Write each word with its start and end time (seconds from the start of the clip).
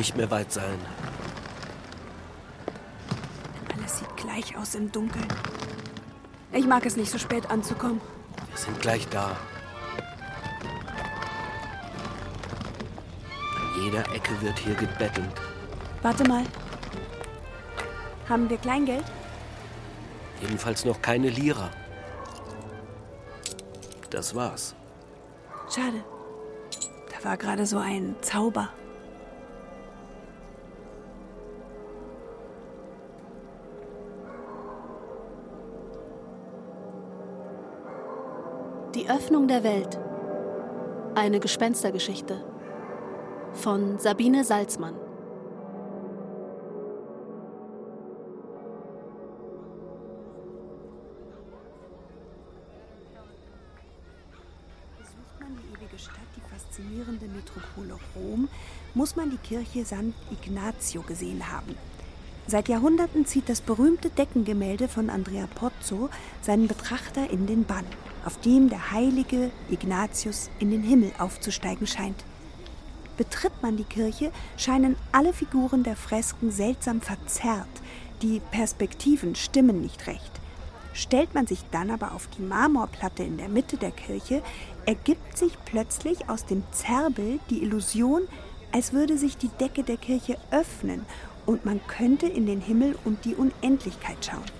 nicht 0.00 0.16
mehr 0.16 0.30
weit 0.30 0.50
sein. 0.50 0.78
Alles 3.76 3.98
sieht 3.98 4.16
gleich 4.16 4.56
aus 4.56 4.74
im 4.74 4.90
Dunkeln. 4.90 5.28
Ich 6.52 6.66
mag 6.66 6.86
es 6.86 6.96
nicht 6.96 7.10
so 7.10 7.18
spät 7.18 7.50
anzukommen. 7.50 8.00
Wir 8.48 8.56
sind 8.56 8.80
gleich 8.80 9.06
da. 9.08 9.36
An 13.56 13.82
jeder 13.82 14.00
Ecke 14.14 14.40
wird 14.40 14.58
hier 14.58 14.74
gebettelt. 14.74 15.38
Warte 16.00 16.26
mal. 16.26 16.44
Haben 18.26 18.48
wir 18.48 18.56
Kleingeld? 18.56 19.04
Jedenfalls 20.40 20.86
noch 20.86 21.02
keine 21.02 21.28
Lira. 21.28 21.68
Das 24.08 24.34
war's. 24.34 24.74
Schade. 25.68 26.02
Da 27.12 27.28
war 27.28 27.36
gerade 27.36 27.66
so 27.66 27.76
ein 27.76 28.16
Zauber. 28.22 28.70
Der 39.50 39.64
Welt. 39.64 39.98
Eine 41.16 41.40
Gespenstergeschichte. 41.40 42.44
Von 43.52 43.98
Sabine 43.98 44.44
Salzmann. 44.44 44.94
Besucht 54.96 55.40
man 55.40 55.56
die 55.56 55.74
ewige 55.74 55.98
Stadt, 55.98 56.14
die 56.36 56.42
faszinierende 56.48 57.26
Metropole 57.26 57.98
Rom, 58.14 58.48
muss 58.94 59.16
man 59.16 59.30
die 59.30 59.36
Kirche 59.38 59.84
St. 59.84 60.14
Ignazio 60.30 61.02
gesehen 61.02 61.50
haben. 61.50 61.74
Seit 62.46 62.68
Jahrhunderten 62.68 63.26
zieht 63.26 63.48
das 63.48 63.60
berühmte 63.60 64.10
Deckengemälde 64.10 64.86
von 64.86 65.10
Andrea 65.10 65.48
Pozzo 65.52 66.08
seinen 66.40 66.68
Betrachter 66.68 67.28
in 67.30 67.48
den 67.48 67.64
Bann, 67.64 67.86
auf 68.24 68.38
dem 68.40 68.68
der 68.68 68.90
heilige 68.90 69.50
Ignatius 69.70 70.50
in 70.58 70.70
den 70.70 70.82
Himmel 70.82 71.12
aufzusteigen 71.18 71.86
scheint. 71.86 72.24
Betritt 73.16 73.52
man 73.62 73.76
die 73.76 73.84
Kirche, 73.84 74.32
scheinen 74.56 74.96
alle 75.12 75.32
Figuren 75.32 75.82
der 75.82 75.96
Fresken 75.96 76.50
seltsam 76.50 77.00
verzerrt, 77.00 77.68
die 78.22 78.40
Perspektiven 78.50 79.34
stimmen 79.34 79.80
nicht 79.82 80.06
recht. 80.06 80.30
Stellt 80.92 81.34
man 81.34 81.46
sich 81.46 81.60
dann 81.70 81.90
aber 81.90 82.12
auf 82.12 82.28
die 82.28 82.42
Marmorplatte 82.42 83.22
in 83.22 83.36
der 83.36 83.48
Mitte 83.48 83.76
der 83.76 83.90
Kirche, 83.90 84.42
ergibt 84.86 85.36
sich 85.36 85.52
plötzlich 85.64 86.28
aus 86.28 86.46
dem 86.46 86.62
Zerrbild 86.72 87.40
die 87.50 87.62
Illusion, 87.62 88.22
als 88.72 88.92
würde 88.92 89.18
sich 89.18 89.36
die 89.36 89.48
Decke 89.48 89.82
der 89.82 89.96
Kirche 89.96 90.38
öffnen 90.50 91.04
und 91.46 91.64
man 91.64 91.80
könnte 91.86 92.26
in 92.26 92.46
den 92.46 92.60
Himmel 92.60 92.96
und 93.04 93.24
die 93.24 93.34
Unendlichkeit 93.34 94.24
schauen. 94.24 94.59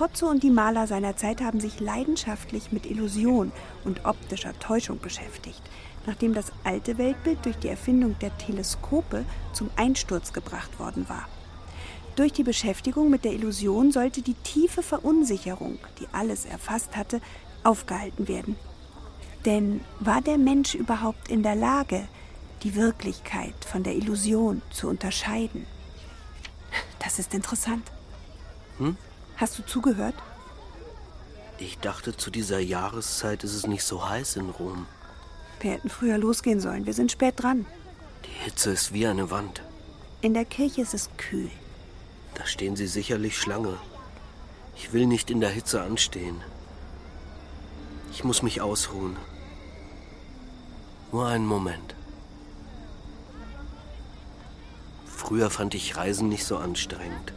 Pozzo 0.00 0.28
und 0.28 0.42
die 0.42 0.50
Maler 0.50 0.86
seiner 0.86 1.18
Zeit 1.18 1.42
haben 1.42 1.60
sich 1.60 1.78
leidenschaftlich 1.78 2.72
mit 2.72 2.86
Illusion 2.86 3.52
und 3.84 4.06
optischer 4.06 4.58
Täuschung 4.58 4.98
beschäftigt, 4.98 5.60
nachdem 6.06 6.32
das 6.32 6.52
alte 6.64 6.96
Weltbild 6.96 7.44
durch 7.44 7.56
die 7.56 7.68
Erfindung 7.68 8.18
der 8.20 8.34
Teleskope 8.38 9.26
zum 9.52 9.68
Einsturz 9.76 10.32
gebracht 10.32 10.80
worden 10.80 11.06
war. 11.10 11.28
Durch 12.16 12.32
die 12.32 12.44
Beschäftigung 12.44 13.10
mit 13.10 13.26
der 13.26 13.34
Illusion 13.34 13.92
sollte 13.92 14.22
die 14.22 14.32
tiefe 14.32 14.82
Verunsicherung, 14.82 15.78
die 15.98 16.06
alles 16.12 16.46
erfasst 16.46 16.96
hatte, 16.96 17.20
aufgehalten 17.62 18.26
werden. 18.26 18.56
Denn 19.44 19.82
war 19.98 20.22
der 20.22 20.38
Mensch 20.38 20.74
überhaupt 20.74 21.28
in 21.28 21.42
der 21.42 21.56
Lage, 21.56 22.08
die 22.62 22.74
Wirklichkeit 22.74 23.66
von 23.66 23.82
der 23.82 23.96
Illusion 23.96 24.62
zu 24.70 24.88
unterscheiden? 24.88 25.66
Das 27.00 27.18
ist 27.18 27.34
interessant. 27.34 27.92
Hm? 28.78 28.96
Hast 29.40 29.58
du 29.58 29.62
zugehört? 29.62 30.14
Ich 31.58 31.78
dachte, 31.78 32.14
zu 32.14 32.30
dieser 32.30 32.58
Jahreszeit 32.58 33.42
ist 33.42 33.54
es 33.54 33.66
nicht 33.66 33.84
so 33.84 34.06
heiß 34.06 34.36
in 34.36 34.50
Rom. 34.50 34.84
Wir 35.60 35.72
hätten 35.72 35.88
früher 35.88 36.18
losgehen 36.18 36.60
sollen. 36.60 36.84
Wir 36.84 36.92
sind 36.92 37.10
spät 37.10 37.42
dran. 37.42 37.64
Die 38.26 38.44
Hitze 38.44 38.70
ist 38.70 38.92
wie 38.92 39.06
eine 39.06 39.30
Wand. 39.30 39.62
In 40.20 40.34
der 40.34 40.44
Kirche 40.44 40.82
ist 40.82 40.92
es 40.92 41.08
kühl. 41.16 41.50
Da 42.34 42.44
stehen 42.44 42.76
sie 42.76 42.86
sicherlich 42.86 43.38
Schlange. 43.38 43.78
Ich 44.76 44.92
will 44.92 45.06
nicht 45.06 45.30
in 45.30 45.40
der 45.40 45.50
Hitze 45.50 45.80
anstehen. 45.80 46.42
Ich 48.12 48.24
muss 48.24 48.42
mich 48.42 48.60
ausruhen. 48.60 49.16
Nur 51.12 51.26
einen 51.26 51.46
Moment. 51.46 51.94
Früher 55.06 55.48
fand 55.48 55.74
ich 55.74 55.96
Reisen 55.96 56.28
nicht 56.28 56.44
so 56.44 56.58
anstrengend. 56.58 57.32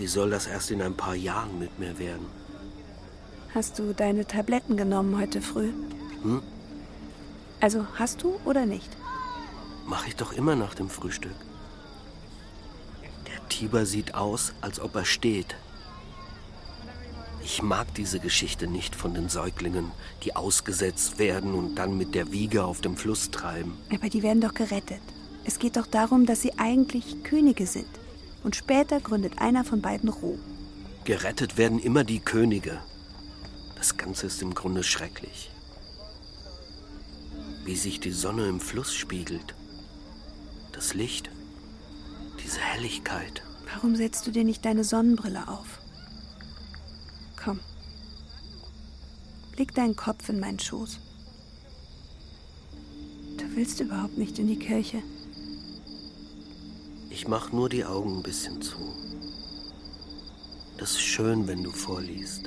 Wie 0.00 0.06
soll 0.06 0.30
das 0.30 0.46
erst 0.46 0.70
in 0.70 0.80
ein 0.80 0.94
paar 0.94 1.14
Jahren 1.14 1.58
mit 1.58 1.78
mir 1.78 1.98
werden? 1.98 2.24
Hast 3.54 3.78
du 3.78 3.92
deine 3.92 4.24
Tabletten 4.24 4.78
genommen 4.78 5.20
heute 5.20 5.42
früh? 5.42 5.74
Hm? 6.22 6.40
Also 7.60 7.84
hast 7.96 8.22
du 8.22 8.40
oder 8.46 8.64
nicht? 8.64 8.88
Mach 9.84 10.06
ich 10.06 10.16
doch 10.16 10.32
immer 10.32 10.56
nach 10.56 10.74
dem 10.74 10.88
Frühstück. 10.88 11.34
Der 13.26 13.46
Tiber 13.50 13.84
sieht 13.84 14.14
aus, 14.14 14.54
als 14.62 14.80
ob 14.80 14.94
er 14.96 15.04
steht. 15.04 15.54
Ich 17.44 17.60
mag 17.60 17.94
diese 17.94 18.20
Geschichte 18.20 18.68
nicht 18.68 18.96
von 18.96 19.12
den 19.12 19.28
Säuglingen, 19.28 19.92
die 20.22 20.34
ausgesetzt 20.34 21.18
werden 21.18 21.52
und 21.52 21.74
dann 21.74 21.98
mit 21.98 22.14
der 22.14 22.32
Wiege 22.32 22.64
auf 22.64 22.80
dem 22.80 22.96
Fluss 22.96 23.30
treiben. 23.30 23.76
Aber 23.92 24.08
die 24.08 24.22
werden 24.22 24.40
doch 24.40 24.54
gerettet. 24.54 25.02
Es 25.44 25.58
geht 25.58 25.76
doch 25.76 25.86
darum, 25.86 26.24
dass 26.24 26.40
sie 26.40 26.58
eigentlich 26.58 27.22
Könige 27.22 27.66
sind. 27.66 28.00
Und 28.42 28.56
später 28.56 29.00
gründet 29.00 29.38
einer 29.38 29.64
von 29.64 29.82
beiden 29.82 30.08
Rom. 30.08 30.38
Gerettet 31.04 31.58
werden 31.58 31.78
immer 31.78 32.04
die 32.04 32.20
Könige. 32.20 32.80
Das 33.76 33.96
Ganze 33.96 34.26
ist 34.26 34.42
im 34.42 34.54
Grunde 34.54 34.82
schrecklich. 34.82 35.50
Wie 37.64 37.76
sich 37.76 38.00
die 38.00 38.12
Sonne 38.12 38.46
im 38.46 38.60
Fluss 38.60 38.94
spiegelt. 38.94 39.54
Das 40.72 40.94
Licht. 40.94 41.30
Diese 42.42 42.60
Helligkeit. 42.60 43.42
Warum 43.74 43.96
setzt 43.96 44.26
du 44.26 44.30
dir 44.30 44.44
nicht 44.44 44.64
deine 44.64 44.84
Sonnenbrille 44.84 45.48
auf? 45.48 45.78
Komm. 47.42 47.60
Leg 49.56 49.74
deinen 49.74 49.96
Kopf 49.96 50.28
in 50.28 50.40
meinen 50.40 50.58
Schoß. 50.58 50.98
Du 53.36 53.56
willst 53.56 53.80
überhaupt 53.80 54.18
nicht 54.18 54.38
in 54.38 54.46
die 54.46 54.58
Kirche. 54.58 55.02
Ich 57.12 57.26
mach 57.26 57.50
nur 57.50 57.68
die 57.68 57.84
Augen 57.84 58.18
ein 58.18 58.22
bisschen 58.22 58.62
zu. 58.62 58.78
Das 60.78 60.92
ist 60.92 61.00
schön, 61.00 61.48
wenn 61.48 61.64
du 61.64 61.72
vorliest. 61.72 62.44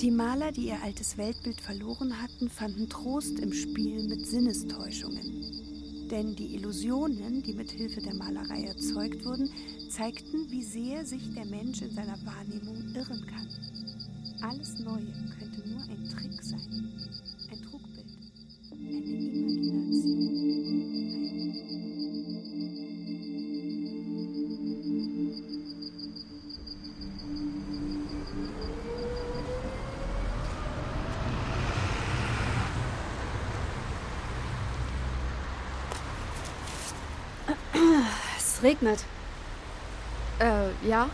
Die 0.00 0.10
Maler, 0.10 0.50
die 0.50 0.68
ihr 0.68 0.82
altes 0.82 1.18
Weltbild 1.18 1.60
verloren 1.60 2.20
hatten, 2.22 2.48
fanden 2.48 2.88
Trost 2.88 3.38
im 3.38 3.52
Spiel 3.52 4.08
mit 4.08 4.26
Sinnestäuschungen. 4.26 6.08
Denn 6.10 6.34
die 6.36 6.54
Illusionen, 6.54 7.42
die 7.42 7.52
mit 7.52 7.70
Hilfe 7.70 8.00
der 8.00 8.14
Malerei 8.14 8.64
erzeugt 8.64 9.24
wurden, 9.26 9.50
zeigten, 9.90 10.50
wie 10.50 10.62
sehr 10.62 11.04
sich 11.04 11.34
der 11.34 11.44
Mensch 11.44 11.82
in 11.82 11.94
seiner 11.94 12.18
Wahrnehmung 12.24 12.94
irren 12.94 13.26
kann. 13.26 13.48
Alles 14.40 14.78
Neue 14.78 15.12
könnte 15.38 15.43
regnet. 38.64 39.04
Äh, 40.40 40.88
ja. 40.88 41.08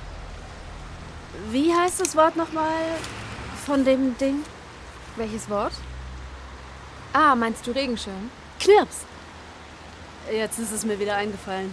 Wie 1.50 1.74
heißt 1.74 2.00
das 2.00 2.16
Wort 2.16 2.36
nochmal? 2.36 2.96
von 3.70 3.84
dem 3.84 4.18
Ding? 4.18 4.44
Welches 5.14 5.48
Wort? 5.48 5.72
Ah, 7.12 7.36
meinst 7.36 7.64
du 7.66 7.70
Regenschirm? 7.70 8.30
Knirps. 8.58 8.98
Jetzt 10.30 10.58
ist 10.58 10.72
es 10.72 10.84
mir 10.84 10.98
wieder 10.98 11.14
eingefallen. 11.14 11.72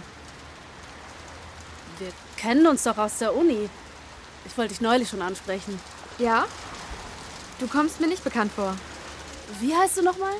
Wir 1.98 2.12
kennen 2.36 2.68
uns 2.68 2.84
doch 2.84 2.96
aus 2.98 3.18
der 3.18 3.34
Uni. 3.34 3.68
Ich 4.44 4.56
wollte 4.56 4.70
dich 4.70 4.80
neulich 4.80 5.08
schon 5.08 5.22
ansprechen. 5.22 5.80
Ja? 6.18 6.46
Du 7.58 7.66
kommst 7.66 8.00
mir 8.00 8.06
nicht 8.06 8.22
bekannt 8.22 8.52
vor. 8.52 8.76
Wie 9.58 9.74
heißt 9.74 9.96
du 9.96 10.02
nochmal? 10.02 10.34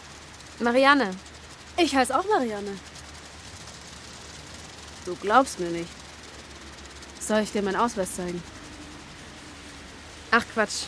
Marianne. 0.60 1.10
Ich 1.76 1.94
heiße 1.94 2.16
auch 2.16 2.24
Marianne. 2.28 2.70
Du 5.08 5.16
glaubst 5.22 5.58
mir 5.58 5.70
nicht. 5.70 5.88
Soll 7.18 7.40
ich 7.40 7.50
dir 7.50 7.62
meinen 7.62 7.76
Ausweis 7.76 8.14
zeigen? 8.14 8.42
Ach 10.30 10.44
Quatsch. 10.52 10.84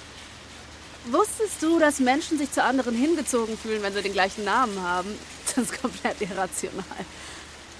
Wusstest 1.06 1.62
du, 1.62 1.78
dass 1.78 2.00
Menschen 2.00 2.37
sich 2.37 2.52
zu 2.52 2.62
anderen 2.62 2.94
hingezogen 2.94 3.56
fühlen, 3.56 3.82
wenn 3.82 3.94
sie 3.94 4.02
den 4.02 4.12
gleichen 4.12 4.44
Namen 4.44 4.78
haben? 4.82 5.08
Das 5.46 5.64
ist 5.64 5.82
komplett 5.82 6.20
irrational. 6.20 6.84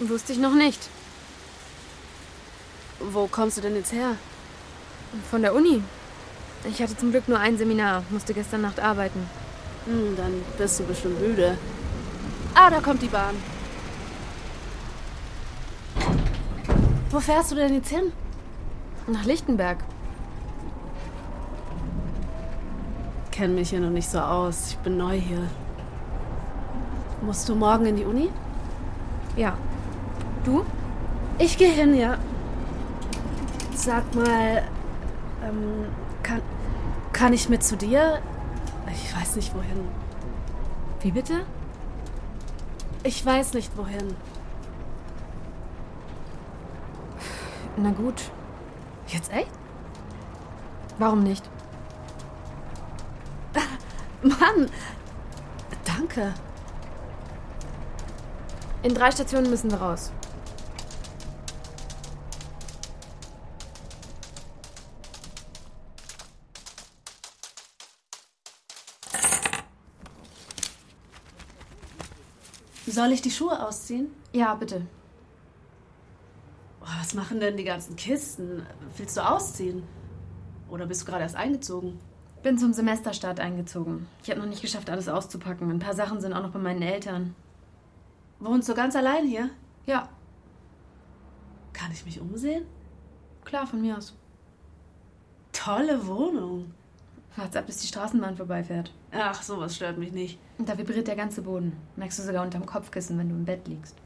Wusste 0.01 0.33
ich 0.33 0.39
noch 0.39 0.55
nicht. 0.55 0.81
Wo 2.99 3.27
kommst 3.29 3.59
du 3.59 3.61
denn 3.61 3.77
jetzt 3.77 3.93
her? 3.93 4.17
Von 5.31 5.43
der 5.43 5.55
Uni. 5.55 5.83
Ich 6.65 6.83
hatte 6.83 6.97
zum 6.97 7.11
Glück 7.11 7.29
nur 7.29 7.39
ein 7.39 7.59
Seminar, 7.59 8.03
musste 8.11 8.35
gestern 8.35 8.63
Nacht 8.63 8.81
arbeiten. 8.81 9.29
Hm, 9.85 10.17
dann 10.17 10.43
bist 10.59 10.81
du 10.81 10.85
bestimmt 10.85 11.21
müde. 11.21 11.57
Ah, 12.55 12.71
da 12.71 12.81
kommt 12.81 13.03
die 13.03 13.09
Bahn. 13.09 13.37
Wo 17.11 17.21
fährst 17.21 17.51
du 17.51 17.57
denn 17.57 17.75
jetzt 17.75 17.89
hin? 17.89 18.13
Nach 19.07 19.25
Lichtenberg. 19.25 19.79
kenne 23.41 23.55
mich 23.55 23.71
hier 23.71 23.81
noch 23.81 23.89
nicht 23.89 24.11
so 24.11 24.19
aus. 24.19 24.73
Ich 24.73 24.77
bin 24.81 24.99
neu 24.99 25.19
hier. 25.19 25.49
Musst 27.23 27.49
du 27.49 27.55
morgen 27.55 27.87
in 27.87 27.97
die 27.97 28.05
Uni? 28.05 28.29
Ja. 29.35 29.57
Du? 30.45 30.67
Ich 31.39 31.57
gehe 31.57 31.73
hin, 31.73 31.95
ja. 31.95 32.19
Sag 33.75 34.15
mal, 34.15 34.63
ähm, 35.43 35.87
kann, 36.23 36.43
kann 37.15 37.33
ich 37.33 37.49
mit 37.49 37.65
zu 37.65 37.79
dir? 37.79 38.21
Ich 38.93 39.17
weiß 39.17 39.37
nicht 39.37 39.55
wohin. 39.55 39.89
Wie 41.01 41.11
bitte? 41.11 41.47
Ich 43.05 43.25
weiß 43.25 43.55
nicht 43.55 43.75
wohin. 43.79 44.17
Na 47.83 47.93
gut. 47.93 48.31
Jetzt 49.07 49.33
echt? 49.33 49.51
Warum 50.99 51.23
nicht? 51.23 51.49
Mann, 54.23 54.69
danke. 55.87 56.35
In 58.83 58.95
drei 58.95 59.11
Stationen 59.11 59.49
müssen 59.49 59.71
wir 59.71 59.81
raus. 59.81 60.13
Soll 72.87 73.13
ich 73.13 73.23
die 73.23 73.31
Schuhe 73.31 73.67
ausziehen? 73.67 74.15
Ja, 74.33 74.55
bitte. 74.55 74.87
Oh, 76.81 76.87
was 77.01 77.15
machen 77.15 77.41
denn 77.41 77.57
die 77.57 77.65
ganzen 77.65 77.97
Kisten? 77.97 78.65
Willst 78.97 79.17
du 79.17 79.21
ausziehen? 79.21 79.83
Oder 80.69 80.87
bist 80.87 81.03
du 81.03 81.07
gerade 81.07 81.23
erst 81.23 81.37
eingezogen? 81.37 81.99
Bin 82.43 82.57
zum 82.57 82.73
Semesterstart 82.73 83.39
eingezogen. 83.41 84.07
Ich 84.23 84.31
habe 84.31 84.41
noch 84.41 84.47
nicht 84.49 84.63
geschafft, 84.63 84.89
alles 84.89 85.09
auszupacken. 85.09 85.71
Ein 85.71 85.79
paar 85.79 85.95
Sachen 85.95 86.21
sind 86.21 86.33
auch 86.33 86.43
noch 86.43 86.53
bei 86.53 86.59
meinen 86.59 86.81
Eltern. 86.83 87.35
Wohnst 88.39 88.69
du 88.69 88.75
ganz 88.75 88.97
allein 88.97 89.27
hier? 89.27 89.51
Ja, 89.87 90.09
Kann 91.73 91.93
ich 91.93 92.05
mich 92.05 92.21
umsehen? 92.21 92.65
klar, 93.45 93.67
von 93.67 93.81
mir 93.81 93.97
aus. 93.99 94.15
Tolle 95.53 96.07
Wohnung. 96.07 96.73
Wart's 97.37 97.57
ab, 97.57 97.67
bis 97.67 97.79
die 97.79 97.87
Straßenbahn 97.89 98.37
vorbeifährt. 98.37 98.93
Ach, 99.13 99.43
sowas 99.43 99.75
stört 99.77 99.99
mich 99.99 100.13
nicht. 100.13 100.39
Und 100.59 100.69
da 100.69 100.77
vibriert 100.79 101.09
der 101.09 101.17
ganze 101.17 101.43
Boden. 101.43 101.73
Merkst 101.97 102.19
du 102.19 102.23
sogar 102.23 102.45
unterm 102.45 102.65
Kopfkissen, 102.67 103.19
wenn 103.19 103.29
du 103.29 103.35
im 103.35 103.45
Bett 103.45 103.67
liegst. 103.67 103.97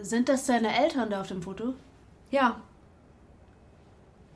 Sind 0.00 0.28
das 0.28 0.46
deine 0.46 0.76
Eltern 0.76 1.10
da 1.10 1.20
auf 1.20 1.28
dem 1.28 1.42
Foto? 1.42 1.74
Ja, 2.30 2.60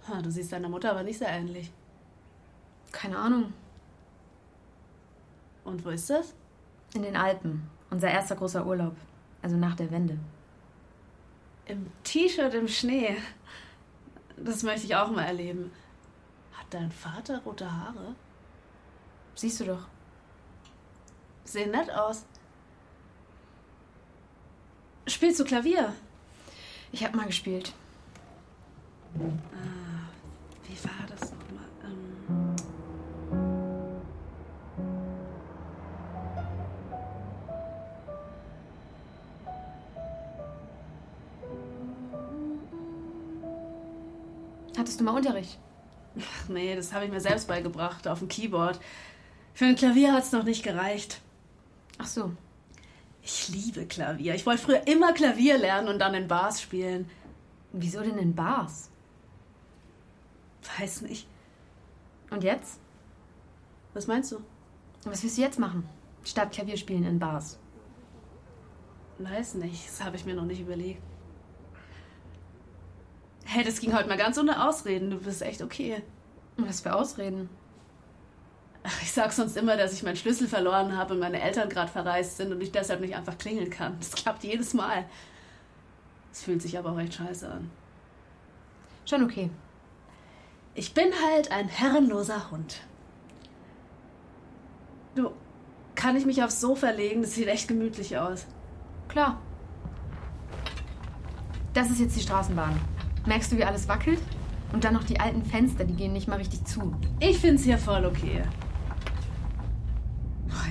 Ha, 0.09 0.23
du 0.23 0.31
siehst 0.31 0.53
deiner 0.53 0.69
Mutter 0.69 0.91
aber 0.93 1.03
nicht 1.03 1.19
sehr 1.19 1.29
ähnlich. 1.31 1.73
keine 2.93 3.19
Ahnung. 3.19 3.53
Und 5.65 5.85
wo 5.85 5.91
ist 5.91 6.09
das? 6.09 6.33
In 6.95 7.03
den 7.03 7.17
Alpen. 7.17 7.69
Unser 7.91 8.09
erster 8.11 8.37
großer 8.37 8.65
Urlaub. 8.65 8.95
Also 9.43 9.57
nach 9.57 9.75
der 9.75 9.91
Wende. 9.91 10.17
Im 11.67 11.91
T-Shirt 12.05 12.55
im 12.55 12.69
Schnee. 12.69 13.17
Das 14.37 14.63
möchte 14.63 14.87
ich 14.87 14.95
auch 14.95 15.11
mal 15.11 15.25
erleben. 15.25 15.73
Hat 16.53 16.67
dein 16.71 16.93
Vater 16.93 17.41
rote 17.41 17.71
Haare? 17.71 18.15
Siehst 19.35 19.59
du 19.61 19.65
doch. 19.65 19.89
Sehen 21.45 21.73
nett 21.73 21.91
aus. 21.91 22.25
Spielst 25.09 25.39
du 25.39 25.45
Klavier? 25.45 25.95
Ich 26.93 27.05
habe 27.05 27.17
mal 27.17 27.27
gespielt. 27.27 27.73
Wie 29.15 30.85
war 30.85 31.07
das 31.09 31.31
nochmal? 31.31 31.65
Ähm 31.85 32.57
Hattest 44.77 45.01
du 45.01 45.05
mal 45.05 45.17
Unterricht? 45.17 45.59
Ach 46.19 46.49
nee, 46.49 46.75
das 46.75 46.93
habe 46.93 47.05
ich 47.05 47.11
mir 47.11 47.21
selbst 47.21 47.47
beigebracht 47.47 48.09
auf 48.09 48.19
dem 48.19 48.29
Keyboard. 48.29 48.81
Für 49.55 49.67
ein 49.67 49.77
Klavier 49.77 50.13
hat 50.13 50.25
es 50.25 50.33
noch 50.33 50.45
nicht 50.45 50.63
gereicht. 50.63 51.21
Ach 51.99 52.07
so. 52.07 52.33
Ich 53.29 53.49
liebe 53.49 53.87
Klavier. 53.87 54.37
Ich 54.37 54.47
wollte 54.47 54.63
früher 54.63 54.87
immer 54.87 55.13
Klavier 55.13 55.59
lernen 55.59 55.89
und 55.89 55.99
dann 55.99 56.15
in 56.15 56.29
Bars 56.29 56.63
spielen. 56.63 57.11
Wieso 57.73 58.01
denn 58.01 58.19
in 58.19 58.37
Bars? 58.37 58.89
Weiß 60.79 61.03
nicht. 61.03 61.27
Und 62.31 62.45
jetzt? 62.45 62.79
Was 63.95 64.07
meinst 64.07 64.31
du? 64.31 64.39
Was 65.05 65.25
willst 65.25 65.39
du 65.39 65.43
jetzt 65.43 65.59
machen? 65.59 65.89
Statt 66.23 66.53
Klavier 66.53 66.77
spielen 66.77 67.03
in 67.03 67.19
Bars. 67.19 67.59
Weiß 69.19 69.55
nicht. 69.55 69.89
Das 69.89 70.05
habe 70.05 70.15
ich 70.15 70.25
mir 70.25 70.37
noch 70.37 70.45
nicht 70.45 70.61
überlegt. 70.61 71.03
Hey, 73.45 73.65
das 73.65 73.81
ging 73.81 73.93
heute 73.93 74.09
mal 74.09 74.19
ganz 74.19 74.39
ohne 74.39 74.69
Ausreden. 74.69 75.11
Du 75.11 75.19
bist 75.19 75.43
echt 75.43 75.63
okay. 75.63 76.01
Was 76.59 76.81
für 76.81 76.95
Ausreden? 76.95 77.49
Ich 79.03 79.13
sag 79.13 79.33
sonst 79.33 79.57
immer, 79.57 79.77
dass 79.77 79.93
ich 79.93 80.03
meinen 80.03 80.17
Schlüssel 80.17 80.49
verloren 80.49 80.97
habe 80.97 81.15
und 81.15 81.21
meine 81.21 81.41
Eltern 81.41 81.69
gerade 81.69 81.91
verreist 81.91 82.37
sind 82.37 82.53
und 82.53 82.61
ich 82.61 82.73
deshalb 82.73 83.01
nicht 83.01 83.17
einfach 83.17 83.39
klingeln 83.39 83.71
kann. 83.71 83.97
Das 83.99 84.13
klappt 84.13 84.45
jedes 84.45 84.75
Mal. 84.75 85.05
Es 86.33 86.43
fühlt 86.43 86.63
sich 86.63 86.79
aber 86.79 86.93
auch 86.93 86.99
echt 86.99 87.15
scheiße 87.15 87.51
an. 87.51 87.71
Schon 89.07 89.23
okay. 89.23 89.51
Ich 90.75 90.93
bin 90.93 91.09
halt 91.25 91.51
ein 91.51 91.69
herrenloser 91.69 92.51
Hund. 92.51 92.81
Du, 95.15 95.31
kann 95.95 96.17
ich 96.17 96.27
mich 96.27 96.43
aufs 96.43 96.61
Sofa 96.61 96.91
legen? 96.91 97.23
Das 97.23 97.35
sieht 97.35 97.49
echt 97.49 97.69
gemütlich 97.69 98.19
aus. 98.19 98.47
Klar. 99.09 99.41
Das 101.73 101.91
ist 101.91 102.01
jetzt 102.01 102.17
die 102.17 102.21
Straßenbahn. 102.21 102.79
Merkst 103.25 103.53
du, 103.53 103.57
wie 103.57 103.65
alles 103.65 103.89
wackelt? 103.89 104.21
Und 104.73 104.85
dann 104.85 104.93
noch 104.93 105.05
die 105.05 105.21
alten 105.21 105.43
Fenster, 105.43 105.85
die 105.85 105.95
gehen 105.95 106.13
nicht 106.13 106.29
mal 106.29 106.37
richtig 106.37 106.65
zu. 106.67 106.95
Ich 107.21 107.39
find's 107.39 107.65
hier 107.65 107.79
voll 107.79 108.05
okay. 108.05 108.43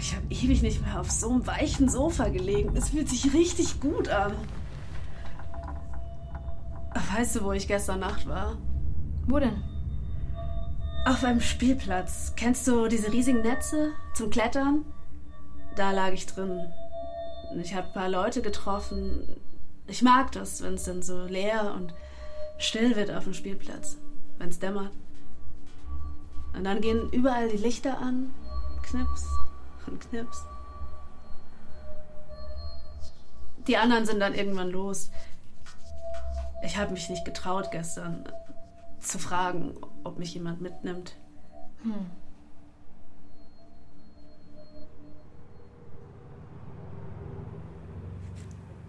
Ich 0.05 0.15
habe 0.15 0.27
ewig 0.29 0.61
nicht 0.61 0.85
mehr 0.85 0.99
auf 0.99 1.09
so 1.09 1.31
einem 1.31 1.47
weichen 1.47 1.89
Sofa 1.89 2.27
gelegen. 2.27 2.77
Es 2.77 2.89
fühlt 2.89 3.09
sich 3.09 3.33
richtig 3.33 3.79
gut 3.79 4.07
an. 4.07 4.33
Weißt 7.15 7.35
du, 7.35 7.43
wo 7.43 7.53
ich 7.53 7.67
gestern 7.67 8.01
Nacht 8.01 8.27
war? 8.27 8.55
Wo 9.25 9.39
denn? 9.39 9.63
Auf 11.07 11.23
einem 11.23 11.41
Spielplatz. 11.41 12.33
Kennst 12.35 12.67
du 12.67 12.87
diese 12.87 13.11
riesigen 13.11 13.41
Netze 13.41 13.93
zum 14.13 14.29
Klettern? 14.29 14.85
Da 15.75 15.89
lag 15.89 16.11
ich 16.11 16.27
drin. 16.27 16.71
Ich 17.59 17.73
habe 17.73 17.87
ein 17.87 17.93
paar 17.93 18.09
Leute 18.09 18.43
getroffen. 18.43 19.37
Ich 19.87 20.03
mag 20.03 20.31
das, 20.33 20.61
wenn 20.61 20.75
es 20.75 20.83
dann 20.83 21.01
so 21.01 21.25
leer 21.25 21.73
und 21.75 21.95
still 22.59 22.95
wird 22.95 23.09
auf 23.09 23.23
dem 23.23 23.33
Spielplatz. 23.33 23.97
Wenn 24.37 24.49
es 24.49 24.59
dämmert. 24.59 24.91
Und 26.55 26.63
dann 26.63 26.79
gehen 26.79 27.09
überall 27.09 27.49
die 27.49 27.57
Lichter 27.57 27.97
an. 27.97 28.29
Knips 28.83 29.25
und 29.87 30.09
Knips. 30.09 30.45
Die 33.67 33.77
anderen 33.77 34.05
sind 34.05 34.19
dann 34.19 34.33
irgendwann 34.33 34.69
los. 34.69 35.09
Ich 36.63 36.77
habe 36.77 36.93
mich 36.93 37.09
nicht 37.09 37.25
getraut 37.25 37.71
gestern 37.71 38.27
zu 38.99 39.19
fragen, 39.19 39.75
ob 40.03 40.17
mich 40.17 40.33
jemand 40.33 40.61
mitnimmt. 40.61 41.15
Hm. 41.83 42.09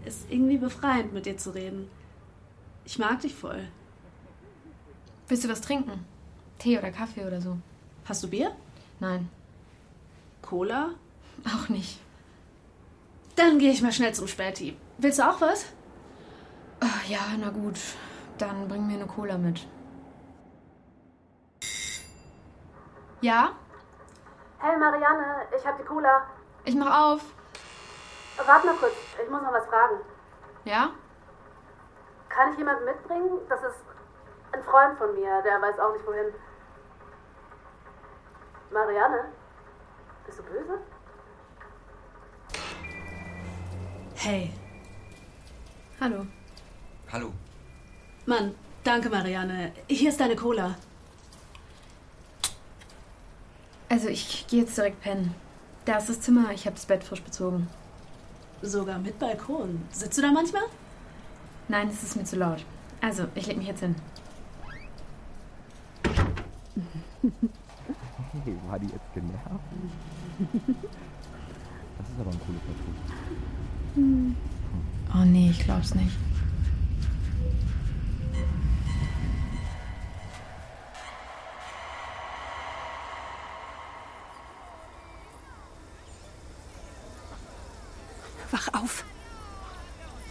Ist 0.05 0.31
irgendwie 0.31 0.57
befreiend, 0.57 1.13
mit 1.13 1.25
dir 1.25 1.37
zu 1.37 1.53
reden. 1.53 1.89
Ich 2.85 2.97
mag 2.97 3.19
dich 3.19 3.35
voll. 3.35 3.67
Willst 5.27 5.43
du 5.43 5.49
was 5.49 5.61
trinken? 5.61 6.05
Tee 6.57 6.77
oder 6.77 6.91
Kaffee 6.91 7.25
oder 7.25 7.41
so? 7.41 7.57
Hast 8.05 8.23
du 8.23 8.29
Bier? 8.29 8.55
Nein, 8.99 9.29
Cola? 10.49 10.91
auch 11.45 11.69
nicht. 11.69 12.01
Dann 13.35 13.59
gehe 13.59 13.71
ich 13.71 13.81
mal 13.81 13.91
schnell 13.91 14.13
zum 14.13 14.27
Späti. 14.27 14.79
Willst 14.97 15.19
du 15.19 15.23
auch 15.23 15.39
was? 15.41 15.65
Ach, 16.79 17.03
ja, 17.05 17.19
na 17.37 17.49
gut. 17.49 17.77
Dann 18.37 18.67
bring 18.67 18.87
mir 18.87 18.95
eine 18.95 19.07
Cola 19.07 19.37
mit. 19.37 19.67
Ja? 23.21 23.51
Hey 24.59 24.77
Marianne, 24.77 25.47
ich 25.55 25.65
hab 25.65 25.77
die 25.77 25.83
Cola. 25.83 26.23
Ich 26.65 26.75
mach 26.75 27.11
auf. 27.11 27.21
Warte 28.45 28.67
mal 28.67 28.75
kurz, 28.75 28.93
ich 29.21 29.29
muss 29.29 29.41
noch 29.41 29.51
was 29.53 29.65
fragen. 29.65 29.99
Ja? 30.65 30.91
Kann 32.29 32.51
ich 32.51 32.57
jemanden 32.57 32.85
mitbringen? 32.85 33.39
Das 33.49 33.61
ist 33.63 33.83
ein 34.51 34.63
Freund 34.63 34.97
von 34.97 35.13
mir, 35.13 35.41
der 35.41 35.61
weiß 35.61 35.79
auch 35.79 35.93
nicht 35.93 36.07
wohin. 36.07 36.33
Marianne? 38.71 39.25
Bist 40.27 40.39
du 40.39 40.43
böse? 40.43 40.79
Hey. 44.15 44.51
Hallo. 46.01 46.27
Hallo. 47.11 47.31
Mann, 48.25 48.53
danke, 48.83 49.09
Marianne. 49.09 49.71
Hier 49.87 50.09
ist 50.09 50.19
deine 50.19 50.35
Cola. 50.35 50.75
Also, 53.87 54.09
ich 54.09 54.45
gehe 54.47 54.63
jetzt 54.63 54.77
direkt 54.77 55.01
pennen. 55.01 55.33
Da 55.85 55.97
ist 55.97 56.09
das 56.09 56.19
Zimmer, 56.19 56.51
ich 56.51 56.65
habe 56.65 56.75
das 56.75 56.85
Bett 56.85 57.05
frisch 57.05 57.21
bezogen. 57.21 57.69
Sogar 58.61 58.99
mit 58.99 59.17
Balkon. 59.19 59.87
Sitzt 59.91 60.17
du 60.17 60.21
da 60.21 60.31
manchmal? 60.33 60.63
Nein, 61.69 61.87
es 61.87 62.03
ist 62.03 62.17
mir 62.17 62.25
zu 62.25 62.35
laut. 62.35 62.65
Also, 62.99 63.27
ich 63.33 63.47
leg 63.47 63.57
mich 63.57 63.67
jetzt 63.67 63.79
hin. 63.79 63.95
Hey, 68.43 68.57
war 68.67 68.77
die 68.77 68.87
jetzt 68.87 69.13
genervt? 69.13 69.63
Das 70.39 72.07
ist 72.09 72.19
aber 72.19 72.31
ein 72.31 72.39
cooles 72.39 72.61
Tattoo. 72.61 72.93
Oh 75.15 75.25
nee, 75.25 75.49
ich 75.49 75.59
glaub's 75.59 75.95
nicht. 75.95 76.15
Wach 88.51 88.67
auf. 88.73 89.03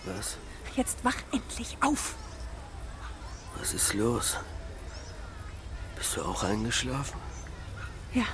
Was? 0.04 0.36
Jetzt 0.76 1.04
wach 1.04 1.16
endlich 1.32 1.76
auf. 1.80 2.14
Was 3.58 3.74
ist 3.74 3.92
los? 3.94 4.36
Bist 5.96 6.16
du 6.16 6.22
auch 6.22 6.44
eingeschlafen? 6.44 7.18
Ja, 8.14 8.24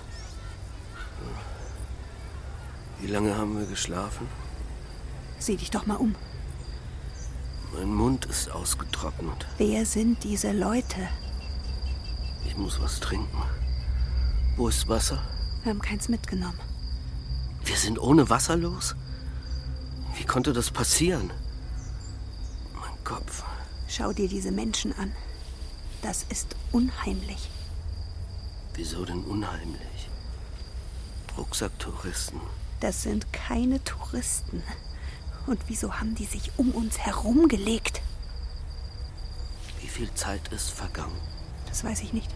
Wie 3.03 3.09
lange 3.09 3.37
haben 3.37 3.59
wir 3.59 3.67
geschlafen? 3.67 4.29
sieh 5.41 5.57
dich 5.57 5.73
doch 5.73 5.87
mal 5.87 5.97
um. 5.97 6.15
Mein 7.75 7.93
Mund 7.93 8.27
ist 8.27 8.49
ausgetrocknet. 8.49 9.45
Wer 9.59 9.85
sind 9.85 10.23
diese 10.23 10.53
Leute? 10.53 11.09
Ich 12.47 12.57
muss 12.57 12.81
was 12.81 13.01
trinken. 13.01 13.43
Wo 14.57 14.69
ist 14.69 14.89
Wasser? 14.89 15.21
Wir 15.65 15.71
haben 15.71 15.83
keins 15.83 16.09
mitgenommen. 16.09 16.61
Wir 17.65 17.77
sind 17.77 17.99
ohne 17.99 18.31
Wasser 18.31 18.57
los? 18.57 18.95
Wie 20.17 20.25
konnte 20.25 20.53
das 20.53 20.71
passieren? 20.71 21.33
Mein 22.75 23.03
Kopf. 23.03 23.43
Schau 23.89 24.13
dir 24.13 24.29
diese 24.29 24.53
Menschen 24.53 24.97
an. 24.97 25.11
Das 26.03 26.25
ist 26.29 26.55
unheimlich. 26.71 27.51
Wieso 28.75 29.05
denn 29.05 29.25
unheimlich? 29.25 30.09
Rucksacktouristen. 31.37 32.41
Das 32.83 33.03
sind 33.03 33.33
keine 33.33 33.83
Touristen. 33.85 34.61
Und 35.47 35.61
wieso 35.69 36.01
haben 36.01 36.17
die 36.17 36.25
sich 36.25 36.51
um 36.57 36.73
uns 36.73 36.99
herumgelegt? 36.99 38.03
Wie 39.81 39.87
viel 39.87 40.13
Zeit 40.15 40.49
ist 40.49 40.73
vergangen? 40.73 41.17
Das 41.69 41.85
weiß 41.85 42.03
ich 42.03 42.13
nicht. 42.13 42.29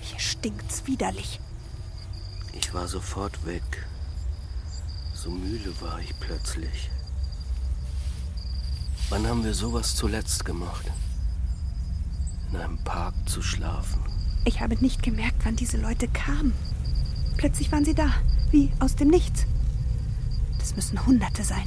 Hier 0.00 0.18
stinkt's 0.18 0.88
widerlich. 0.88 1.38
Ich 2.52 2.74
war 2.74 2.88
sofort 2.88 3.46
weg. 3.46 3.86
So 5.14 5.30
müde 5.30 5.80
war 5.80 6.00
ich 6.00 6.12
plötzlich. 6.18 6.90
Wann 9.08 9.24
haben 9.28 9.44
wir 9.44 9.54
sowas 9.54 9.94
zuletzt 9.94 10.44
gemacht? 10.44 10.90
In 12.50 12.56
einem 12.56 12.82
Park 12.82 13.14
zu 13.26 13.40
schlafen. 13.40 14.00
Ich 14.44 14.60
habe 14.60 14.74
nicht 14.74 15.04
gemerkt, 15.04 15.44
wann 15.44 15.54
diese 15.54 15.76
Leute 15.76 16.08
kamen. 16.08 16.52
Plötzlich 17.36 17.70
waren 17.70 17.84
sie 17.84 17.94
da, 17.94 18.10
wie 18.54 18.70
aus 18.78 18.94
dem 18.94 19.08
Nichts. 19.08 19.46
Das 20.60 20.76
müssen 20.76 21.04
Hunderte 21.04 21.42
sein. 21.42 21.66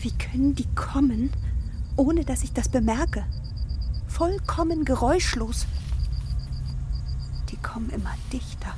Wie 0.00 0.10
können 0.10 0.56
die 0.56 0.66
kommen, 0.74 1.30
ohne 1.94 2.24
dass 2.24 2.42
ich 2.42 2.52
das 2.52 2.68
bemerke? 2.68 3.24
Vollkommen 4.08 4.84
geräuschlos. 4.84 5.66
Die 7.50 7.56
kommen 7.58 7.90
immer 7.90 8.12
dichter. 8.32 8.74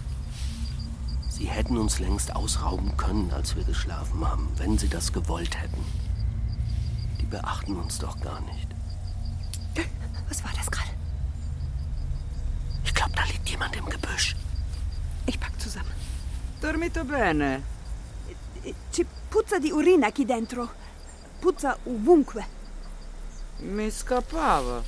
Sie 1.31 1.47
hätten 1.47 1.79
uns 1.79 2.01
längst 2.01 2.37
ausrauben 2.37 2.95
können, 2.99 3.31
als 3.33 3.57
wir 3.57 3.65
geschlafen 3.65 4.23
haben, 4.23 4.47
wenn 4.59 4.77
sie 4.77 4.89
das 4.89 5.15
gewollt 5.15 5.59
hätten. 5.59 5.83
Die 7.19 7.27
beachten 7.27 7.77
uns 7.77 7.99
doch 7.99 8.21
gar 8.21 8.43
nicht. 8.43 8.69
Was 10.29 10.45
war 10.45 10.53
das 10.55 10.71
gerade? 10.71 10.91
Ich 12.85 12.95
glaube, 12.95 13.13
da 13.17 13.25
liegt 13.25 13.49
jemand 13.49 13.75
im 13.75 13.87
Gebüsch. 13.87 14.37
Ich 15.25 15.41
pack 15.41 15.59
zusammen. 15.59 16.04
Dormito 16.65 17.05
bene? 17.05 17.63
Ci 18.91 19.05
puzza 19.29 19.59
di 19.59 19.71
urina 19.71 20.11
qui 20.13 20.25
dentro. 20.25 20.71
Puzza 21.39 21.77
ovunque. 21.85 22.47
Mi 23.59 23.91
scappava. 23.91 24.83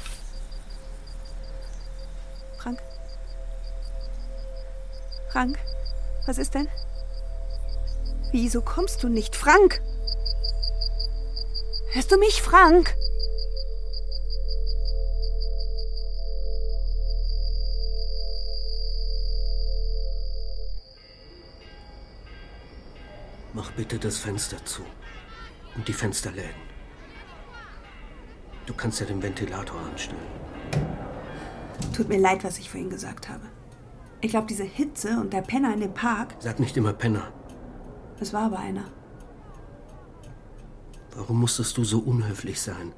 Frank? 2.56 2.82
Frank? 5.28 5.58
Was 6.26 6.38
ist 6.38 6.54
denn? 6.54 6.66
Wieso 8.32 8.62
kommst 8.62 9.02
du 9.02 9.10
nicht, 9.10 9.36
Frank? 9.36 9.82
Hörst 11.92 12.10
du 12.10 12.16
mich, 12.16 12.40
Frank? 12.40 12.96
Mach 23.56 23.70
bitte 23.70 23.98
das 23.98 24.18
Fenster 24.18 24.62
zu. 24.66 24.82
Und 25.76 25.88
die 25.88 25.94
Fensterläden. 25.94 26.60
Du 28.66 28.74
kannst 28.74 29.00
ja 29.00 29.06
den 29.06 29.22
Ventilator 29.22 29.80
anstellen. 29.80 30.20
Tut 31.94 32.10
mir 32.10 32.18
leid, 32.18 32.44
was 32.44 32.58
ich 32.58 32.68
vorhin 32.68 32.90
gesagt 32.90 33.30
habe. 33.30 33.46
Ich 34.20 34.30
glaube, 34.30 34.46
diese 34.46 34.64
Hitze 34.64 35.18
und 35.18 35.32
der 35.32 35.40
Penner 35.40 35.72
in 35.72 35.80
dem 35.80 35.94
Park, 35.94 36.34
Sag 36.38 36.60
nicht 36.60 36.76
immer 36.76 36.92
Penner. 36.92 37.32
es 38.20 38.34
war 38.34 38.42
aber 38.42 38.58
einer. 38.58 38.84
Warum 41.14 41.40
musstest 41.40 41.78
du 41.78 41.84
so 41.84 42.00
unhöflich 42.00 42.60
sein? 42.60 42.92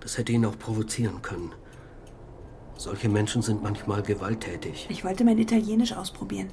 Das 0.00 0.18
hätte 0.18 0.32
ihn 0.32 0.44
auch 0.44 0.58
provozieren 0.58 1.22
können. 1.22 1.52
Solche 2.76 3.08
Menschen 3.08 3.40
sind 3.40 3.62
manchmal 3.62 4.02
gewalttätig. 4.02 4.86
Ich 4.90 5.02
wollte 5.02 5.24
mein 5.24 5.38
Italienisch 5.38 5.94
ausprobieren. 5.94 6.52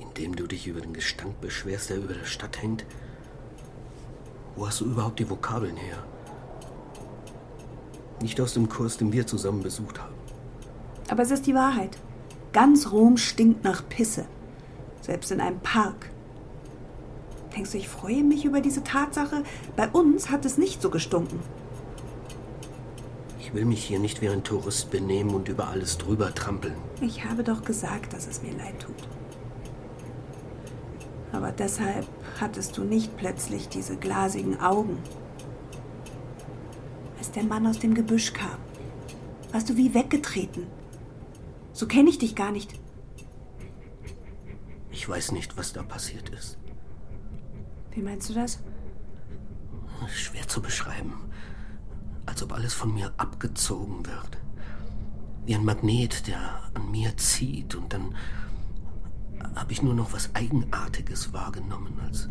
Indem 0.00 0.34
du 0.34 0.46
dich 0.46 0.66
über 0.66 0.80
den 0.80 0.92
Gestank 0.92 1.40
beschwerst, 1.40 1.90
der 1.90 1.98
über 1.98 2.14
der 2.14 2.24
Stadt 2.24 2.60
hängt. 2.60 2.84
Wo 4.56 4.66
hast 4.66 4.80
du 4.80 4.86
überhaupt 4.86 5.18
die 5.18 5.30
Vokabeln 5.30 5.76
her? 5.76 6.02
Nicht 8.20 8.40
aus 8.40 8.54
dem 8.54 8.68
Kurs, 8.68 8.96
den 8.96 9.12
wir 9.12 9.26
zusammen 9.26 9.62
besucht 9.62 10.00
haben. 10.00 10.14
Aber 11.08 11.22
es 11.22 11.30
ist 11.30 11.46
die 11.46 11.54
Wahrheit. 11.54 11.96
Ganz 12.52 12.90
Rom 12.90 13.16
stinkt 13.16 13.64
nach 13.64 13.88
Pisse. 13.88 14.26
Selbst 15.00 15.30
in 15.30 15.40
einem 15.40 15.60
Park. 15.60 16.10
Denkst 17.54 17.72
du, 17.72 17.78
ich 17.78 17.88
freue 17.88 18.22
mich 18.22 18.44
über 18.44 18.60
diese 18.60 18.84
Tatsache? 18.84 19.42
Bei 19.76 19.88
uns 19.88 20.30
hat 20.30 20.44
es 20.44 20.58
nicht 20.58 20.82
so 20.82 20.90
gestunken. 20.90 21.40
Ich 23.40 23.54
will 23.54 23.64
mich 23.64 23.84
hier 23.84 23.98
nicht 23.98 24.20
wie 24.20 24.28
ein 24.28 24.44
Tourist 24.44 24.90
benehmen 24.90 25.34
und 25.34 25.48
über 25.48 25.68
alles 25.68 25.98
drüber 25.98 26.32
trampeln. 26.32 26.76
Ich 27.00 27.24
habe 27.24 27.42
doch 27.42 27.64
gesagt, 27.64 28.12
dass 28.12 28.28
es 28.28 28.42
mir 28.42 28.52
leid 28.52 28.78
tut. 28.78 28.94
Aber 31.32 31.52
deshalb 31.52 32.06
hattest 32.40 32.76
du 32.76 32.84
nicht 32.84 33.16
plötzlich 33.16 33.68
diese 33.68 33.96
glasigen 33.96 34.60
Augen. 34.60 34.98
Als 37.18 37.30
der 37.30 37.44
Mann 37.44 37.66
aus 37.66 37.78
dem 37.78 37.94
Gebüsch 37.94 38.32
kam. 38.32 38.58
warst 39.52 39.68
du 39.68 39.76
wie 39.76 39.94
weggetreten. 39.94 40.66
So 41.72 41.86
kenne 41.86 42.10
ich 42.10 42.18
dich 42.18 42.34
gar 42.34 42.50
nicht. 42.50 42.78
Ich 44.90 45.08
weiß 45.08 45.32
nicht, 45.32 45.56
was 45.56 45.72
da 45.72 45.82
passiert 45.82 46.28
ist. 46.30 46.58
Wie 47.92 48.02
meinst 48.02 48.28
du 48.28 48.34
das? 48.34 48.60
Schwer 50.08 50.46
zu 50.48 50.60
beschreiben. 50.60 51.14
Als 52.26 52.42
ob 52.42 52.52
alles 52.52 52.74
von 52.74 52.92
mir 52.94 53.12
abgezogen 53.16 54.06
wird. 54.06 54.38
Wie 55.46 55.54
ein 55.54 55.64
Magnet, 55.64 56.26
der 56.26 56.60
an 56.74 56.90
mir 56.90 57.16
zieht 57.16 57.74
und 57.74 57.92
dann 57.92 58.14
habe 59.54 59.72
ich 59.72 59.82
nur 59.82 59.94
noch 59.94 60.12
was 60.12 60.34
Eigenartiges 60.34 61.32
wahrgenommen, 61.32 61.98
als 62.04 62.28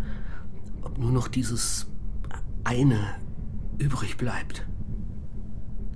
ob 0.81 0.97
nur 0.97 1.11
noch 1.11 1.27
dieses 1.27 1.87
eine 2.63 3.15
übrig 3.77 4.17
bleibt. 4.17 4.65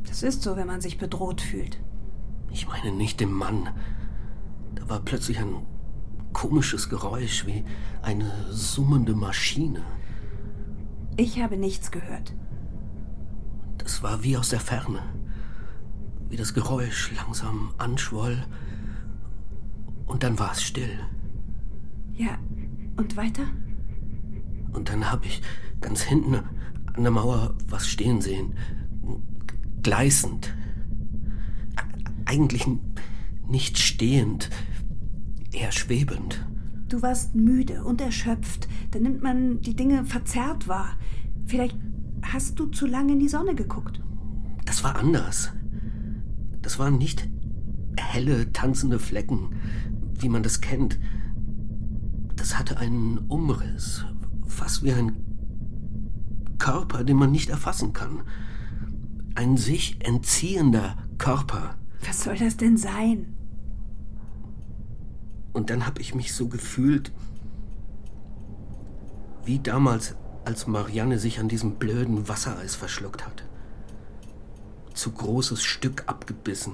Das 0.08 0.24
ist 0.24 0.44
so, 0.44 0.56
wenn 0.56 0.68
man 0.68 0.82
sich 0.82 0.98
bedroht 0.98 1.42
fühlt. 1.42 1.80
Ich 2.52 2.68
meine 2.68 2.92
nicht 2.92 3.20
den 3.20 3.32
Mann. 3.32 3.70
Da 4.76 4.88
war 4.90 5.00
plötzlich 5.00 5.40
ein 5.40 5.66
komisches 6.34 6.90
Geräusch 6.90 7.46
wie 7.46 7.64
eine 8.02 8.32
summende 8.52 9.16
Maschine. 9.16 9.82
Ich 11.18 11.42
habe 11.42 11.58
nichts 11.58 11.92
gehört. 11.92 12.34
Das 13.78 14.04
war 14.04 14.24
wie 14.24 14.38
aus 14.38 14.50
der 14.50 14.60
Ferne. 14.60 15.02
Wie 16.30 16.38
das 16.38 16.54
Geräusch 16.54 17.12
langsam 17.16 17.74
anschwoll. 17.78 18.46
Und 20.06 20.24
dann 20.24 20.40
war 20.40 20.52
es 20.52 20.64
still. 20.64 21.00
Ja, 22.16 22.38
und 22.98 23.18
weiter? 23.18 23.44
Und 24.72 24.90
dann 24.90 25.12
habe 25.12 25.26
ich 25.26 25.42
ganz 25.82 26.02
hinten 26.02 26.36
an 26.36 27.04
der 27.04 27.12
Mauer 27.12 27.56
was 27.68 27.88
stehen 27.88 28.22
sehen. 28.22 28.54
Gleißend. 29.82 30.54
Eigentlich 32.26 32.66
nicht 33.48 33.78
stehend, 33.78 34.50
eher 35.52 35.72
schwebend. 35.72 36.48
Du 36.88 37.02
warst 37.02 37.36
müde 37.36 37.84
und 37.84 38.02
erschöpft. 38.02 38.68
Da 38.92 39.00
nimmt 39.00 39.22
man 39.22 39.62
die 39.62 39.76
Dinge 39.76 40.06
verzerrt 40.06 40.68
wahr. 40.68 40.98
Vielleicht 41.46 41.78
hast 42.22 42.60
du 42.60 42.68
zu 42.68 42.86
lange 42.86 43.14
in 43.14 43.20
die 43.20 43.28
Sonne 43.28 43.56
geguckt. 43.56 44.02
Das 44.66 44.84
war 44.84 44.96
anders. 44.96 45.52
Das 46.62 46.80
waren 46.80 46.98
nicht 46.98 47.28
helle, 47.98 48.52
tanzende 48.54 49.00
Flecken, 49.00 49.56
wie 50.20 50.30
man 50.30 50.44
das 50.44 50.62
kennt. 50.62 51.00
Das 52.44 52.60
hatte 52.60 52.76
einen 52.76 53.20
Umriss, 53.30 54.04
fast 54.46 54.84
wie 54.84 54.92
ein 54.92 55.16
Körper, 56.60 57.06
den 57.06 57.16
man 57.16 57.32
nicht 57.32 57.50
erfassen 57.50 57.94
kann. 57.94 58.24
Ein 59.34 59.56
sich 59.56 60.06
entziehender 60.06 60.98
Körper. 61.18 61.78
Was 62.06 62.26
soll 62.26 62.36
das 62.36 62.58
denn 62.58 62.76
sein? 62.76 63.34
Und 65.54 65.70
dann 65.70 65.88
habe 65.88 66.02
ich 66.02 66.16
mich 66.16 66.34
so 66.34 66.50
gefühlt, 66.50 67.14
wie 69.46 69.60
damals, 69.60 70.18
als 70.44 70.68
Marianne 70.68 71.20
sich 71.20 71.40
an 71.40 71.48
diesem 71.48 71.76
blöden 71.76 72.28
Wassereis 72.28 72.76
verschluckt 72.76 73.26
hat. 73.26 73.46
Zu 74.94 75.14
großes 75.14 75.64
Stück 75.64 76.04
abgebissen. 76.08 76.74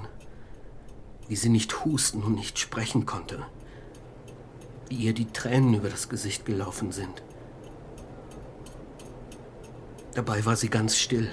Wie 1.27 1.35
sie 1.35 1.49
nicht 1.49 1.85
husten 1.85 2.23
und 2.23 2.33
nicht 2.33 2.57
sprechen 2.57 3.05
konnte. 3.05 3.45
Wie 4.89 4.95
ihr 4.95 5.13
die 5.13 5.31
Tränen 5.31 5.75
über 5.75 5.89
das 5.89 6.09
Gesicht 6.09 6.45
gelaufen 6.45 6.91
sind. 6.91 7.23
Dabei 10.15 10.43
war 10.45 10.55
sie 10.55 10.69
ganz 10.69 10.97
still. 10.97 11.29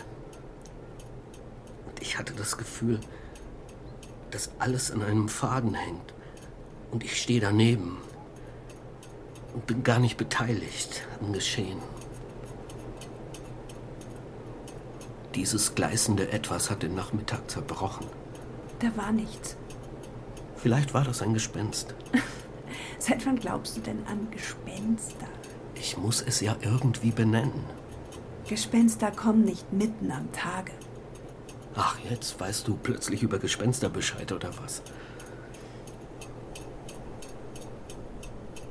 Und 1.88 2.00
ich 2.02 2.18
hatte 2.18 2.34
das 2.34 2.58
Gefühl, 2.58 3.00
dass 4.30 4.50
alles 4.58 4.90
an 4.90 5.02
einem 5.02 5.28
Faden 5.28 5.74
hängt. 5.74 6.14
Und 6.90 7.02
ich 7.02 7.20
stehe 7.20 7.40
daneben 7.40 7.98
und 9.54 9.66
bin 9.66 9.82
gar 9.82 9.98
nicht 9.98 10.18
beteiligt 10.18 11.02
am 11.20 11.32
Geschehen. 11.32 11.78
Dieses 15.34 15.74
gleißende 15.74 16.30
Etwas 16.32 16.70
hat 16.70 16.82
den 16.82 16.94
Nachmittag 16.94 17.50
zerbrochen. 17.50 18.06
Da 18.80 18.94
war 18.96 19.12
nichts. 19.12 19.56
Vielleicht 20.56 20.94
war 20.94 21.04
das 21.04 21.22
ein 21.22 21.34
Gespenst. 21.34 21.94
Seit 22.98 23.24
wann 23.26 23.36
glaubst 23.36 23.76
du 23.76 23.80
denn 23.80 24.04
an 24.06 24.28
Gespenster? 24.30 25.26
Ich 25.74 25.96
muss 25.96 26.22
es 26.22 26.40
ja 26.40 26.56
irgendwie 26.62 27.10
benennen. 27.10 27.64
Gespenster 28.48 29.10
kommen 29.10 29.44
nicht 29.44 29.72
mitten 29.72 30.10
am 30.10 30.30
Tage. 30.32 30.72
Ach, 31.74 31.98
jetzt 32.08 32.40
weißt 32.40 32.66
du 32.66 32.76
plötzlich 32.76 33.22
über 33.22 33.38
Gespenster 33.38 33.88
Bescheid 33.90 34.32
oder 34.32 34.50
was? 34.62 34.82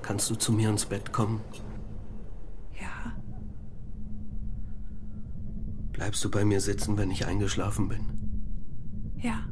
Kannst 0.02 0.30
du 0.30 0.36
zu 0.36 0.52
mir 0.52 0.70
ins 0.70 0.86
Bett 0.86 1.12
kommen? 1.14 1.42
Ja. 2.80 3.14
Bleibst 5.92 6.24
du 6.24 6.32
bei 6.32 6.46
mir 6.46 6.62
sitzen, 6.62 6.98
wenn 6.98 7.12
ich 7.12 7.26
eingeschlafen 7.26 7.90
bin? 7.90 8.10
Ja. 9.18 9.44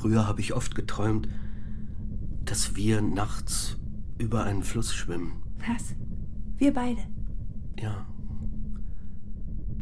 Früher 0.00 0.26
habe 0.26 0.40
ich 0.40 0.54
oft 0.54 0.74
geträumt, 0.74 1.28
dass 2.46 2.74
wir 2.74 3.02
nachts 3.02 3.76
über 4.16 4.44
einen 4.44 4.62
Fluss 4.62 4.94
schwimmen. 4.94 5.42
Was? 5.58 5.94
Wir 6.56 6.72
beide? 6.72 7.02
Ja. 7.78 8.06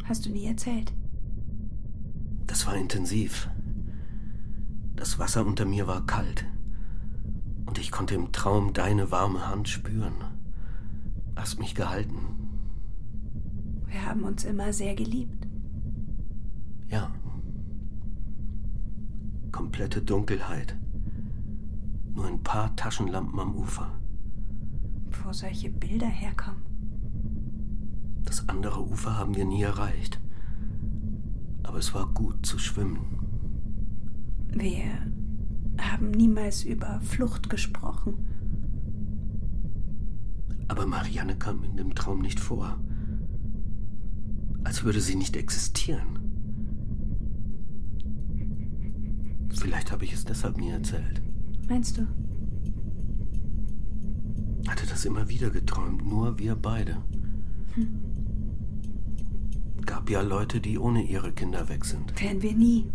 Hast 0.03 0.27
du 0.27 0.31
nie 0.31 0.47
erzählt? 0.47 0.93
Das 2.49 2.67
war 2.67 2.75
intensiv. 2.75 3.49
Das 4.97 5.21
Wasser 5.21 5.47
unter 5.47 5.65
mir 5.65 5.87
war 5.87 6.05
kalt. 6.05 6.45
Und 7.67 7.79
ich 7.79 7.93
konnte 7.93 8.17
im 8.17 8.33
Traum 8.33 8.73
deine 8.73 9.13
warme 9.13 9.47
Hand 9.47 9.69
spüren. 9.69 10.15
Hast 11.37 11.61
mich 11.61 11.77
gehalten. 11.77 12.19
Wir 13.87 14.05
haben 14.05 14.25
uns 14.25 14.45
immer 14.45 14.73
sehr 14.73 14.97
geliebt. 14.97 15.47
Ja. 16.89 17.13
Komplette 19.53 20.03
Dunkelheit. 20.03 20.77
Nur 22.15 22.27
ein 22.27 22.43
paar 22.43 22.75
Taschenlampen 22.77 23.39
am 23.41 23.55
Ufer. 23.55 23.91
Wo 25.23 25.33
solche 25.33 25.71
Bilder 25.71 26.07
herkommen. 26.07 26.63
Das 28.25 28.49
andere 28.49 28.87
Ufer 28.87 29.17
haben 29.17 29.35
wir 29.37 29.45
nie 29.45 29.63
erreicht. 29.63 30.21
Aber 31.63 31.79
es 31.79 31.95
war 31.95 32.07
gut 32.09 32.45
zu 32.45 32.59
schwimmen. 32.59 32.99
Wir 34.51 34.85
haben 35.81 36.11
niemals 36.11 36.65
über 36.65 37.01
Flucht 37.01 37.49
gesprochen. 37.49 38.27
Aber 40.69 40.87
Marianne 40.87 41.37
kam 41.37 41.63
in 41.63 41.77
dem 41.77 41.95
Traum 41.95 42.21
nicht 42.21 42.41
vor. 42.41 42.79
Als 44.65 44.85
würde 44.85 45.01
sie 45.01 45.15
nicht 45.15 45.37
existieren. 45.37 46.18
Vielleicht 49.51 49.91
habe 49.93 50.05
ich 50.05 50.13
es 50.13 50.25
deshalb 50.25 50.59
nie 50.59 50.71
erzählt. 50.71 51.23
Meinst 51.69 51.99
du? 51.99 52.07
Hatte 54.69 54.87
das 54.87 55.05
immer 55.05 55.29
wieder 55.29 55.51
geträumt, 55.51 56.07
nur 56.07 56.39
wir 56.39 56.55
beide. 56.55 56.97
Hm. 57.75 58.01
Gab 59.87 60.11
ja 60.11 60.21
Leute, 60.21 60.61
die 60.61 60.79
ohne 60.79 61.03
ihre 61.03 61.33
Kinder 61.33 61.69
weg 61.69 61.85
sind. 61.85 62.21
Wären 62.21 62.43
wir 62.43 62.53
nie. 62.53 62.87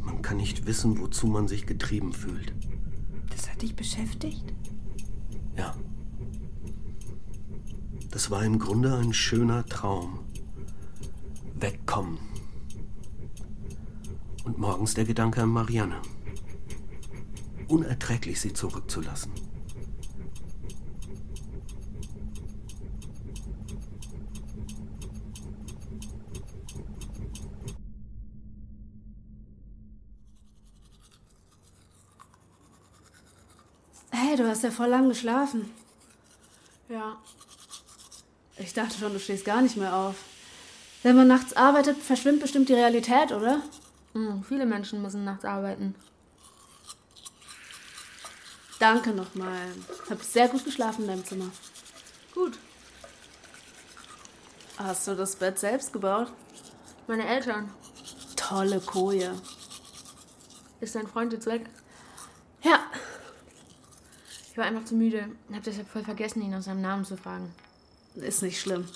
Man 0.00 0.22
kann 0.22 0.36
nicht 0.36 0.66
wissen, 0.66 0.98
wozu 1.00 1.26
man 1.26 1.48
sich 1.48 1.66
getrieben 1.66 2.12
fühlt. 2.12 2.54
Das 3.30 3.50
hat 3.50 3.62
dich 3.62 3.74
beschäftigt? 3.74 4.52
Ja. 5.56 5.74
Das 8.10 8.30
war 8.30 8.44
im 8.44 8.58
Grunde 8.58 8.96
ein 8.96 9.12
schöner 9.12 9.64
Traum. 9.66 10.20
Wegkommen. 11.54 12.18
Und 14.44 14.58
morgens 14.58 14.94
der 14.94 15.04
Gedanke 15.04 15.42
an 15.42 15.50
Marianne. 15.50 16.02
Unerträglich, 17.68 18.40
sie 18.40 18.52
zurückzulassen. 18.52 19.32
Hey, 34.10 34.36
du 34.36 34.48
hast 34.48 34.62
ja 34.62 34.70
voll 34.70 34.88
lang 34.88 35.08
geschlafen. 35.08 35.70
Ja. 36.88 37.16
Ich 38.58 38.72
dachte 38.74 38.98
schon, 38.98 39.12
du 39.12 39.20
stehst 39.20 39.44
gar 39.44 39.62
nicht 39.62 39.76
mehr 39.76 39.94
auf. 39.94 40.16
Wenn 41.02 41.16
man 41.16 41.28
nachts 41.28 41.54
arbeitet, 41.54 41.96
verschwimmt 41.98 42.40
bestimmt 42.40 42.68
die 42.68 42.74
Realität, 42.74 43.32
oder? 43.32 43.62
Hm, 44.14 44.44
viele 44.44 44.66
Menschen 44.66 45.02
müssen 45.02 45.24
nachts 45.24 45.44
arbeiten. 45.44 45.94
Danke 48.78 49.10
nochmal. 49.10 49.68
Hab 50.10 50.22
sehr 50.22 50.48
gut 50.48 50.64
geschlafen 50.64 51.02
in 51.02 51.08
deinem 51.08 51.24
Zimmer. 51.24 51.50
Gut. 52.34 52.58
Hast 54.76 55.06
du 55.06 55.14
das 55.14 55.36
Bett 55.36 55.58
selbst 55.58 55.92
gebaut? 55.92 56.32
Meine 57.06 57.26
Eltern. 57.26 57.70
Tolle 58.36 58.80
Koje. 58.80 59.34
Ist 60.80 60.94
dein 60.96 61.06
Freund 61.06 61.32
jetzt 61.32 61.46
weg? 61.46 61.68
Ja, 62.62 62.80
Ich 64.50 64.58
war 64.58 64.64
einfach 64.64 64.84
zu 64.84 64.94
müde. 64.94 65.28
Hab 65.52 65.62
deshalb 65.62 65.88
voll 65.88 66.04
vergessen, 66.04 66.42
ihn 66.42 66.50
nach 66.50 66.62
seinem 66.62 66.80
Namen 66.82 67.04
zu 67.04 67.16
fragen. 67.16 67.54
ist 68.16 68.42
nicht 68.42 68.60
schlimm. 68.60 68.86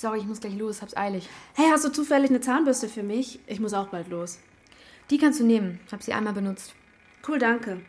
Sorry, 0.00 0.20
ich 0.20 0.24
muss 0.24 0.40
gleich 0.40 0.56
los, 0.56 0.80
hab's 0.80 0.96
eilig. 0.96 1.28
Hey, 1.52 1.66
hast 1.70 1.84
du 1.84 1.90
zufällig 1.90 2.30
eine 2.30 2.40
Zahnbürste 2.40 2.88
für 2.88 3.02
mich? 3.02 3.38
Ich 3.46 3.60
muss 3.60 3.74
auch 3.74 3.88
bald 3.88 4.08
los. 4.08 4.38
Die 5.10 5.18
kannst 5.18 5.40
du 5.40 5.44
nehmen. 5.44 5.78
Hab 5.92 6.02
sie 6.02 6.14
einmal 6.14 6.32
benutzt. 6.32 6.74
Cool, 7.28 7.38
danke. 7.38 7.82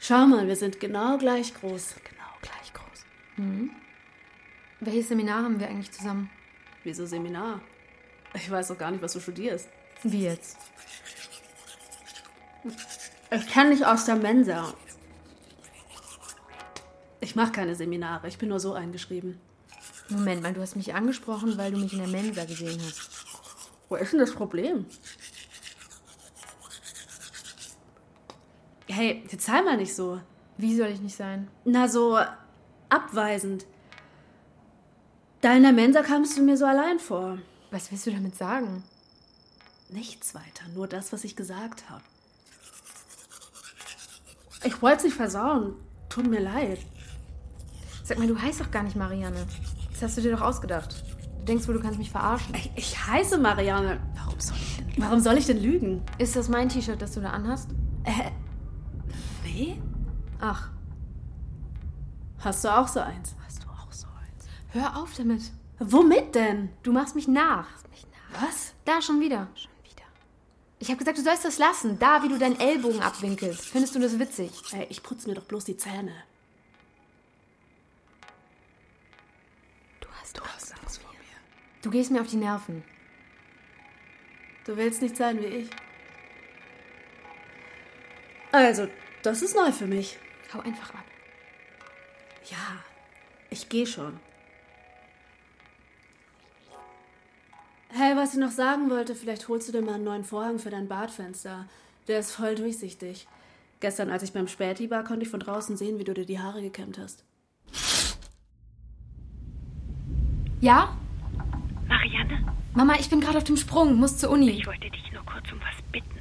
Schau 0.00 0.26
mal, 0.26 0.48
wir 0.48 0.56
sind 0.56 0.80
genau 0.80 1.18
gleich 1.18 1.52
groß. 1.52 1.96
Genau 2.08 2.30
gleich 2.40 2.72
groß. 2.72 3.04
Welches 4.80 5.08
Seminar 5.08 5.44
haben 5.44 5.60
wir 5.60 5.68
eigentlich 5.68 5.92
zusammen? 5.92 6.30
Wieso 6.82 7.04
Seminar? 7.04 7.60
Ich 8.32 8.50
weiß 8.50 8.68
doch 8.68 8.78
gar 8.78 8.90
nicht, 8.90 9.02
was 9.02 9.12
du 9.12 9.20
studierst. 9.20 9.68
Wie 10.02 10.22
jetzt? 10.22 10.56
Ich 13.30 13.46
kenne 13.48 13.72
dich 13.72 13.84
aus 13.84 14.06
der 14.06 14.16
Mensa. 14.16 14.72
Ich 17.20 17.36
mache 17.36 17.52
keine 17.52 17.74
Seminare, 17.74 18.28
ich 18.28 18.38
bin 18.38 18.48
nur 18.48 18.60
so 18.60 18.72
eingeschrieben. 18.72 19.38
Moment 20.08 20.42
mal, 20.42 20.52
du 20.52 20.60
hast 20.60 20.76
mich 20.76 20.94
angesprochen, 20.94 21.56
weil 21.56 21.72
du 21.72 21.78
mich 21.78 21.92
in 21.92 21.98
der 21.98 22.08
Mensa 22.08 22.44
gesehen 22.44 22.80
hast. 22.80 23.10
Wo 23.88 23.96
ist 23.96 24.12
denn 24.12 24.20
das 24.20 24.32
Problem? 24.32 24.86
Hey, 28.86 29.24
jetzt 29.30 29.46
sei 29.46 29.62
mal 29.62 29.76
nicht 29.76 29.94
so. 29.94 30.20
Wie 30.56 30.76
soll 30.76 30.88
ich 30.88 31.00
nicht 31.00 31.16
sein? 31.16 31.48
Na, 31.64 31.88
so 31.88 32.18
abweisend. 32.88 33.66
Da 35.40 35.54
in 35.54 35.62
der 35.62 35.72
Mensa 35.72 36.02
kamst 36.02 36.38
du 36.38 36.42
mir 36.42 36.56
so 36.56 36.64
allein 36.64 36.98
vor. 36.98 37.38
Was 37.70 37.90
willst 37.90 38.06
du 38.06 38.12
damit 38.12 38.36
sagen? 38.36 38.84
Nichts 39.88 40.34
weiter, 40.34 40.68
nur 40.74 40.86
das, 40.86 41.12
was 41.12 41.24
ich 41.24 41.36
gesagt 41.36 41.90
habe. 41.90 42.02
Ich 44.64 44.80
wollte 44.80 44.98
es 44.98 45.04
nicht 45.04 45.16
versauen. 45.16 45.74
Tut 46.08 46.26
mir 46.26 46.40
leid. 46.40 46.78
Sag 48.04 48.18
mal, 48.18 48.26
du 48.26 48.40
heißt 48.40 48.60
doch 48.60 48.70
gar 48.70 48.82
nicht 48.82 48.96
Marianne. 48.96 49.46
Das 49.94 50.02
hast 50.02 50.16
du 50.18 50.20
dir 50.22 50.32
doch 50.32 50.42
ausgedacht. 50.42 51.02
Du 51.38 51.44
denkst 51.46 51.66
wohl, 51.66 51.74
du 51.74 51.80
kannst 51.80 51.98
mich 51.98 52.10
verarschen. 52.10 52.54
Ich, 52.54 52.70
ich 52.76 53.06
heiße 53.06 53.38
Marianne. 53.38 54.00
Warum 54.14 54.38
soll 54.38 54.56
ich 54.56 54.76
denn 54.76 54.84
Warum 54.96 55.20
soll 55.20 55.38
ich 55.38 55.46
denn 55.46 55.60
lügen? 55.62 56.02
Ist 56.18 56.36
das 56.36 56.48
mein 56.48 56.68
T-Shirt, 56.68 57.00
das 57.00 57.12
du 57.12 57.20
da 57.20 57.30
anhast? 57.30 57.70
Äh, 58.04 58.30
nee? 59.44 59.80
Ach, 60.40 60.70
Hast 62.40 62.62
du 62.62 62.68
auch 62.68 62.86
so 62.88 63.00
eins? 63.00 63.34
Hast 63.46 63.64
du 63.64 63.68
auch 63.68 63.90
so 63.90 64.06
eins? 64.06 64.46
hör 64.72 64.96
auf 64.98 65.14
damit. 65.16 65.40
Womit 65.78 66.34
denn? 66.34 66.68
Du 66.82 66.92
machst 66.92 67.14
mich 67.14 67.26
nach. 67.26 67.66
Was? 68.38 68.74
Da 68.84 69.00
schon 69.00 69.20
wieder. 69.20 69.48
Schon 69.54 69.70
wieder. 69.82 70.02
Ich 70.78 70.88
habe 70.88 70.98
gesagt, 70.98 71.16
du 71.16 71.22
sollst 71.22 71.44
das 71.44 71.56
lassen. 71.58 71.98
Da, 71.98 72.22
wie 72.22 72.28
du 72.28 72.38
deinen 72.38 72.60
Ellbogen 72.60 73.00
abwinkelst. 73.00 73.64
Findest 73.64 73.94
du 73.94 73.98
das 74.00 74.18
witzig? 74.18 74.50
Ey, 74.72 74.86
ich 74.90 75.02
putze 75.02 75.28
mir 75.28 75.34
doch 75.34 75.44
bloß 75.44 75.64
die 75.64 75.76
Zähne. 75.76 76.12
Du 80.00 80.08
hast, 80.20 80.36
du 80.36 80.42
hast 80.42 80.74
Angst 80.82 80.98
vor 81.00 81.10
mir. 81.12 81.18
Du 81.84 81.90
gehst 81.90 82.10
mir 82.10 82.22
auf 82.22 82.28
die 82.28 82.36
Nerven. 82.36 82.82
Du 84.64 84.74
willst 84.78 85.02
nicht 85.02 85.18
sein 85.18 85.38
wie 85.42 85.46
ich. 85.46 85.70
Also, 88.52 88.88
das 89.22 89.42
ist 89.42 89.54
neu 89.54 89.70
für 89.70 89.86
mich. 89.86 90.16
Hau 90.54 90.60
einfach 90.60 90.94
ab. 90.94 91.04
Ja, 92.46 92.82
ich 93.50 93.68
gehe 93.68 93.86
schon. 93.86 94.18
Hey, 97.90 98.16
was 98.16 98.32
ich 98.32 98.40
noch 98.40 98.50
sagen 98.50 98.88
wollte, 98.88 99.14
vielleicht 99.14 99.46
holst 99.48 99.68
du 99.68 99.72
dir 99.72 99.82
mal 99.82 99.96
einen 99.96 100.04
neuen 100.04 100.24
Vorhang 100.24 100.58
für 100.58 100.70
dein 100.70 100.88
Badfenster. 100.88 101.68
Der 102.08 102.20
ist 102.20 102.32
voll 102.32 102.54
durchsichtig. 102.54 103.28
Gestern, 103.80 104.08
als 104.08 104.22
ich 104.22 104.32
beim 104.32 104.48
Späti 104.48 104.90
war, 104.90 105.04
konnte 105.04 105.24
ich 105.24 105.30
von 105.30 105.40
draußen 105.40 105.76
sehen, 105.76 105.98
wie 105.98 106.04
du 106.04 106.14
dir 106.14 106.24
die 106.24 106.40
Haare 106.40 106.62
gekämmt 106.62 106.96
hast. 106.96 107.24
Ja? 110.62 110.96
Marianne, 111.88 112.44
Mama, 112.74 112.94
ich 112.98 113.08
bin 113.08 113.20
gerade 113.20 113.38
auf 113.38 113.44
dem 113.44 113.56
Sprung. 113.56 113.96
Muss 113.96 114.18
zur 114.18 114.30
Uni. 114.30 114.50
ich 114.50 114.66
wollte 114.66 114.90
dich 114.90 115.12
nur 115.12 115.24
kurz 115.24 115.50
um 115.52 115.60
was 115.60 115.82
bitten. 115.92 116.18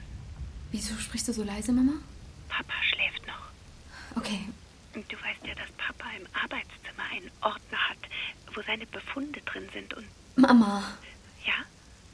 Wieso 0.72 0.96
sprichst 0.96 1.28
du 1.28 1.34
so 1.34 1.44
leise, 1.44 1.72
Mama? 1.72 1.94
Papa 2.50 2.74
schläft 2.90 3.26
noch. 3.28 4.18
Okay. 4.18 4.40
Und 4.96 5.12
du 5.12 5.16
weißt 5.16 5.46
ja, 5.46 5.56
dass 5.56 5.72
Papa 5.78 6.06
im 6.20 6.28
Arbeitszimmer 6.34 7.04
einen 7.12 7.32
Ordner 7.42 7.78
hat, 7.90 7.98
wo 8.56 8.62
seine 8.62 8.86
Befunde 8.86 9.42
drin 9.42 9.68
sind 9.74 9.94
und 9.96 10.06
Mama, 10.36 10.84
ja, 11.46 11.54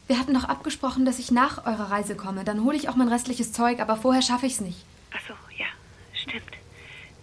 wir 0.08 0.20
hatten 0.20 0.34
doch 0.34 0.44
abgesprochen, 0.46 1.06
dass 1.06 1.20
ich 1.20 1.32
nach 1.32 1.66
eurer 1.66 1.92
Reise 1.92 2.16
komme. 2.16 2.44
Dann 2.44 2.64
hole 2.64 2.76
ich 2.76 2.90
auch 2.90 2.96
mein 2.96 3.08
restliches 3.10 3.54
Zeug, 3.54 3.80
aber 3.80 3.96
vorher 3.96 4.22
schaffe 4.22 4.46
ich 4.46 4.54
es 4.54 4.62
nicht. 4.62 4.84
ach 5.14 5.22
so, 5.28 5.34
ja, 5.58 5.68
stimmt. 6.14 6.52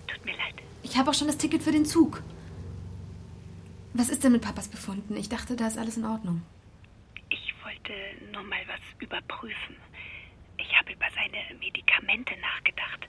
Tut 0.07 0.25
mir 0.25 0.33
leid. 0.37 0.55
Ich 0.83 0.97
habe 0.97 1.11
auch 1.11 1.15
schon 1.15 1.27
das 1.27 1.37
Ticket 1.37 1.63
für 1.63 1.73
den 1.73 1.85
Zug. 1.85 2.23
Was 3.99 4.11
ist 4.11 4.23
denn 4.25 4.33
mit 4.33 4.43
Papas 4.43 4.69
Befunden? 4.69 5.17
Ich 5.17 5.31
dachte, 5.31 5.57
da 5.57 5.67
ist 5.67 5.79
alles 5.79 5.97
in 5.97 6.05
Ordnung. 6.05 6.43
Ich 7.31 7.55
wollte 7.65 7.93
nur 8.31 8.43
mal 8.43 8.61
was 8.69 8.81
überprüfen. 8.99 9.77
Ich 10.59 10.71
habe 10.79 10.93
über 10.93 11.07
seine 11.15 11.59
Medikamente 11.59 12.35
nachgedacht, 12.39 13.09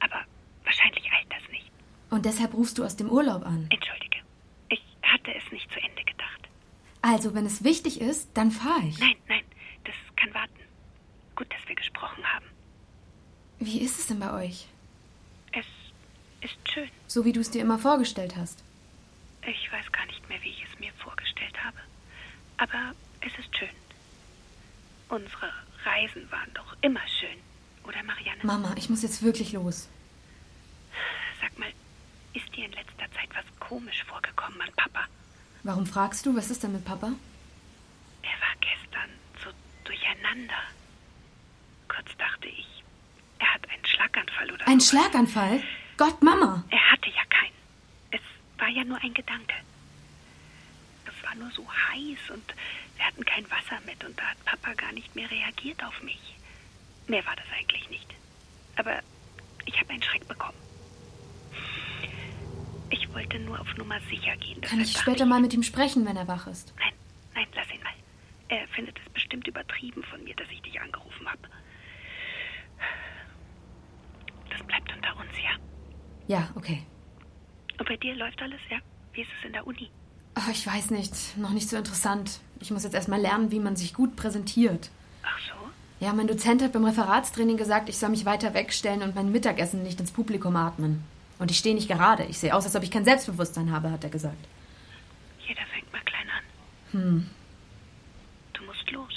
aber 0.00 0.24
wahrscheinlich 0.64 1.10
eilt 1.10 1.32
das 1.32 1.50
nicht. 1.50 1.70
Und 2.10 2.26
deshalb 2.26 2.52
rufst 2.52 2.76
du 2.76 2.84
aus 2.84 2.96
dem 2.96 3.08
Urlaub 3.08 3.46
an. 3.46 3.68
Entschuldige. 3.70 4.18
Ich 4.68 4.82
hatte 5.02 5.34
es 5.34 5.50
nicht 5.50 5.70
zu 5.72 5.80
Ende 5.80 6.04
gedacht. 6.04 6.48
Also, 7.00 7.34
wenn 7.34 7.46
es 7.46 7.64
wichtig 7.64 7.98
ist, 8.00 8.28
dann 8.34 8.50
fahre 8.50 8.86
ich. 8.86 8.98
Nein, 8.98 9.16
nein, 9.28 9.44
das 9.84 9.94
kann 10.16 10.34
warten. 10.34 10.60
Gut, 11.36 11.50
dass 11.50 11.66
wir 11.66 11.74
gesprochen 11.74 12.22
haben. 12.34 12.44
Wie 13.60 13.80
ist 13.80 13.98
es 13.98 14.08
denn 14.08 14.20
bei 14.20 14.32
euch? 14.44 14.66
Es 15.52 15.66
ist 16.42 16.70
schön. 16.70 16.90
So 17.06 17.24
wie 17.24 17.32
du 17.32 17.40
es 17.40 17.50
dir 17.50 17.62
immer 17.62 17.78
vorgestellt 17.78 18.36
hast. 18.36 18.62
Ich 19.46 19.72
weiß 19.72 19.90
gar 19.92 20.04
nicht 20.06 20.28
mehr, 20.28 20.42
wie 20.42 20.50
ich 20.50 20.64
es 20.70 20.78
mir 20.78 20.92
vorgestellt 20.98 21.56
habe. 21.64 21.78
Aber 22.58 22.94
es 23.20 23.32
ist 23.38 23.56
schön. 23.56 23.68
Unsere 25.08 25.50
Reisen 25.84 26.30
waren 26.30 26.52
doch 26.52 26.76
immer 26.82 27.00
schön, 27.08 27.38
oder 27.84 28.02
Marianne? 28.02 28.27
Mama, 28.42 28.72
ich 28.76 28.88
muss 28.88 29.02
jetzt 29.02 29.22
wirklich 29.22 29.52
los. 29.52 29.88
Sag 31.40 31.58
mal, 31.58 31.68
ist 32.34 32.54
dir 32.54 32.64
in 32.66 32.72
letzter 32.72 33.10
Zeit 33.14 33.28
was 33.34 33.44
komisch 33.60 34.04
vorgekommen 34.04 34.60
an 34.60 34.70
Papa? 34.76 35.06
Warum 35.64 35.86
fragst 35.86 36.24
du? 36.26 36.36
Was 36.36 36.50
ist 36.50 36.62
denn 36.62 36.72
mit 36.72 36.84
Papa? 36.84 37.12
Er 38.22 38.40
war 38.40 38.54
gestern 38.60 39.10
so 39.44 39.50
durcheinander. 39.84 40.54
Kurz 41.88 42.08
dachte 42.16 42.48
ich, 42.48 42.66
er 43.38 43.54
hat 43.54 43.68
einen 43.70 43.84
Schlaganfall 43.84 44.50
oder 44.52 44.68
Ein 44.68 44.80
sowas. 44.80 44.88
Schlaganfall? 45.02 45.62
Gott, 45.96 46.22
Mama! 46.22 46.64
Er 46.70 46.92
hatte 46.92 47.08
ja 47.10 47.24
keinen. 47.28 47.54
Es 48.12 48.20
war 48.58 48.68
ja 48.68 48.84
nur 48.84 48.98
ein 49.02 49.14
Gedanke. 49.14 49.54
Es 51.06 51.24
war 51.26 51.34
nur 51.34 51.50
so 51.50 51.66
heiß 51.68 52.30
und 52.34 52.54
wir 52.96 53.04
hatten 53.04 53.24
kein 53.24 53.44
Wasser 53.50 53.80
mit 53.84 54.02
und 54.04 54.18
da 54.18 54.24
hat 54.24 54.44
Papa 54.44 54.74
gar 54.74 54.92
nicht 54.92 55.14
mehr 55.16 55.28
reagiert 55.30 55.82
auf 55.84 56.00
mich. 56.02 56.36
Mehr 57.08 57.24
war 57.26 57.34
das 57.36 57.46
eigentlich 57.58 57.88
nicht. 57.90 58.06
Aber 58.76 59.00
ich 59.64 59.78
habe 59.80 59.90
einen 59.90 60.02
Schreck 60.02 60.26
bekommen. 60.28 60.58
Ich 62.90 63.12
wollte 63.12 63.38
nur 63.58 63.66
auf 63.68 63.76
Nummer 63.76 64.00
sicher 64.08 64.36
gehen. 64.36 64.60
Kann 64.60 64.80
ich 64.80 64.96
später 64.96 65.26
mal 65.26 65.40
mit 65.40 65.52
ihm 65.52 65.62
sprechen, 65.62 66.06
wenn 66.06 66.16
er 66.16 66.28
wach 66.28 66.46
ist? 66.46 66.72
Nein, 66.78 66.92
nein, 67.34 67.46
lass 67.54 67.70
ihn 67.72 67.82
mal. 67.82 67.92
Er 68.48 68.66
findet 68.68 68.98
es 69.04 69.12
bestimmt 69.12 69.46
übertrieben 69.46 70.02
von 70.04 70.22
mir, 70.24 70.34
dass 70.36 70.48
ich 70.50 70.62
dich 70.62 70.80
angerufen 70.80 71.28
habe. 71.28 71.42
Das 74.50 74.66
bleibt 74.66 74.94
unter 74.94 75.16
uns, 75.16 75.30
ja? 75.42 75.58
Ja, 76.26 76.48
okay. 76.54 76.82
Und 77.78 77.88
bei 77.88 77.96
dir 77.96 78.14
läuft 78.14 78.40
alles, 78.40 78.60
ja? 78.70 78.78
Wie 79.12 79.22
ist 79.22 79.30
es 79.38 79.46
in 79.46 79.52
der 79.52 79.66
Uni? 79.66 79.90
Ach, 80.34 80.48
ich 80.48 80.66
weiß 80.66 80.90
nicht. 80.90 81.36
Noch 81.36 81.50
nicht 81.50 81.68
so 81.68 81.76
interessant. 81.76 82.40
Ich 82.60 82.70
muss 82.70 82.84
jetzt 82.84 82.94
erstmal 82.94 83.20
lernen, 83.20 83.50
wie 83.50 83.60
man 83.60 83.76
sich 83.76 83.94
gut 83.94 84.16
präsentiert. 84.16 84.90
Ach 85.22 85.38
so? 85.40 86.04
Ja, 86.04 86.12
mein 86.12 86.28
Dozent 86.28 86.62
hat 86.62 86.72
beim 86.72 86.84
Referatstraining 86.84 87.56
gesagt, 87.56 87.88
ich 87.88 87.98
soll 87.98 88.10
mich 88.10 88.24
weiter 88.24 88.54
wegstellen 88.54 89.02
und 89.02 89.14
mein 89.14 89.32
Mittagessen 89.32 89.82
nicht 89.82 90.00
ins 90.00 90.12
Publikum 90.12 90.54
atmen. 90.56 91.04
Und 91.38 91.50
ich 91.50 91.58
stehe 91.58 91.74
nicht 91.74 91.88
gerade. 91.88 92.24
Ich 92.24 92.38
sehe 92.38 92.54
aus, 92.54 92.64
als 92.64 92.74
ob 92.74 92.82
ich 92.82 92.90
kein 92.90 93.04
Selbstbewusstsein 93.04 93.70
habe, 93.70 93.90
hat 93.90 94.04
er 94.04 94.10
gesagt. 94.10 94.44
Jeder 95.46 95.62
fängt 95.72 95.92
mal 95.92 96.02
klein 96.02 96.28
an. 96.28 96.44
Hm. 96.92 97.30
Du 98.54 98.64
musst 98.64 98.90
los. 98.90 99.12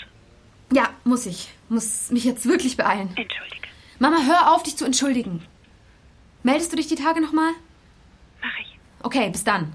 Ja, 0.71 0.89
muss 1.03 1.25
ich. 1.25 1.49
Muss 1.67 2.11
mich 2.11 2.23
jetzt 2.23 2.45
wirklich 2.45 2.77
beeilen. 2.77 3.09
Entschuldige. 3.15 3.67
Mama, 3.99 4.17
hör 4.25 4.53
auf, 4.53 4.63
dich 4.63 4.77
zu 4.77 4.85
entschuldigen. 4.85 5.45
Meldest 6.43 6.71
du 6.71 6.77
dich 6.77 6.87
die 6.87 6.95
Tage 6.95 7.21
nochmal? 7.21 7.51
Mach 8.41 8.57
ich. 8.59 8.77
Okay, 9.03 9.29
bis 9.29 9.43
dann. 9.43 9.73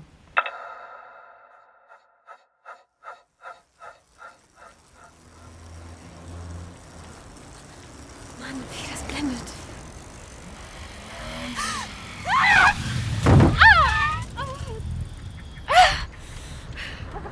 Mann, 8.40 8.62
wie 8.72 8.90
das 8.90 9.02
blendet. 9.02 9.38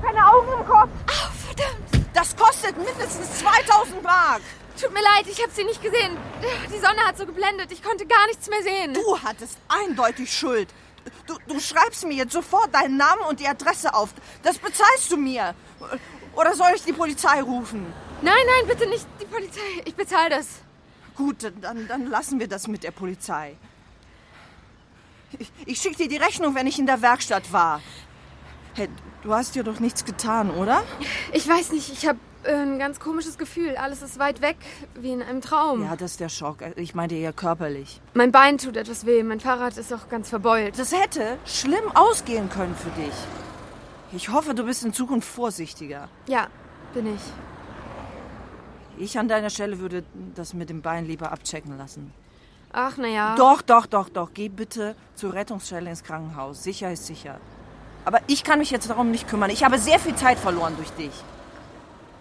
Keine 0.03 0.27
Augen 0.27 0.61
im 0.61 0.67
Kopf! 0.67 0.91
kostet 2.65 2.77
mindestens 2.77 3.39
2000 3.41 4.03
Mark. 4.03 4.43
Tut 4.81 4.93
mir 4.93 5.03
leid, 5.03 5.27
ich 5.31 5.41
habe 5.43 5.53
sie 5.65 5.69
nicht 5.69 5.83
gesehen. 5.83 6.17
Die 6.69 6.79
Sonne 6.79 7.01
hat 7.07 7.17
so 7.17 7.27
geblendet, 7.27 7.73
ich 7.73 7.83
konnte 7.83 8.07
gar 8.07 8.27
nichts 8.27 8.49
mehr 8.49 8.63
sehen. 8.63 8.95
Du 8.95 9.19
hattest 9.23 9.59
eindeutig 9.69 10.33
Schuld. 10.33 10.69
Du, 11.27 11.37
du 11.47 11.61
schreibst 11.61 12.07
mir 12.07 12.15
jetzt 12.15 12.33
sofort 12.33 12.75
deinen 12.75 12.97
Namen 12.97 13.23
und 13.29 13.41
die 13.41 13.47
Adresse 13.47 13.95
auf. 13.95 14.11
Das 14.43 14.59
bezahlst 14.59 15.11
du 15.11 15.17
mir. 15.17 15.55
Oder 16.35 16.55
soll 16.55 16.73
ich 16.75 16.83
die 16.83 16.93
Polizei 16.93 17.43
rufen? 17.43 17.93
Nein, 18.23 18.35
nein, 18.47 18.67
bitte 18.67 18.89
nicht 18.89 19.07
die 19.21 19.27
Polizei. 19.27 19.61
Ich 19.85 19.95
bezahle 19.95 20.31
das. 20.31 20.47
Gut, 21.15 21.53
dann, 21.61 21.87
dann 21.87 22.09
lassen 22.09 22.41
wir 22.41 22.49
das 22.49 22.67
mit 22.67 22.83
der 22.83 22.91
Polizei. 22.91 23.57
Ich, 25.39 25.51
ich 25.67 25.81
schicke 25.81 25.97
dir 25.97 26.09
die 26.09 26.17
Rechnung, 26.17 26.55
wenn 26.55 26.67
ich 26.67 26.79
in 26.79 26.87
der 26.87 27.03
Werkstatt 27.03 27.53
war. 27.53 27.83
Hey, 28.75 28.89
du 29.23 29.33
hast 29.33 29.55
dir 29.55 29.63
doch 29.63 29.79
nichts 29.81 30.05
getan, 30.05 30.51
oder? 30.51 30.83
Ich 31.33 31.47
weiß 31.47 31.73
nicht, 31.73 31.93
ich 31.93 32.07
habe 32.07 32.19
ein 32.47 32.79
ganz 32.79 33.01
komisches 33.01 33.39
Gefühl. 33.39 33.77
Alles 33.77 34.03
ist 34.03 34.19
weit 34.19 34.41
weg, 34.41 34.57
wie 34.95 35.13
in 35.13 35.23
einem 35.23 35.41
Traum. 35.41 35.83
Ja, 35.83 35.97
das 35.97 36.13
ist 36.13 36.21
der 36.21 36.29
Schock. 36.29 36.59
Ich 36.77 36.95
meinte 36.95 37.15
eher 37.15 37.33
körperlich. 37.33 38.01
Mein 38.15 38.33
Bein 38.33 38.59
tut 38.59 38.77
etwas 38.77 39.07
weh, 39.07 39.23
mein 39.23 39.41
Fahrrad 39.41 39.77
ist 39.77 39.93
auch 39.93 40.09
ganz 40.09 40.29
verbeult. 40.29 40.79
Das 40.79 40.93
hätte 40.93 41.39
schlimm 41.45 41.85
ausgehen 41.95 42.49
können 42.51 42.75
für 42.75 42.91
dich. 43.01 43.15
Ich 44.13 44.29
hoffe, 44.29 44.55
du 44.55 44.65
bist 44.65 44.85
in 44.85 44.93
Zukunft 44.93 45.29
vorsichtiger. 45.29 46.09
Ja, 46.27 46.47
bin 46.93 47.15
ich. 47.15 47.21
Ich 48.97 49.19
an 49.19 49.27
deiner 49.27 49.51
Stelle 49.51 49.81
würde 49.81 50.05
das 50.35 50.55
mit 50.55 50.71
dem 50.71 50.83
Bein 50.83 51.05
lieber 51.05 51.33
abchecken 51.33 51.77
lassen. 51.77 52.13
Ach, 52.73 52.97
naja. 52.97 53.35
Doch, 53.37 53.63
doch, 53.63 53.87
doch, 53.87 54.09
doch. 54.09 54.31
Geh 54.35 54.49
bitte 54.49 54.95
zur 55.15 55.33
Rettungsstelle 55.33 55.91
ins 55.91 56.05
Krankenhaus. 56.05 56.63
Sicher 56.63 56.93
ist 56.93 57.07
sicher. 57.07 57.41
Aber 58.05 58.21
ich 58.27 58.45
kann 58.45 58.59
mich 58.59 58.71
jetzt 58.71 58.91
darum 58.91 59.11
nicht 59.11 59.29
kümmern. 59.29 59.51
Ich 59.51 59.65
habe 59.65 59.79
sehr 59.79 59.99
viel 59.99 60.15
Zeit 60.15 60.39
verloren 60.39 60.75
durch 60.77 60.91
dich. 60.91 61.13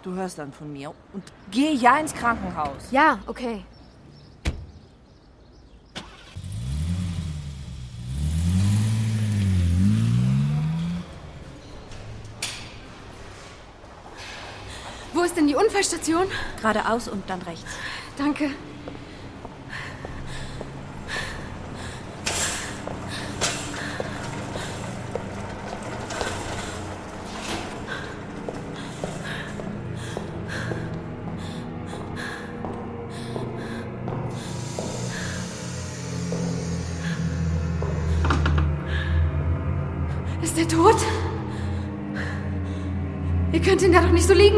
Du 0.04 0.12
hörst 0.12 0.38
dann 0.38 0.52
von 0.52 0.70
mir. 0.70 0.90
Und 1.14 1.24
geh 1.50 1.72
ja 1.72 1.96
ins 1.96 2.12
Krankenhaus. 2.12 2.90
Ja, 2.90 3.20
okay. 3.26 3.64
Wo 15.14 15.22
ist 15.22 15.38
denn 15.38 15.46
die 15.46 15.54
Unfallstation? 15.54 16.26
Geradeaus 16.60 17.08
und 17.08 17.30
dann 17.30 17.40
rechts. 17.40 17.64
Danke. 18.18 18.50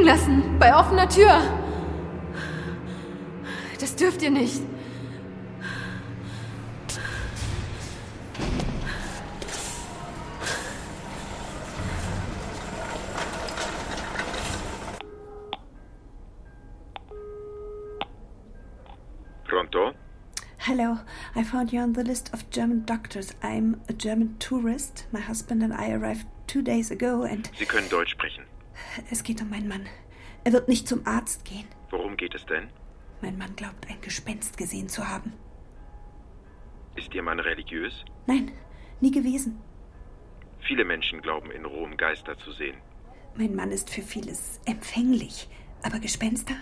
Lassen. 0.07 0.59
Bei 0.59 0.75
offener 0.75 1.09
Tür. 1.09 1.43
Das 3.81 3.95
dürft 3.97 4.23
ihr 4.23 4.31
nicht. 4.31 4.63
Pronto? 19.45 19.93
Hello, 20.59 20.99
I 21.35 21.43
found 21.43 21.73
you 21.73 21.81
on 21.81 21.95
the 21.95 22.03
list 22.03 22.33
of 22.33 22.49
German 22.51 22.85
doctors. 22.87 23.35
I'm 23.43 23.81
a 23.89 23.93
German 23.93 24.37
tourist. 24.39 25.07
My 25.13 25.21
husband 25.21 25.63
and 25.63 25.73
I 25.73 25.91
arrived 25.93 26.27
two 26.47 26.63
days 26.63 26.91
ago 26.91 27.23
and 27.23 27.51
Sie 27.59 27.67
können 27.67 27.89
Deutsch 27.89 28.11
sprechen. 28.11 28.45
Es 29.11 29.23
geht 29.23 29.41
um 29.43 29.51
meinen 29.51 29.69
Mann. 29.69 29.87
Er 30.45 30.53
wird 30.53 30.69
nicht 30.69 30.87
zum 30.87 31.07
Arzt 31.07 31.45
gehen. 31.45 31.67
Worum 31.91 32.17
geht 32.17 32.35
es 32.35 32.45
denn? 32.47 32.69
Mein 33.21 33.39
Mann 33.39 33.57
glaubt, 33.57 33.89
ein 33.89 34.01
Gespenst 34.01 34.57
gesehen 34.57 34.89
zu 34.89 35.09
haben. 35.09 35.33
Ist 36.95 37.15
Ihr 37.15 37.23
Mann 37.23 37.41
religiös? 37.41 38.05
Nein, 38.27 38.53
nie 39.01 39.11
gewesen. 39.11 39.61
Viele 40.61 40.85
Menschen 40.85 41.21
glauben 41.23 41.51
in 41.51 41.65
Rom 41.65 41.97
Geister 41.97 42.37
zu 42.39 42.53
sehen. 42.53 42.77
Mein 43.37 43.55
Mann 43.55 43.71
ist 43.71 43.91
für 43.91 44.03
vieles 44.03 44.61
empfänglich. 44.65 45.49
Aber 45.83 45.99
Gespenster? 45.99 46.55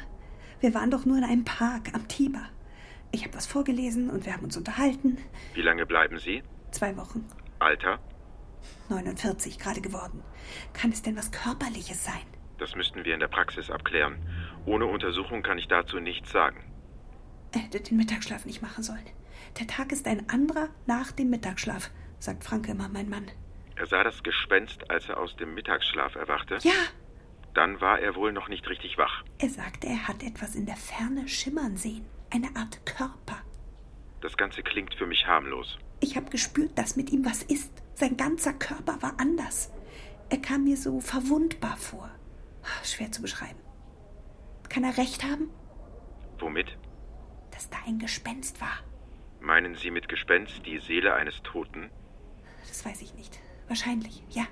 Wir 0.61 0.74
waren 0.74 0.90
doch 0.90 1.05
nur 1.05 1.18
in 1.18 1.24
einem 1.24 1.44
Park 1.44 1.94
am 1.94 2.09
Tiber. 2.09 2.48
Ich 3.12 3.24
habe 3.24 3.35
was 3.35 3.46
vorgelesen 3.46 4.11
und 4.11 4.27
wir 4.27 4.33
haben 4.33 4.44
uns 4.44 4.57
unterhalten. 4.57 5.18
Wie 5.55 5.62
lange 5.62 5.87
bleiben 5.87 6.18
Sie? 6.18 6.42
Zwei 6.72 6.96
Wochen. 6.96 7.24
Alter? 7.61 8.00
49 8.88 9.59
gerade 9.59 9.81
geworden. 9.81 10.22
Kann 10.72 10.90
es 10.92 11.03
denn 11.03 11.16
was 11.16 11.31
Körperliches 11.33 12.05
sein? 12.05 12.22
Das 12.59 12.74
müssten 12.77 13.05
wir 13.05 13.14
in 13.14 13.20
der 13.20 13.29
Praxis 13.29 13.70
abklären. 13.70 14.16
Ohne 14.66 14.87
Untersuchung 14.87 15.42
kann 15.42 15.59
ich 15.59 15.68
dazu 15.68 15.98
nichts 15.98 16.31
sagen. 16.31 16.62
Er 17.53 17.61
hätte 17.61 17.81
den 17.81 17.96
Mittagsschlaf 17.96 18.44
nicht 18.46 18.62
machen 18.62 18.83
sollen. 18.83 19.05
Der 19.59 19.66
Tag 19.66 19.92
ist 19.92 20.07
ein 20.07 20.29
anderer 20.29 20.68
nach 20.87 21.12
dem 21.12 21.31
Mittagsschlaf, 21.31 21.90
sagt 22.18 22.44
Franke 22.44 22.72
immer, 22.72 22.88
mein 22.88 23.09
Mann. 23.09 23.31
Er 23.77 23.87
sah 23.87 24.05
das 24.05 24.22
Gespenst, 24.22 24.90
als 24.90 25.09
er 25.09 25.18
aus 25.18 25.37
dem 25.37 25.55
Mittagsschlaf 25.55 26.14
erwachte. 26.14 26.59
Ja, 26.62 26.72
Dann 27.55 27.81
war 27.81 27.98
er 28.00 28.14
wohl 28.16 28.33
noch 28.33 28.48
nicht 28.48 28.68
richtig 28.68 28.98
wach. 28.98 29.22
er 29.38 29.48
sagte, 29.50 29.87
er 29.88 30.09
hat 30.09 30.22
etwas 30.22 30.55
in 30.55 30.66
der 30.66 30.77
Ferne 30.77 31.29
schimmern 31.29 31.77
sehen. 31.77 32.05
Eine 32.31 32.48
Art 32.57 32.85
Körper. 32.87 33.40
Das 34.20 34.37
Ganze 34.37 34.62
klingt 34.62 34.94
für 34.94 35.07
mich 35.07 35.27
harmlos. 35.27 35.79
Ich 36.00 36.16
habe 36.16 36.31
gespürt, 36.31 36.77
dass 36.79 36.96
mit 36.96 37.11
ihm 37.12 37.24
was 37.24 37.42
ist. 37.44 37.70
Sein 37.94 38.16
ganzer 38.16 38.52
Körper 38.52 39.00
war 39.02 39.14
anders. 39.18 39.70
Er 40.30 40.38
kam 40.38 40.64
mir 40.64 40.76
so 40.76 41.00
verwundbar 41.00 41.76
vor. 41.76 42.11
Schwer 42.83 43.12
zu 43.12 43.22
beschreiben. 43.22 43.59
Kann 44.68 44.85
er 44.85 44.96
recht 44.96 45.22
haben, 45.22 45.50
Womit? 46.38 46.76
dass 47.52 47.70
da 47.70 47.76
ein 47.87 47.98
Gespenst 47.98 48.61
war? 48.61 48.78
Meinen 49.40 49.74
Sie 49.76 49.90
mit 49.90 50.09
Gespenst 50.09 50.66
die 50.66 50.78
Seele 50.78 51.14
eines 51.14 51.40
Toten? 51.42 51.90
Das 52.66 52.85
weiß 52.85 53.02
ich 53.02 53.14
nicht. 53.14 53.38
Wahrscheinlich, 53.68 54.22
ja. 54.30 54.44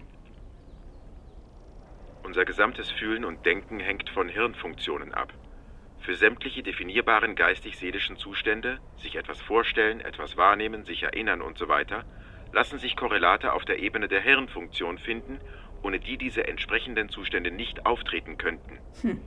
Unser 2.22 2.44
gesamtes 2.44 2.90
Fühlen 2.90 3.24
und 3.24 3.44
Denken 3.44 3.80
hängt 3.80 4.08
von 4.10 4.28
Hirnfunktionen 4.28 5.12
ab. 5.12 5.32
Für 6.00 6.14
sämtliche 6.14 6.62
definierbaren 6.62 7.34
geistig-seelischen 7.34 8.16
Zustände, 8.16 8.78
sich 8.98 9.16
etwas 9.16 9.40
vorstellen, 9.40 10.00
etwas 10.00 10.36
wahrnehmen, 10.36 10.84
sich 10.84 11.02
erinnern 11.02 11.42
und 11.42 11.58
so 11.58 11.68
weiter, 11.68 12.04
lassen 12.52 12.78
sich 12.78 12.96
Korrelate 12.96 13.52
auf 13.52 13.64
der 13.64 13.78
Ebene 13.78 14.08
der 14.08 14.20
Hirnfunktion 14.20 14.98
finden, 14.98 15.40
ohne 15.82 15.98
die 15.98 16.16
diese 16.16 16.46
entsprechenden 16.46 17.08
Zustände 17.08 17.50
nicht 17.50 17.86
auftreten 17.86 18.36
könnten. 18.36 18.78
Hm. 19.00 19.22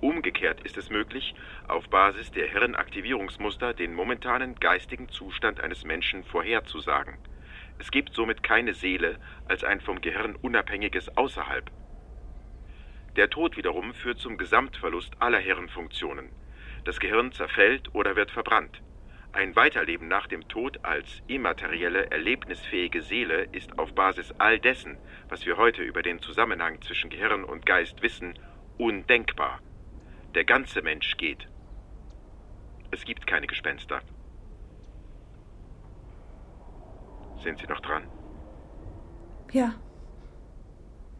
Umgekehrt 0.00 0.60
ist 0.62 0.78
es 0.78 0.88
möglich, 0.88 1.34
auf 1.68 1.88
Basis 1.90 2.30
der 2.30 2.46
Hirnaktivierungsmuster 2.48 3.74
den 3.74 3.94
momentanen 3.94 4.54
geistigen 4.54 5.08
Zustand 5.08 5.60
eines 5.60 5.84
Menschen 5.84 6.24
vorherzusagen. 6.24 7.18
Es 7.78 7.90
gibt 7.90 8.14
somit 8.14 8.42
keine 8.42 8.72
Seele 8.74 9.18
als 9.44 9.64
ein 9.64 9.80
vom 9.80 10.00
Gehirn 10.00 10.36
unabhängiges 10.36 11.16
Außerhalb. 11.16 11.70
Der 13.16 13.28
Tod 13.28 13.56
wiederum 13.56 13.92
führt 13.92 14.18
zum 14.18 14.38
Gesamtverlust 14.38 15.20
aller 15.20 15.38
Hirnfunktionen. 15.38 16.30
Das 16.84 17.00
Gehirn 17.00 17.32
zerfällt 17.32 17.94
oder 17.94 18.16
wird 18.16 18.30
verbrannt. 18.30 18.82
Ein 19.32 19.54
Weiterleben 19.54 20.08
nach 20.08 20.26
dem 20.26 20.48
Tod 20.48 20.84
als 20.84 21.22
immaterielle, 21.28 22.10
erlebnisfähige 22.10 23.00
Seele 23.00 23.44
ist 23.52 23.78
auf 23.78 23.94
Basis 23.94 24.32
all 24.38 24.58
dessen, 24.58 24.98
was 25.28 25.46
wir 25.46 25.56
heute 25.56 25.82
über 25.82 26.02
den 26.02 26.20
Zusammenhang 26.20 26.82
zwischen 26.82 27.10
Gehirn 27.10 27.44
und 27.44 27.64
Geist 27.64 28.02
wissen, 28.02 28.36
undenkbar. 28.76 29.60
Der 30.34 30.44
ganze 30.44 30.82
Mensch 30.82 31.16
geht. 31.16 31.48
Es 32.90 33.04
gibt 33.04 33.26
keine 33.26 33.46
Gespenster. 33.46 34.00
Sind 37.42 37.58
Sie 37.60 37.66
noch 37.66 37.80
dran? 37.80 38.08
Ja. 39.52 39.74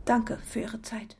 Danke 0.05 0.38
für 0.38 0.61
Ihre 0.61 0.83
Zeit. 0.83 1.19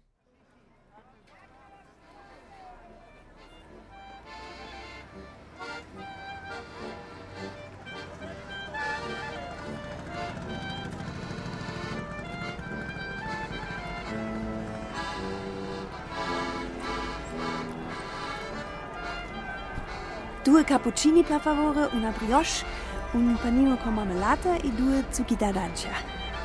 Due 20.43 20.65
cappuccini 20.65 21.23
per 21.23 21.39
favore, 21.41 21.91
una 21.93 22.11
brioche, 22.17 22.65
un 23.13 23.37
panino 23.43 23.77
con 23.77 23.93
marmellata 23.93 24.57
e 24.57 24.71
due 24.71 25.05
zucchi 25.11 25.37
d'arancia. 25.37 25.91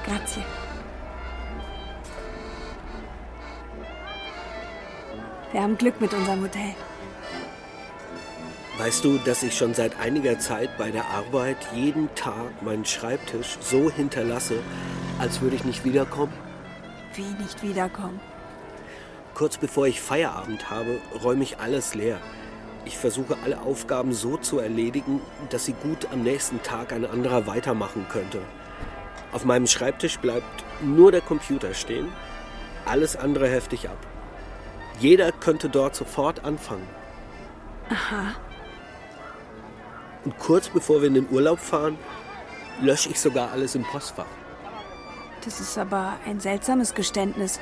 Grazie. 0.03 0.43
Wir 5.53 5.61
haben 5.61 5.77
Glück 5.77 6.01
mit 6.01 6.13
unserem 6.13 6.43
Hotel. 6.43 6.75
Weißt 8.77 9.05
du, 9.05 9.17
dass 9.19 9.43
ich 9.43 9.55
schon 9.55 9.73
seit 9.73 9.97
einiger 9.97 10.37
Zeit 10.39 10.77
bei 10.77 10.91
der 10.91 11.05
Arbeit 11.05 11.55
jeden 11.73 12.13
Tag 12.15 12.61
meinen 12.61 12.83
Schreibtisch 12.83 13.57
so 13.61 13.89
hinterlasse, 13.89 14.61
als 15.19 15.39
würde 15.39 15.55
ich 15.55 15.63
nicht 15.63 15.85
wiederkommen? 15.85 16.33
Wie 17.13 17.33
nicht 17.41 17.63
wiederkommen? 17.63 18.19
Kurz 19.33 19.57
bevor 19.57 19.87
ich 19.87 20.01
Feierabend 20.01 20.69
habe, 20.69 20.99
räume 21.23 21.43
ich 21.43 21.59
alles 21.59 21.95
leer. 21.95 22.19
Ich 22.85 22.97
versuche 22.97 23.35
alle 23.43 23.61
Aufgaben 23.61 24.13
so 24.13 24.37
zu 24.37 24.59
erledigen, 24.59 25.19
dass 25.49 25.65
sie 25.65 25.73
gut 25.73 26.07
am 26.11 26.21
nächsten 26.21 26.61
Tag 26.61 26.93
ein 26.93 27.05
anderer 27.05 27.47
weitermachen 27.47 28.05
könnte. 28.09 28.39
Auf 29.31 29.43
meinem 29.43 29.67
Schreibtisch 29.67 30.19
bleibt 30.19 30.63
nur 30.81 31.11
der 31.11 31.21
Computer 31.21 31.73
stehen, 31.73 32.07
alles 32.85 33.15
andere 33.15 33.49
heftig 33.49 33.89
ab. 33.89 33.97
Jeder 34.99 35.31
könnte 35.31 35.67
dort 35.67 35.95
sofort 35.95 36.45
anfangen. 36.45 36.87
Aha. 37.89 38.35
Und 40.23 40.37
kurz 40.39 40.69
bevor 40.69 41.01
wir 41.01 41.07
in 41.07 41.15
den 41.15 41.29
Urlaub 41.29 41.59
fahren, 41.59 41.97
lösche 42.81 43.09
ich 43.09 43.19
sogar 43.19 43.51
alles 43.51 43.75
im 43.75 43.83
Postfach. 43.83 44.25
Das 45.43 45.59
ist 45.59 45.77
aber 45.77 46.17
ein 46.25 46.39
seltsames 46.39 46.93
Geständnis. 46.93 47.59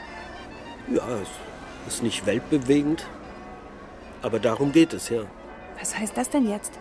Ja, 0.89 1.03
es 1.87 1.95
ist 1.95 2.03
nicht 2.03 2.25
weltbewegend, 2.25 3.05
aber 4.23 4.39
darum 4.39 4.71
geht 4.71 4.93
es, 4.93 5.09
ja. 5.09 5.21
Was 5.79 5.95
heißt 5.95 6.17
das 6.17 6.29
denn 6.29 6.49
jetzt? 6.49 6.79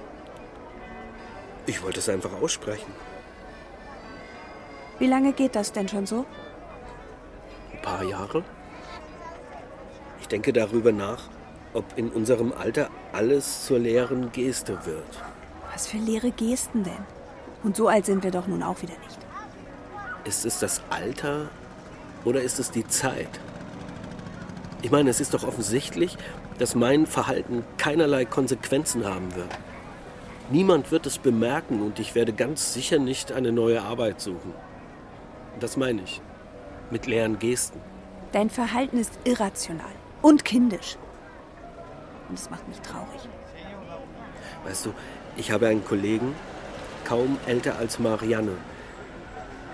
Ich 1.66 1.82
wollte 1.82 1.98
es 1.98 2.08
einfach 2.08 2.32
aussprechen. 2.40 2.90
Wie 4.98 5.06
lange 5.06 5.32
geht 5.32 5.56
das 5.56 5.72
denn 5.72 5.88
schon 5.88 6.06
so? 6.06 6.24
Ein 7.72 7.82
paar 7.82 8.04
Jahre. 8.04 8.44
Ich 10.20 10.28
denke 10.28 10.52
darüber 10.52 10.92
nach, 10.92 11.28
ob 11.74 11.84
in 11.96 12.10
unserem 12.10 12.52
Alter 12.52 12.88
alles 13.12 13.66
zur 13.66 13.78
leeren 13.78 14.30
Geste 14.32 14.86
wird. 14.86 15.22
Was 15.72 15.88
für 15.88 15.96
leere 15.96 16.30
Gesten 16.30 16.84
denn? 16.84 17.04
Und 17.64 17.76
so 17.76 17.88
alt 17.88 18.06
sind 18.06 18.22
wir 18.22 18.30
doch 18.30 18.46
nun 18.46 18.62
auch 18.62 18.80
wieder 18.82 18.94
nicht. 19.04 19.18
Ist 20.24 20.44
es 20.44 20.60
das 20.60 20.80
Alter 20.90 21.48
oder 22.24 22.42
ist 22.42 22.60
es 22.60 22.70
die 22.70 22.86
Zeit? 22.86 23.40
Ich 24.82 24.90
meine, 24.90 25.10
es 25.10 25.20
ist 25.20 25.34
doch 25.34 25.44
offensichtlich, 25.44 26.16
dass 26.58 26.74
mein 26.74 27.06
Verhalten 27.06 27.64
keinerlei 27.78 28.24
Konsequenzen 28.24 29.04
haben 29.04 29.34
wird. 29.34 29.50
Niemand 30.50 30.90
wird 30.90 31.06
es 31.06 31.18
bemerken 31.18 31.80
und 31.80 31.98
ich 31.98 32.14
werde 32.14 32.32
ganz 32.32 32.74
sicher 32.74 32.98
nicht 32.98 33.32
eine 33.32 33.52
neue 33.52 33.82
Arbeit 33.82 34.20
suchen. 34.20 34.52
Das 35.60 35.76
meine 35.76 36.02
ich. 36.02 36.20
Mit 36.90 37.06
leeren 37.06 37.38
Gesten. 37.38 37.80
Dein 38.32 38.50
Verhalten 38.50 38.98
ist 38.98 39.18
irrational 39.24 39.92
und 40.20 40.44
kindisch. 40.44 40.96
Und 42.28 42.38
es 42.38 42.50
macht 42.50 42.66
mich 42.68 42.80
traurig. 42.80 43.28
Weißt 44.64 44.86
du, 44.86 44.94
ich 45.36 45.50
habe 45.50 45.68
einen 45.68 45.84
Kollegen, 45.84 46.34
kaum 47.04 47.38
älter 47.46 47.78
als 47.78 47.98
Marianne. 47.98 48.52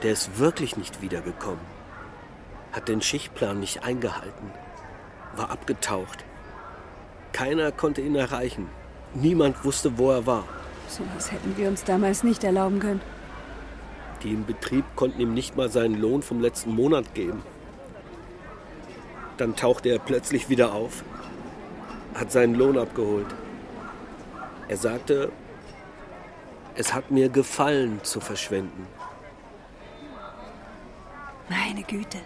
Der 0.02 0.12
ist 0.12 0.38
wirklich 0.38 0.76
nicht 0.76 1.02
wiedergekommen. 1.02 1.78
Hat 2.72 2.88
den 2.88 3.02
Schichtplan 3.02 3.58
nicht 3.60 3.84
eingehalten. 3.84 4.52
War 5.36 5.50
abgetaucht. 5.50 6.24
Keiner 7.32 7.72
konnte 7.72 8.00
ihn 8.00 8.16
erreichen. 8.16 8.68
Niemand 9.14 9.64
wusste, 9.64 9.98
wo 9.98 10.10
er 10.10 10.26
war. 10.26 10.44
So 10.88 11.02
was 11.14 11.30
hätten 11.30 11.56
wir 11.56 11.68
uns 11.68 11.84
damals 11.84 12.24
nicht 12.24 12.44
erlauben 12.44 12.80
können. 12.80 13.00
Die 14.22 14.32
im 14.32 14.44
Betrieb 14.44 14.84
konnten 14.96 15.20
ihm 15.20 15.34
nicht 15.34 15.56
mal 15.56 15.68
seinen 15.68 15.94
Lohn 15.94 16.22
vom 16.22 16.40
letzten 16.40 16.74
Monat 16.74 17.14
geben. 17.14 17.42
Dann 19.36 19.54
tauchte 19.54 19.90
er 19.90 19.98
plötzlich 19.98 20.48
wieder 20.48 20.72
auf, 20.72 21.04
hat 22.14 22.32
seinen 22.32 22.54
Lohn 22.54 22.76
abgeholt. 22.76 23.26
Er 24.66 24.76
sagte, 24.76 25.30
es 26.74 26.92
hat 26.94 27.10
mir 27.10 27.28
gefallen 27.28 28.00
zu 28.02 28.20
verschwenden. 28.20 28.86
Meine 31.48 31.82
Güte. 31.82 32.18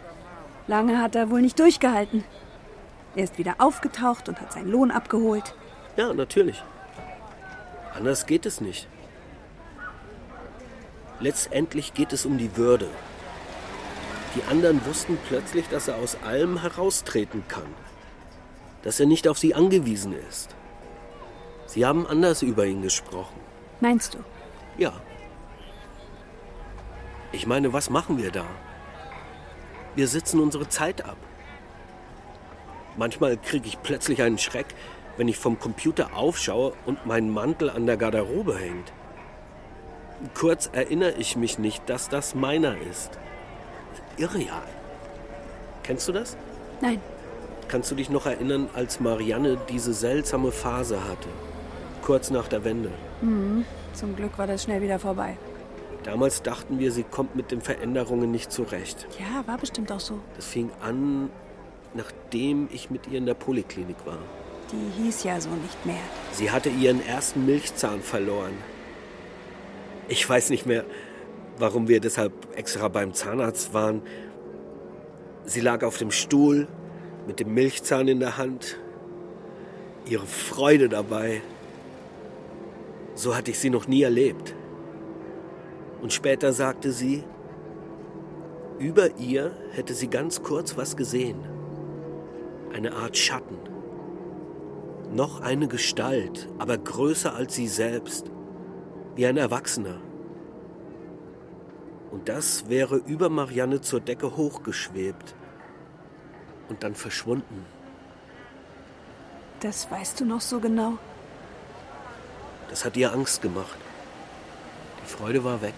Lange 0.66 1.00
hat 1.00 1.14
er 1.14 1.30
wohl 1.30 1.42
nicht 1.42 1.58
durchgehalten. 1.58 2.24
Er 3.14 3.24
ist 3.24 3.38
wieder 3.38 3.56
aufgetaucht 3.58 4.28
und 4.28 4.40
hat 4.40 4.52
seinen 4.52 4.70
Lohn 4.70 4.90
abgeholt. 4.90 5.54
Ja, 5.96 6.12
natürlich. 6.12 6.62
Anders 7.94 8.26
geht 8.26 8.46
es 8.46 8.60
nicht. 8.60 8.88
Letztendlich 11.20 11.94
geht 11.94 12.12
es 12.12 12.24
um 12.24 12.38
die 12.38 12.56
Würde. 12.56 12.88
Die 14.34 14.42
anderen 14.50 14.84
wussten 14.86 15.18
plötzlich, 15.28 15.68
dass 15.68 15.88
er 15.88 15.96
aus 15.96 16.16
allem 16.24 16.60
heraustreten 16.60 17.44
kann. 17.48 17.74
Dass 18.82 18.98
er 18.98 19.06
nicht 19.06 19.28
auf 19.28 19.38
sie 19.38 19.54
angewiesen 19.54 20.14
ist. 20.28 20.56
Sie 21.66 21.84
haben 21.84 22.06
anders 22.06 22.42
über 22.42 22.66
ihn 22.66 22.82
gesprochen. 22.82 23.38
Meinst 23.80 24.14
du? 24.14 24.18
Ja. 24.78 24.92
Ich 27.30 27.46
meine, 27.46 27.72
was 27.72 27.90
machen 27.90 28.18
wir 28.18 28.30
da? 28.30 28.46
Wir 29.94 30.08
sitzen 30.08 30.40
unsere 30.40 30.68
Zeit 30.68 31.04
ab. 31.04 31.18
Manchmal 32.96 33.36
kriege 33.36 33.66
ich 33.66 33.82
plötzlich 33.82 34.22
einen 34.22 34.38
Schreck, 34.38 34.66
wenn 35.16 35.28
ich 35.28 35.38
vom 35.38 35.58
Computer 35.58 36.14
aufschaue 36.14 36.72
und 36.86 37.06
mein 37.06 37.30
Mantel 37.30 37.70
an 37.70 37.86
der 37.86 37.96
Garderobe 37.96 38.58
hängt. 38.58 38.92
Kurz 40.34 40.70
erinnere 40.72 41.12
ich 41.12 41.36
mich 41.36 41.58
nicht, 41.58 41.88
dass 41.88 42.08
das 42.08 42.34
meiner 42.34 42.76
ist. 42.90 43.18
Irreal. 44.16 44.62
Kennst 45.82 46.08
du 46.08 46.12
das? 46.12 46.36
Nein. 46.80 47.00
Kannst 47.68 47.90
du 47.90 47.94
dich 47.94 48.10
noch 48.10 48.26
erinnern, 48.26 48.68
als 48.74 49.00
Marianne 49.00 49.58
diese 49.68 49.94
seltsame 49.94 50.52
Phase 50.52 51.04
hatte? 51.08 51.28
Kurz 52.02 52.30
nach 52.30 52.48
der 52.48 52.64
Wende. 52.64 52.90
Mhm. 53.20 53.64
Zum 53.94 54.16
Glück 54.16 54.38
war 54.38 54.46
das 54.46 54.64
schnell 54.64 54.82
wieder 54.82 54.98
vorbei. 54.98 55.36
Damals 56.04 56.42
dachten 56.42 56.78
wir, 56.78 56.90
sie 56.90 57.04
kommt 57.04 57.36
mit 57.36 57.50
den 57.50 57.60
Veränderungen 57.60 58.30
nicht 58.30 58.50
zurecht. 58.50 59.06
Ja, 59.18 59.46
war 59.46 59.58
bestimmt 59.58 59.92
auch 59.92 60.00
so. 60.00 60.18
Das 60.34 60.46
fing 60.46 60.70
an, 60.80 61.30
nachdem 61.94 62.68
ich 62.72 62.90
mit 62.90 63.06
ihr 63.08 63.18
in 63.18 63.26
der 63.26 63.34
Poliklinik 63.34 64.06
war. 64.06 64.18
Die 64.72 65.02
hieß 65.02 65.24
ja 65.24 65.40
so 65.40 65.50
nicht 65.50 65.84
mehr. 65.84 66.00
Sie 66.32 66.50
hatte 66.50 66.70
ihren 66.70 67.04
ersten 67.06 67.44
Milchzahn 67.44 68.00
verloren. 68.00 68.54
Ich 70.08 70.28
weiß 70.28 70.50
nicht 70.50 70.66
mehr, 70.66 70.84
warum 71.58 71.88
wir 71.88 72.00
deshalb 72.00 72.32
extra 72.56 72.88
beim 72.88 73.12
Zahnarzt 73.12 73.74
waren. 73.74 74.02
Sie 75.44 75.60
lag 75.60 75.82
auf 75.82 75.98
dem 75.98 76.10
Stuhl 76.10 76.68
mit 77.26 77.40
dem 77.40 77.52
Milchzahn 77.54 78.08
in 78.08 78.20
der 78.20 78.38
Hand. 78.38 78.78
Ihre 80.06 80.26
Freude 80.26 80.88
dabei. 80.88 81.42
So 83.14 83.36
hatte 83.36 83.50
ich 83.50 83.58
sie 83.58 83.70
noch 83.70 83.86
nie 83.86 84.02
erlebt. 84.02 84.54
Und 86.00 86.12
später 86.12 86.52
sagte 86.52 86.92
sie, 86.92 87.22
über 88.78 89.16
ihr 89.18 89.56
hätte 89.72 89.94
sie 89.94 90.08
ganz 90.08 90.42
kurz 90.42 90.76
was 90.76 90.96
gesehen. 90.96 91.51
Eine 92.74 92.94
Art 92.94 93.16
Schatten. 93.18 93.58
Noch 95.12 95.40
eine 95.42 95.68
Gestalt, 95.68 96.48
aber 96.58 96.78
größer 96.78 97.34
als 97.34 97.54
sie 97.54 97.68
selbst, 97.68 98.30
wie 99.14 99.26
ein 99.26 99.36
Erwachsener. 99.36 100.00
Und 102.10 102.28
das 102.30 102.68
wäre 102.68 102.96
über 102.96 103.28
Marianne 103.28 103.82
zur 103.82 104.00
Decke 104.00 104.36
hochgeschwebt 104.36 105.34
und 106.68 106.82
dann 106.82 106.94
verschwunden. 106.94 107.66
Das 109.60 109.90
weißt 109.90 110.20
du 110.20 110.24
noch 110.24 110.40
so 110.40 110.58
genau? 110.58 110.98
Das 112.70 112.86
hat 112.86 112.96
ihr 112.96 113.12
Angst 113.12 113.42
gemacht. 113.42 113.78
Die 115.02 115.10
Freude 115.10 115.44
war 115.44 115.60
weg. 115.60 115.74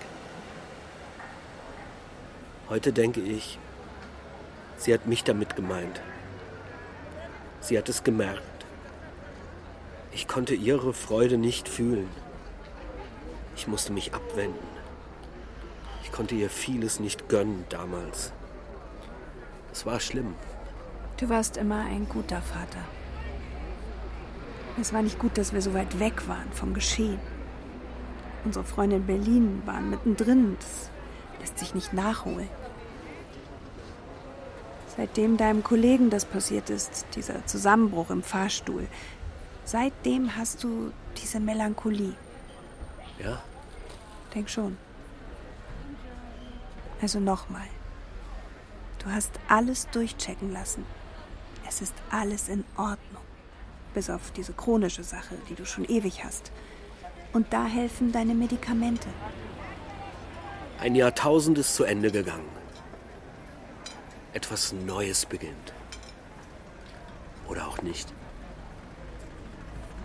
Heute 2.68 2.92
denke 2.92 3.20
ich, 3.20 3.58
sie 4.76 4.94
hat 4.94 5.06
mich 5.06 5.24
damit 5.24 5.56
gemeint. 5.56 6.00
Sie 7.64 7.78
hat 7.78 7.88
es 7.88 8.04
gemerkt. 8.04 8.42
Ich 10.12 10.28
konnte 10.28 10.54
ihre 10.54 10.92
Freude 10.92 11.38
nicht 11.38 11.66
fühlen. 11.66 12.10
Ich 13.56 13.66
musste 13.66 13.90
mich 13.90 14.12
abwenden. 14.12 14.66
Ich 16.02 16.12
konnte 16.12 16.34
ihr 16.34 16.50
vieles 16.50 17.00
nicht 17.00 17.26
gönnen 17.30 17.64
damals. 17.70 18.32
Es 19.72 19.86
war 19.86 19.98
schlimm. 19.98 20.34
Du 21.16 21.30
warst 21.30 21.56
immer 21.56 21.86
ein 21.86 22.06
guter 22.06 22.42
Vater. 22.42 22.84
Es 24.78 24.92
war 24.92 25.00
nicht 25.00 25.18
gut, 25.18 25.38
dass 25.38 25.54
wir 25.54 25.62
so 25.62 25.72
weit 25.72 25.98
weg 25.98 26.28
waren 26.28 26.52
vom 26.52 26.74
Geschehen. 26.74 27.18
Unsere 28.44 28.66
Freunde 28.66 28.96
in 28.96 29.06
Berlin 29.06 29.62
waren 29.64 29.88
mittendrin. 29.88 30.58
Das 30.60 30.90
lässt 31.40 31.58
sich 31.60 31.74
nicht 31.74 31.94
nachholen. 31.94 32.50
Seitdem 34.96 35.36
deinem 35.36 35.64
Kollegen 35.64 36.10
das 36.10 36.24
passiert 36.24 36.70
ist, 36.70 37.06
dieser 37.16 37.44
Zusammenbruch 37.46 38.10
im 38.10 38.22
Fahrstuhl, 38.22 38.86
seitdem 39.64 40.36
hast 40.36 40.62
du 40.62 40.92
diese 41.20 41.40
Melancholie. 41.40 42.14
Ja? 43.22 43.42
Denk 44.34 44.48
schon. 44.48 44.76
Also 47.02 47.18
nochmal. 47.18 47.66
Du 49.00 49.10
hast 49.10 49.32
alles 49.48 49.88
durchchecken 49.90 50.52
lassen. 50.52 50.86
Es 51.68 51.82
ist 51.82 51.94
alles 52.10 52.48
in 52.48 52.64
Ordnung. 52.76 53.22
Bis 53.94 54.10
auf 54.10 54.30
diese 54.30 54.52
chronische 54.52 55.04
Sache, 55.04 55.34
die 55.48 55.54
du 55.54 55.66
schon 55.66 55.84
ewig 55.84 56.24
hast. 56.24 56.52
Und 57.32 57.52
da 57.52 57.66
helfen 57.66 58.12
deine 58.12 58.34
Medikamente. 58.34 59.08
Ein 60.80 60.94
Jahrtausend 60.94 61.58
ist 61.58 61.74
zu 61.74 61.84
Ende 61.84 62.10
gegangen. 62.10 62.48
Etwas 64.34 64.72
Neues 64.72 65.26
beginnt. 65.26 65.72
Oder 67.48 67.68
auch 67.68 67.80
nicht. 67.82 68.12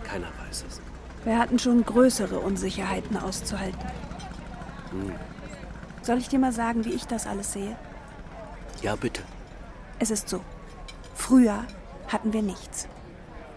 Keiner 0.04 0.28
weiß 0.46 0.64
es. 0.68 0.80
Wir 1.24 1.36
hatten 1.36 1.58
schon 1.58 1.84
größere 1.84 2.38
Unsicherheiten 2.38 3.16
auszuhalten. 3.16 3.90
Hm. 4.90 5.12
Soll 6.02 6.18
ich 6.18 6.28
dir 6.28 6.38
mal 6.38 6.52
sagen, 6.52 6.84
wie 6.84 6.92
ich 6.92 7.06
das 7.06 7.26
alles 7.26 7.52
sehe? 7.52 7.76
Ja, 8.82 8.94
bitte. 8.96 9.22
Es 9.98 10.10
ist 10.10 10.28
so. 10.28 10.40
Früher 11.14 11.64
hatten 12.06 12.32
wir 12.32 12.42
nichts. 12.42 12.86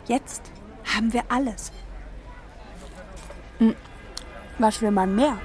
Jetzt 0.07 0.41
haben 0.83 1.13
wir 1.13 1.23
alles. 1.29 1.71
Hm. 3.59 3.75
Was 4.57 4.81
will 4.81 4.91
man 4.91 5.15
mehr? 5.15 5.37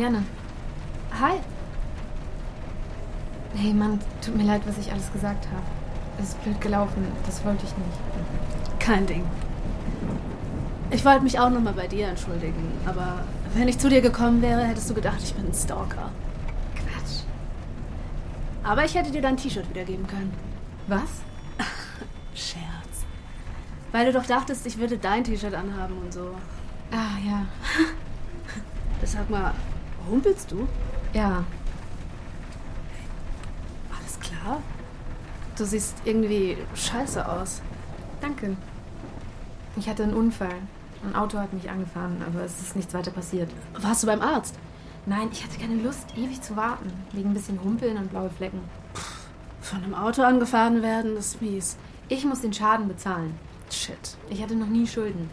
Marianne. 0.00 0.24
Hi. 1.12 1.40
Hey, 3.54 3.74
Mann, 3.74 4.00
tut 4.24 4.34
mir 4.34 4.44
leid, 4.44 4.62
was 4.64 4.78
ich 4.78 4.90
alles 4.90 5.12
gesagt 5.12 5.46
habe. 5.48 5.62
Es 6.18 6.30
ist 6.30 6.42
blöd 6.42 6.58
gelaufen. 6.58 7.06
Das 7.26 7.44
wollte 7.44 7.66
ich 7.66 7.76
nicht. 7.76 8.78
Kein 8.78 9.06
Ding. 9.06 9.26
Ich 10.90 11.04
wollte 11.04 11.22
mich 11.22 11.38
auch 11.38 11.50
nochmal 11.50 11.74
bei 11.74 11.86
dir 11.86 12.08
entschuldigen, 12.08 12.72
aber 12.86 13.24
wenn 13.54 13.68
ich 13.68 13.78
zu 13.78 13.90
dir 13.90 14.00
gekommen 14.00 14.40
wäre, 14.40 14.62
hättest 14.62 14.88
du 14.88 14.94
gedacht, 14.94 15.18
ich 15.22 15.34
bin 15.34 15.48
ein 15.48 15.54
Stalker. 15.54 16.10
Quatsch. 16.76 17.24
Aber 18.64 18.86
ich 18.86 18.94
hätte 18.94 19.10
dir 19.10 19.20
dein 19.20 19.36
T-Shirt 19.36 19.68
wiedergeben 19.68 20.06
können. 20.06 20.32
Was? 20.86 21.10
Scherz. 22.34 23.04
Weil 23.92 24.06
du 24.06 24.12
doch 24.12 24.24
dachtest, 24.24 24.66
ich 24.66 24.78
würde 24.78 24.96
dein 24.96 25.24
T-Shirt 25.24 25.52
anhaben 25.52 25.98
und 25.98 26.14
so. 26.14 26.34
Ah, 26.90 27.18
ja. 27.22 27.44
Sag 29.04 29.28
mal, 29.28 29.52
humpelst 30.08 30.50
du? 30.52 30.68
Ja. 31.12 31.44
Alles 33.98 34.20
klar? 34.20 34.62
Du 35.56 35.64
siehst 35.64 35.96
irgendwie 36.04 36.56
scheiße 36.74 37.28
aus. 37.28 37.60
Danke. 38.20 38.56
Ich 39.76 39.88
hatte 39.88 40.02
einen 40.04 40.14
Unfall. 40.14 40.56
Ein 41.02 41.14
Auto 41.16 41.38
hat 41.38 41.52
mich 41.52 41.70
angefahren, 41.70 42.22
aber 42.26 42.44
es 42.44 42.60
ist 42.60 42.76
nichts 42.76 42.92
weiter 42.92 43.10
passiert. 43.10 43.50
Warst 43.80 44.02
du 44.02 44.06
beim 44.06 44.20
Arzt? 44.20 44.54
Nein, 45.06 45.28
ich 45.32 45.42
hatte 45.42 45.58
keine 45.58 45.76
Lust, 45.76 46.06
ewig 46.16 46.42
zu 46.42 46.56
warten. 46.56 46.92
Wegen 47.12 47.30
ein 47.30 47.34
bisschen 47.34 47.62
Humpeln 47.64 47.96
und 47.96 48.10
blaue 48.10 48.30
Flecken. 48.30 48.60
Von 49.62 49.82
einem 49.82 49.94
Auto 49.94 50.22
angefahren 50.22 50.82
werden, 50.82 51.16
ist 51.16 51.40
mies. 51.40 51.76
Ich 52.08 52.24
muss 52.24 52.42
den 52.42 52.52
Schaden 52.52 52.88
bezahlen. 52.88 53.34
Shit. 53.70 54.16
Ich 54.28 54.42
hatte 54.42 54.56
noch 54.56 54.66
nie 54.66 54.86
Schulden. 54.86 55.30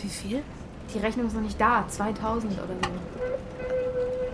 Wie 0.00 0.08
viel? 0.08 0.42
Die 0.94 0.98
Rechnung 0.98 1.26
ist 1.26 1.34
noch 1.34 1.42
nicht 1.42 1.60
da. 1.60 1.84
2000 1.86 2.52
oder 2.54 2.66
so. 2.66 3.19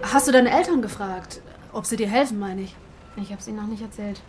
Hast 0.02 0.28
du 0.28 0.32
deine 0.32 0.50
Eltern 0.50 0.82
gefragt, 0.82 1.40
ob 1.72 1.86
sie 1.86 1.96
dir 1.96 2.08
helfen, 2.08 2.38
meine 2.38 2.62
ich? 2.62 2.76
Ich 3.16 3.32
hab's 3.32 3.48
ihnen 3.48 3.56
noch 3.56 3.66
nicht 3.66 3.82
erzählt. 3.82 4.20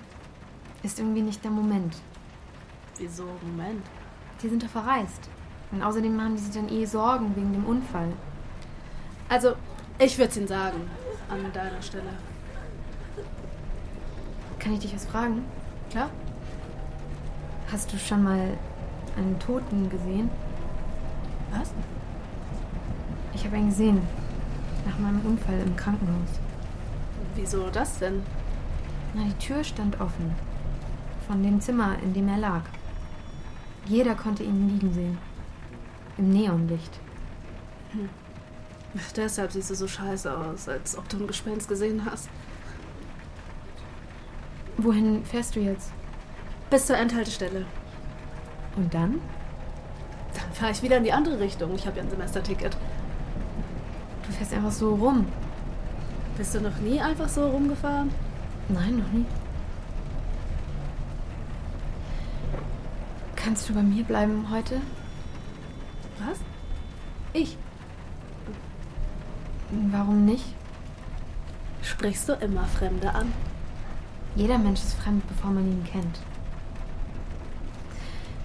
Ist 0.83 0.99
irgendwie 0.99 1.21
nicht 1.21 1.43
der 1.43 1.51
Moment. 1.51 1.95
Wieso 2.97 3.25
Moment? 3.41 3.85
Die 4.41 4.49
sind 4.49 4.63
da 4.63 4.67
verreist. 4.67 5.29
Und 5.71 5.83
außerdem 5.83 6.15
machen 6.15 6.35
die 6.35 6.41
sich 6.41 6.53
dann 6.53 6.69
eh 6.69 6.85
Sorgen 6.85 7.35
wegen 7.35 7.53
dem 7.53 7.65
Unfall. 7.65 8.13
Also, 9.29 9.55
ich 9.99 10.17
würde 10.17 10.31
es 10.31 10.37
ihnen 10.37 10.47
sagen. 10.47 10.89
An 11.29 11.51
deiner 11.51 11.81
Stelle. 11.81 12.09
Kann 14.59 14.73
ich 14.73 14.79
dich 14.79 14.95
was 14.95 15.05
fragen? 15.05 15.43
Klar. 15.89 16.09
Hast 17.71 17.91
du 17.91 17.97
schon 17.97 18.23
mal 18.23 18.57
einen 19.17 19.37
Toten 19.39 19.89
gesehen? 19.89 20.29
Was? 21.51 21.71
Ich 23.33 23.45
habe 23.45 23.57
ihn 23.57 23.69
gesehen. 23.69 24.01
Nach 24.87 24.99
meinem 24.99 25.25
Unfall 25.25 25.59
im 25.59 25.75
Krankenhaus. 25.75 26.39
Wieso 27.35 27.69
das 27.69 27.99
denn? 27.99 28.23
Na, 29.13 29.23
die 29.25 29.45
Tür 29.45 29.61
stand 29.63 29.99
offen. 29.99 30.33
Von 31.27 31.43
dem 31.43 31.59
Zimmer, 31.59 31.97
in 32.01 32.13
dem 32.13 32.29
er 32.29 32.37
lag. 32.37 32.61
Jeder 33.85 34.15
konnte 34.15 34.43
ihn 34.43 34.69
liegen 34.69 34.93
sehen. 34.93 35.17
Im 36.17 36.29
Neonlicht. 36.29 36.99
Hm. 37.91 38.09
Deshalb 39.15 39.51
siehst 39.51 39.69
du 39.69 39.75
so 39.75 39.87
scheiße 39.87 40.35
aus, 40.35 40.69
als 40.69 40.97
ob 40.97 41.09
du 41.09 41.17
ein 41.17 41.27
Gespenst 41.27 41.67
gesehen 41.67 42.05
hast. 42.09 42.29
Wohin 44.77 45.25
fährst 45.25 45.55
du 45.57 45.59
jetzt? 45.59 45.91
Bis 46.69 46.85
zur 46.85 46.97
Endhaltestelle. 46.97 47.65
Und 48.77 48.93
dann? 48.93 49.19
Dann 50.33 50.53
fahre 50.53 50.71
ich 50.71 50.81
wieder 50.81 50.97
in 50.97 51.03
die 51.03 51.13
andere 51.13 51.39
Richtung. 51.41 51.75
Ich 51.75 51.85
habe 51.85 51.97
ja 51.97 52.03
ein 52.03 52.09
Semesterticket. 52.09 52.77
Du 54.27 54.33
fährst 54.33 54.53
einfach 54.53 54.71
so 54.71 54.93
rum. 54.93 55.25
Bist 56.37 56.53
du 56.53 56.61
noch 56.61 56.77
nie 56.77 57.01
einfach 57.01 57.29
so 57.29 57.49
rumgefahren? 57.49 58.11
Nein, 58.69 58.97
noch 58.97 59.11
nie. 59.11 59.25
Kannst 63.35 63.69
du 63.69 63.73
bei 63.73 63.81
mir 63.81 64.03
bleiben 64.03 64.47
heute? 64.51 64.81
Was? 66.19 66.39
Ich? 67.33 67.57
Warum 69.91 70.25
nicht? 70.25 70.45
Sprichst 71.81 72.27
du 72.27 72.33
immer 72.33 72.65
Fremde 72.65 73.13
an? 73.15 73.31
Jeder 74.35 74.57
Mensch 74.57 74.81
ist 74.81 74.95
fremd, 74.95 75.27
bevor 75.27 75.51
man 75.51 75.65
ihn 75.65 75.83
kennt. 75.85 76.19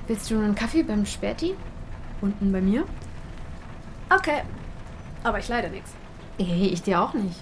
Willst 0.06 0.30
du 0.30 0.36
einen 0.36 0.54
Kaffee 0.54 0.82
beim 0.82 1.04
Späti? 1.04 1.54
Unten 2.20 2.52
bei 2.52 2.60
mir? 2.60 2.84
Okay. 4.08 4.42
Aber 5.24 5.38
ich 5.38 5.48
leide 5.48 5.70
nichts. 5.70 5.92
Hey, 6.38 6.68
ich 6.68 6.82
dir 6.82 7.00
auch 7.00 7.14
nicht. 7.14 7.36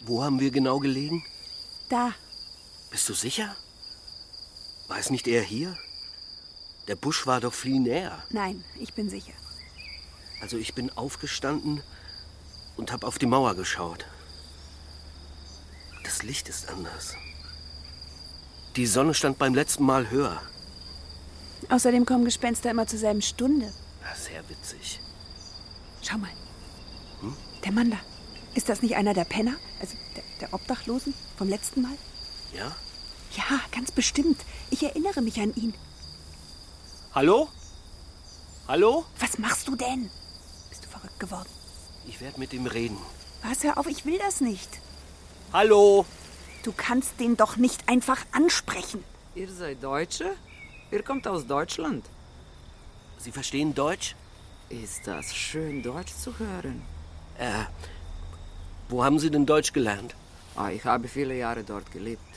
Wo 0.00 0.24
haben 0.24 0.40
wir 0.40 0.50
genau 0.50 0.78
gelegen? 0.78 1.22
Da. 1.90 2.14
Bist 2.90 3.06
du 3.10 3.12
sicher? 3.12 3.54
War 4.86 4.98
es 4.98 5.10
nicht 5.10 5.26
eher 5.26 5.42
hier? 5.42 5.76
Der 6.86 6.96
Busch 6.96 7.26
war 7.26 7.42
doch 7.42 7.52
viel 7.52 7.78
näher. 7.78 8.22
Nein, 8.30 8.64
ich 8.80 8.94
bin 8.94 9.10
sicher. 9.10 9.34
Also 10.40 10.56
ich 10.56 10.74
bin 10.74 10.90
aufgestanden 10.90 11.82
und 12.76 12.92
habe 12.92 13.06
auf 13.06 13.18
die 13.18 13.26
Mauer 13.26 13.54
geschaut. 13.54 14.06
Das 16.04 16.22
Licht 16.22 16.48
ist 16.48 16.68
anders. 16.68 17.16
Die 18.76 18.86
Sonne 18.86 19.14
stand 19.14 19.38
beim 19.38 19.54
letzten 19.54 19.84
Mal 19.84 20.10
höher. 20.10 20.40
Außerdem 21.68 22.06
kommen 22.06 22.24
Gespenster 22.24 22.70
immer 22.70 22.86
zur 22.86 22.98
selben 22.98 23.22
Stunde. 23.22 23.72
Ja, 24.02 24.14
sehr 24.14 24.48
witzig. 24.48 25.00
Schau 26.02 26.18
mal. 26.18 26.30
Hm? 27.20 27.36
Der 27.64 27.72
Mann 27.72 27.90
da. 27.90 27.98
Ist 28.54 28.68
das 28.68 28.82
nicht 28.82 28.96
einer 28.96 29.14
der 29.14 29.24
Penner? 29.24 29.56
Also 29.80 29.96
der, 30.16 30.22
der 30.40 30.54
Obdachlosen 30.54 31.12
vom 31.36 31.48
letzten 31.48 31.82
Mal? 31.82 31.96
Ja? 32.54 32.74
Ja, 33.36 33.60
ganz 33.72 33.90
bestimmt. 33.90 34.40
Ich 34.70 34.82
erinnere 34.82 35.20
mich 35.20 35.40
an 35.40 35.54
ihn. 35.54 35.74
Hallo? 37.14 37.48
Hallo? 38.66 39.04
Was 39.18 39.38
machst 39.38 39.66
du 39.68 39.76
denn? 39.76 40.10
Verrückt 41.18 41.20
geworden? 41.20 41.48
Ich 42.06 42.20
werde 42.20 42.38
mit 42.40 42.52
ihm 42.52 42.66
reden. 42.66 42.98
Was, 43.42 43.62
hör 43.64 43.78
auf, 43.78 43.86
ich 43.86 44.04
will 44.04 44.18
das 44.18 44.40
nicht. 44.40 44.68
Hallo? 45.52 46.04
Du 46.62 46.72
kannst 46.72 47.20
den 47.20 47.36
doch 47.36 47.56
nicht 47.56 47.88
einfach 47.88 48.24
ansprechen. 48.32 49.04
Ihr 49.34 49.50
seid 49.50 49.82
Deutsche? 49.82 50.34
Ihr 50.90 51.02
kommt 51.02 51.26
aus 51.26 51.46
Deutschland? 51.46 52.04
Sie 53.18 53.32
verstehen 53.32 53.74
Deutsch? 53.74 54.14
Ist 54.68 55.06
das 55.06 55.34
schön, 55.34 55.82
Deutsch 55.82 56.14
zu 56.14 56.38
hören? 56.38 56.82
Äh, 57.38 57.64
wo 58.88 59.04
haben 59.04 59.18
Sie 59.18 59.30
denn 59.30 59.46
Deutsch 59.46 59.72
gelernt? 59.72 60.14
Ah, 60.56 60.70
ich 60.70 60.84
habe 60.84 61.08
viele 61.08 61.36
Jahre 61.36 61.62
dort 61.62 61.90
gelebt, 61.92 62.32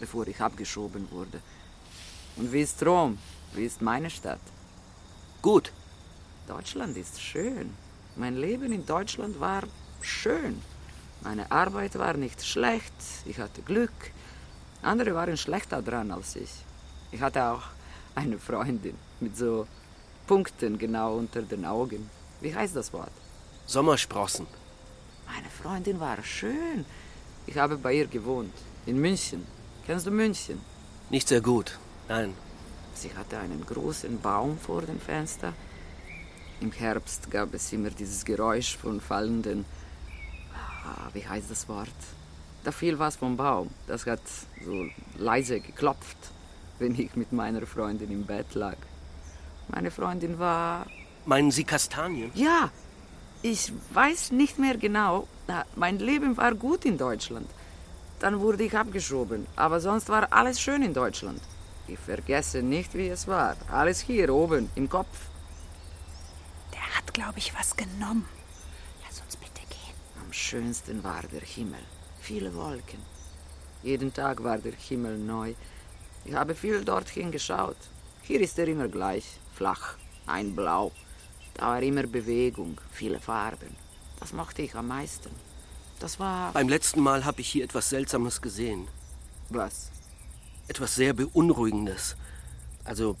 bevor 0.00 0.26
ich 0.26 0.40
abgeschoben 0.40 1.10
wurde. 1.10 1.40
Und 2.36 2.52
wie 2.52 2.62
ist 2.62 2.84
Rom? 2.84 3.18
Wie 3.54 3.64
ist 3.64 3.82
meine 3.82 4.10
Stadt? 4.10 4.40
Gut. 5.42 5.72
Deutschland 6.48 6.96
ist 6.96 7.20
schön. 7.20 7.74
Mein 8.18 8.36
Leben 8.36 8.72
in 8.72 8.86
Deutschland 8.86 9.38
war 9.40 9.64
schön. 10.00 10.62
Meine 11.22 11.50
Arbeit 11.50 11.98
war 11.98 12.14
nicht 12.14 12.42
schlecht, 12.42 12.94
ich 13.26 13.38
hatte 13.38 13.60
Glück. 13.60 13.92
Andere 14.80 15.14
waren 15.14 15.36
schlechter 15.36 15.82
dran 15.82 16.10
als 16.10 16.34
ich. 16.36 16.50
Ich 17.12 17.20
hatte 17.20 17.44
auch 17.44 17.64
eine 18.14 18.38
Freundin 18.38 18.96
mit 19.20 19.36
so 19.36 19.66
Punkten 20.26 20.78
genau 20.78 21.16
unter 21.16 21.42
den 21.42 21.66
Augen. 21.66 22.08
Wie 22.40 22.54
heißt 22.54 22.74
das 22.74 22.90
Wort? 22.94 23.12
Sommersprossen. 23.66 24.46
Meine 25.26 25.50
Freundin 25.50 26.00
war 26.00 26.22
schön. 26.22 26.86
Ich 27.46 27.58
habe 27.58 27.76
bei 27.76 27.92
ihr 27.92 28.06
gewohnt, 28.06 28.54
in 28.86 28.98
München. 28.98 29.46
Kennst 29.84 30.06
du 30.06 30.10
München? 30.10 30.60
Nicht 31.10 31.28
sehr 31.28 31.42
gut, 31.42 31.78
nein. 32.08 32.32
Sie 32.94 33.14
hatte 33.14 33.38
einen 33.38 33.64
großen 33.66 34.18
Baum 34.20 34.58
vor 34.58 34.82
dem 34.82 35.00
Fenster. 35.00 35.52
Im 36.60 36.72
Herbst 36.72 37.30
gab 37.30 37.52
es 37.54 37.72
immer 37.72 37.90
dieses 37.90 38.24
Geräusch 38.24 38.76
von 38.76 39.00
fallenden. 39.00 39.64
Ah, 40.84 41.08
wie 41.12 41.26
heißt 41.26 41.50
das 41.50 41.68
Wort? 41.68 41.88
Da 42.64 42.72
fiel 42.72 42.98
was 42.98 43.16
vom 43.16 43.36
Baum. 43.36 43.70
Das 43.86 44.06
hat 44.06 44.22
so 44.64 44.86
leise 45.18 45.60
geklopft, 45.60 46.16
wenn 46.78 46.98
ich 46.98 47.14
mit 47.14 47.32
meiner 47.32 47.66
Freundin 47.66 48.10
im 48.10 48.24
Bett 48.24 48.54
lag. 48.54 48.76
Meine 49.68 49.90
Freundin 49.90 50.38
war. 50.38 50.86
Meinen 51.26 51.50
Sie 51.50 51.64
Kastanien? 51.64 52.30
Ja, 52.34 52.70
ich 53.42 53.72
weiß 53.92 54.32
nicht 54.32 54.58
mehr 54.58 54.78
genau. 54.78 55.28
Mein 55.74 55.98
Leben 55.98 56.36
war 56.36 56.54
gut 56.54 56.84
in 56.84 56.96
Deutschland. 56.96 57.48
Dann 58.18 58.40
wurde 58.40 58.64
ich 58.64 58.76
abgeschoben, 58.76 59.46
aber 59.56 59.78
sonst 59.80 60.08
war 60.08 60.32
alles 60.32 60.58
schön 60.60 60.82
in 60.82 60.94
Deutschland. 60.94 61.40
Ich 61.86 61.98
vergesse 61.98 62.62
nicht, 62.62 62.94
wie 62.94 63.08
es 63.08 63.28
war. 63.28 63.56
Alles 63.70 64.00
hier 64.00 64.32
oben 64.32 64.70
im 64.74 64.88
Kopf. 64.88 65.16
Hat, 66.96 67.12
glaube 67.12 67.38
ich, 67.38 67.52
was 67.54 67.76
genommen. 67.76 68.26
Lass 69.04 69.20
uns 69.20 69.36
bitte 69.36 69.60
gehen. 69.68 69.96
Am 70.24 70.32
schönsten 70.32 71.04
war 71.04 71.22
der 71.30 71.42
Himmel. 71.42 71.82
Viele 72.20 72.54
Wolken. 72.54 73.00
Jeden 73.82 74.12
Tag 74.14 74.42
war 74.42 74.58
der 74.58 74.72
Himmel 74.72 75.18
neu. 75.18 75.54
Ich 76.24 76.34
habe 76.34 76.54
viel 76.54 76.84
dorthin 76.84 77.30
geschaut. 77.30 77.76
Hier 78.22 78.40
ist 78.40 78.58
er 78.58 78.66
immer 78.66 78.88
gleich, 78.88 79.24
flach, 79.54 79.96
ein 80.26 80.56
Blau. 80.56 80.90
Da 81.54 81.68
war 81.68 81.82
immer 81.82 82.04
Bewegung, 82.04 82.80
viele 82.90 83.20
Farben. 83.20 83.76
Das 84.18 84.32
mochte 84.32 84.62
ich 84.62 84.74
am 84.74 84.88
meisten. 84.88 85.30
Das 86.00 86.18
war. 86.18 86.52
Beim 86.52 86.68
letzten 86.68 87.00
Mal 87.00 87.24
habe 87.24 87.42
ich 87.42 87.48
hier 87.48 87.64
etwas 87.64 87.90
Seltsames 87.90 88.40
gesehen. 88.40 88.88
Was? 89.50 89.90
Etwas 90.66 90.94
sehr 90.94 91.12
Beunruhigendes. 91.12 92.16
Also, 92.84 93.16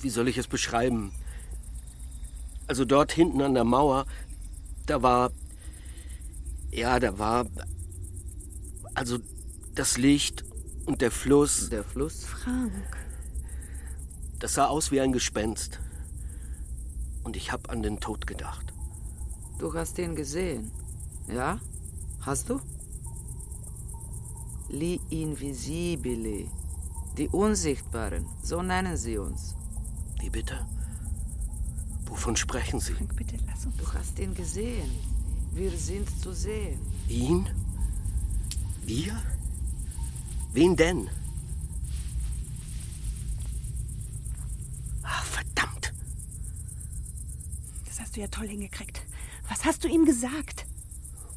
wie 0.00 0.10
soll 0.10 0.28
ich 0.28 0.36
es 0.36 0.48
beschreiben? 0.48 1.12
Also 2.66 2.84
dort 2.84 3.12
hinten 3.12 3.40
an 3.42 3.54
der 3.54 3.64
Mauer, 3.64 4.06
da 4.86 5.02
war. 5.02 5.30
Ja, 6.70 6.98
da 6.98 7.18
war. 7.18 7.46
Also 8.94 9.18
das 9.74 9.96
Licht 9.98 10.44
und 10.86 11.00
der 11.00 11.10
Fluss. 11.10 11.68
Der 11.68 11.84
Fluss? 11.84 12.24
Frank. 12.24 12.72
Das 14.38 14.54
sah 14.54 14.66
aus 14.66 14.90
wie 14.90 15.00
ein 15.00 15.12
Gespenst. 15.12 15.80
Und 17.22 17.36
ich 17.36 17.52
habe 17.52 17.70
an 17.70 17.82
den 17.82 18.00
Tod 18.00 18.26
gedacht. 18.26 18.72
Du 19.58 19.72
hast 19.72 19.98
ihn 19.98 20.14
gesehen, 20.14 20.70
ja? 21.28 21.60
Hast 22.20 22.50
du? 22.50 22.60
Li 24.68 25.00
Invisibili. 25.10 26.50
Die 27.16 27.28
Unsichtbaren, 27.28 28.26
so 28.42 28.60
nennen 28.62 28.96
sie 28.96 29.18
uns. 29.18 29.54
Wie 30.20 30.30
bitte? 30.30 30.66
Wovon 32.06 32.36
sprechen 32.36 32.80
Sie? 32.80 32.92
Frank, 32.94 33.16
bitte 33.16 33.36
lass 33.46 33.66
uns. 33.66 33.76
Du 33.76 33.92
hast 33.92 34.18
ihn 34.18 34.34
gesehen. 34.34 34.90
Wir 35.52 35.70
sind 35.70 36.08
zu 36.20 36.32
sehen. 36.32 36.80
Ihn? 37.08 37.48
Wir? 38.84 39.20
Wen 40.52 40.76
denn? 40.76 41.08
Ach, 45.02 45.24
verdammt. 45.24 45.92
Das 47.86 48.00
hast 48.00 48.16
du 48.16 48.20
ja 48.20 48.28
toll 48.28 48.48
hingekriegt. 48.48 49.02
Was 49.48 49.64
hast 49.64 49.84
du 49.84 49.88
ihm 49.88 50.04
gesagt? 50.04 50.66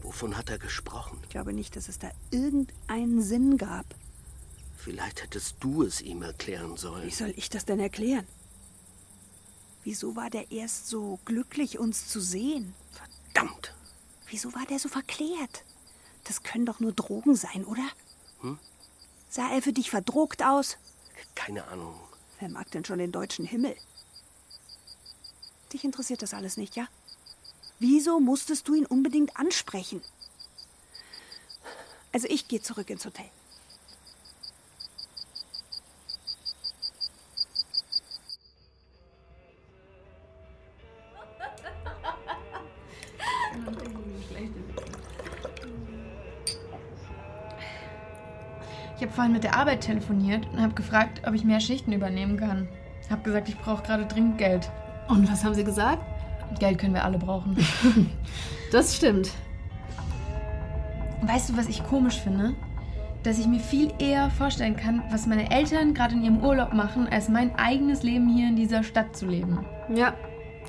Wovon 0.01 0.37
hat 0.37 0.49
er 0.49 0.57
gesprochen? 0.57 1.17
Ich 1.23 1.29
glaube 1.29 1.53
nicht, 1.53 1.75
dass 1.75 1.89
es 1.89 1.99
da 1.99 2.09
irgendeinen 2.31 3.21
Sinn 3.21 3.57
gab. 3.57 3.85
Vielleicht 4.77 5.21
hättest 5.21 5.57
du 5.59 5.83
es 5.83 6.01
ihm 6.01 6.21
erklären 6.21 6.77
sollen. 6.77 7.05
Wie 7.05 7.11
soll 7.11 7.33
ich 7.35 7.49
das 7.49 7.65
denn 7.65 7.79
erklären? 7.79 8.25
Wieso 9.87 10.17
war 10.17 10.29
der 10.29 10.51
erst 10.51 10.89
so 10.89 11.17
glücklich, 11.23 11.79
uns 11.79 12.09
zu 12.09 12.19
sehen? 12.19 12.75
Verdammt. 13.31 13.73
Wieso 14.27 14.53
war 14.53 14.65
der 14.65 14.79
so 14.79 14.89
verklärt? 14.89 15.63
Das 16.25 16.43
können 16.43 16.65
doch 16.65 16.81
nur 16.81 16.91
Drogen 16.91 17.37
sein, 17.37 17.63
oder? 17.63 17.87
Hm? 18.41 18.59
Sah 19.29 19.49
er 19.49 19.61
für 19.61 19.71
dich 19.71 19.89
verdruckt 19.89 20.43
aus? 20.43 20.75
Keine 21.35 21.65
Ahnung. 21.69 21.97
Wer 22.41 22.49
mag 22.49 22.69
denn 22.71 22.83
schon 22.83 22.99
den 22.99 23.13
deutschen 23.13 23.45
Himmel? 23.45 23.77
Dich 25.71 25.85
interessiert 25.85 26.21
das 26.21 26.33
alles 26.33 26.57
nicht, 26.57 26.75
ja? 26.75 26.89
Wieso 27.79 28.19
musstest 28.19 28.67
du 28.67 28.73
ihn 28.73 28.85
unbedingt 28.85 29.37
ansprechen? 29.37 30.01
Also 32.11 32.27
ich 32.27 32.49
gehe 32.49 32.61
zurück 32.61 32.89
ins 32.89 33.05
Hotel. 33.05 33.29
Vorhin 49.17 49.33
mit 49.33 49.43
der 49.43 49.55
Arbeit 49.55 49.81
telefoniert 49.81 50.47
und 50.53 50.61
habe 50.61 50.75
gefragt, 50.75 51.23
ob 51.27 51.33
ich 51.33 51.43
mehr 51.43 51.59
Schichten 51.59 51.91
übernehmen 51.91 52.37
kann. 52.37 52.69
Hab 53.09 53.23
gesagt, 53.23 53.49
ich 53.49 53.57
brauche 53.57 53.81
gerade 53.81 54.05
dringend 54.05 54.37
Geld. 54.37 54.69
Und 55.07 55.29
was 55.31 55.43
haben 55.43 55.55
sie 55.55 55.63
gesagt? 55.63 56.03
Geld 56.59 56.77
können 56.77 56.93
wir 56.93 57.03
alle 57.03 57.17
brauchen. 57.17 57.57
Das 58.71 58.97
stimmt. 58.97 59.31
Weißt 61.21 61.49
du, 61.49 61.57
was 61.57 61.69
ich 61.69 61.85
komisch 61.85 62.19
finde? 62.19 62.53
Dass 63.23 63.39
ich 63.39 63.47
mir 63.47 63.61
viel 63.61 63.93
eher 63.97 64.29
vorstellen 64.29 64.75
kann, 64.75 65.01
was 65.09 65.25
meine 65.25 65.49
Eltern 65.49 65.93
gerade 65.93 66.15
in 66.15 66.23
ihrem 66.23 66.43
Urlaub 66.43 66.73
machen, 66.73 67.07
als 67.07 67.29
mein 67.29 67.55
eigenes 67.55 68.03
Leben 68.03 68.27
hier 68.27 68.49
in 68.49 68.57
dieser 68.57 68.83
Stadt 68.83 69.15
zu 69.15 69.25
leben. 69.25 69.65
Ja, 69.87 70.13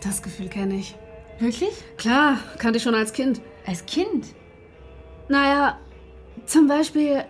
das 0.04 0.22
Gefühl 0.22 0.48
kenne 0.48 0.74
ich. 0.74 0.94
Wirklich? 1.40 1.72
Klar, 1.96 2.38
kannte 2.58 2.76
ich 2.76 2.84
schon 2.84 2.94
als 2.94 3.12
Kind. 3.12 3.40
Als 3.66 3.84
Kind? 3.84 4.26
Naja, 5.28 5.76
zum 6.46 6.68
Beispiel, 6.68 7.24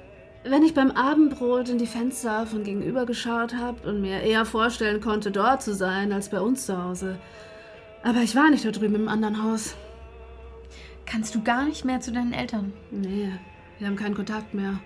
wenn 0.51 0.63
ich 0.63 0.75
beim 0.75 0.91
Abendbrot 0.91 1.69
in 1.69 1.79
die 1.79 1.87
Fenster 1.87 2.47
von 2.47 2.65
gegenüber 2.65 3.07
geschaut 3.07 3.55
habe 3.55 3.89
und 3.89 4.01
mir 4.01 4.21
eher 4.23 4.45
vorstellen 4.45 5.01
konnte, 5.01 5.31
dort 5.31 5.63
zu 5.63 5.75
sein, 5.75 6.13
als 6.13 6.31
bei 6.31 6.41
uns 6.41 6.67
zu 6.67 6.83
Hause. 6.83 7.19
Aber 8.03 8.21
ich 8.21 8.35
war 8.37 8.51
nicht 8.51 8.65
da 8.65 8.71
drüben 8.71 8.95
im 8.95 9.09
anderen 9.09 9.43
Haus. 9.43 9.75
Kannst 11.07 11.35
du 11.35 11.43
gar 11.43 11.65
nicht 11.65 11.85
mehr 11.85 12.01
zu 12.01 12.13
deinen 12.13 12.33
Eltern? 12.33 12.73
Nee, 12.91 13.33
wir 13.79 13.87
haben 13.87 13.97
keinen 13.97 14.15
Kontakt 14.15 14.55
mehr. 14.55 14.79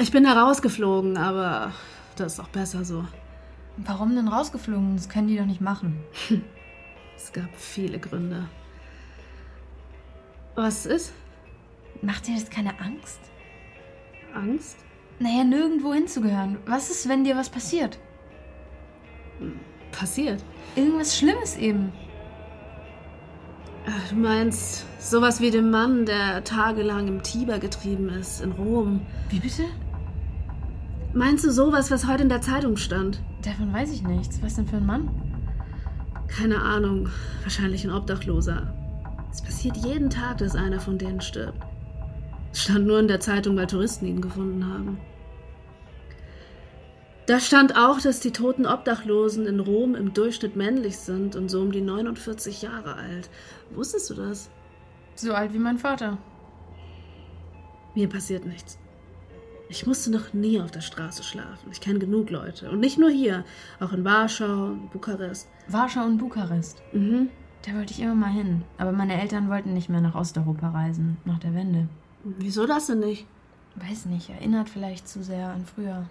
Ich 0.00 0.10
bin 0.10 0.24
da 0.24 0.40
rausgeflogen, 0.40 1.16
aber 1.16 1.72
das 2.16 2.34
ist 2.34 2.40
auch 2.40 2.48
besser 2.48 2.84
so. 2.84 3.04
Warum 3.76 4.14
denn 4.14 4.28
rausgeflogen? 4.28 4.96
Das 4.96 5.08
können 5.08 5.28
die 5.28 5.36
doch 5.36 5.46
nicht 5.46 5.60
machen. 5.60 6.00
Es 7.16 7.32
gab 7.32 7.50
viele 7.56 7.98
Gründe. 7.98 8.48
Was 10.54 10.86
ist? 10.86 11.12
Macht 12.00 12.28
dir 12.28 12.36
das 12.36 12.48
keine 12.48 12.78
Angst? 12.78 13.18
Angst? 14.34 14.76
Naja, 15.18 15.44
nirgendwo 15.44 15.92
hinzugehören. 15.92 16.58
Was 16.66 16.90
ist, 16.90 17.08
wenn 17.08 17.24
dir 17.24 17.36
was 17.36 17.48
passiert? 17.50 17.98
Passiert? 19.92 20.44
Irgendwas 20.76 21.16
Schlimmes 21.16 21.56
eben. 21.56 21.92
Ach, 23.86 24.08
Du 24.10 24.16
meinst 24.16 24.84
sowas 25.00 25.40
wie 25.40 25.50
den 25.50 25.70
Mann, 25.70 26.06
der 26.06 26.44
tagelang 26.44 27.08
im 27.08 27.22
Tiber 27.22 27.58
getrieben 27.58 28.08
ist, 28.10 28.40
in 28.42 28.52
Rom. 28.52 29.00
Wie 29.30 29.40
bitte? 29.40 29.64
Meinst 31.14 31.44
du 31.44 31.50
sowas, 31.50 31.90
was 31.90 32.06
heute 32.06 32.22
in 32.22 32.28
der 32.28 32.42
Zeitung 32.42 32.76
stand? 32.76 33.20
Davon 33.42 33.72
weiß 33.72 33.90
ich 33.92 34.02
nichts. 34.02 34.42
Was 34.42 34.54
denn 34.56 34.66
für 34.66 34.76
ein 34.76 34.86
Mann? 34.86 35.08
Keine 36.28 36.60
Ahnung. 36.60 37.08
Wahrscheinlich 37.42 37.84
ein 37.84 37.90
Obdachloser. 37.92 38.74
Es 39.32 39.42
passiert 39.42 39.76
jeden 39.78 40.10
Tag, 40.10 40.38
dass 40.38 40.54
einer 40.54 40.80
von 40.80 40.98
denen 40.98 41.20
stirbt. 41.20 41.60
Es 42.52 42.62
stand 42.62 42.86
nur 42.86 42.98
in 42.98 43.08
der 43.08 43.20
Zeitung, 43.20 43.56
weil 43.56 43.66
Touristen 43.66 44.06
ihn 44.06 44.20
gefunden 44.20 44.66
haben. 44.66 44.98
Da 47.26 47.40
stand 47.40 47.76
auch, 47.76 48.00
dass 48.00 48.20
die 48.20 48.30
toten 48.30 48.64
Obdachlosen 48.64 49.46
in 49.46 49.60
Rom 49.60 49.94
im 49.94 50.14
Durchschnitt 50.14 50.56
männlich 50.56 50.96
sind 50.96 51.36
und 51.36 51.50
so 51.50 51.60
um 51.60 51.72
die 51.72 51.82
49 51.82 52.62
Jahre 52.62 52.94
alt. 52.94 53.28
Wusstest 53.70 54.08
du 54.08 54.14
das? 54.14 54.50
So 55.14 55.34
alt 55.34 55.52
wie 55.52 55.58
mein 55.58 55.76
Vater. 55.76 56.16
Mir 57.94 58.08
passiert 58.08 58.46
nichts. 58.46 58.78
Ich 59.68 59.86
musste 59.86 60.10
noch 60.10 60.32
nie 60.32 60.58
auf 60.60 60.70
der 60.70 60.80
Straße 60.80 61.22
schlafen. 61.22 61.70
Ich 61.70 61.82
kenne 61.82 61.98
genug 61.98 62.30
Leute. 62.30 62.70
Und 62.70 62.80
nicht 62.80 62.96
nur 62.96 63.10
hier, 63.10 63.44
auch 63.80 63.92
in 63.92 64.04
Warschau 64.04 64.68
und 64.68 64.90
Bukarest. 64.90 65.48
Warschau 65.66 66.04
und 66.04 66.16
Bukarest. 66.16 66.82
Mhm. 66.92 67.28
Da 67.66 67.74
wollte 67.74 67.92
ich 67.92 68.00
immer 68.00 68.14
mal 68.14 68.30
hin. 68.30 68.62
Aber 68.78 68.92
meine 68.92 69.20
Eltern 69.20 69.50
wollten 69.50 69.74
nicht 69.74 69.90
mehr 69.90 70.00
nach 70.00 70.14
Osteuropa 70.14 70.70
reisen, 70.70 71.18
nach 71.26 71.38
der 71.38 71.54
Wende. 71.54 71.88
Wieso 72.24 72.66
das 72.66 72.86
denn 72.86 73.00
nicht? 73.00 73.26
Weiß 73.76 74.06
nicht, 74.06 74.30
erinnert 74.30 74.68
vielleicht 74.68 75.08
zu 75.08 75.22
sehr 75.22 75.48
an 75.48 75.64
früher. 75.64 76.06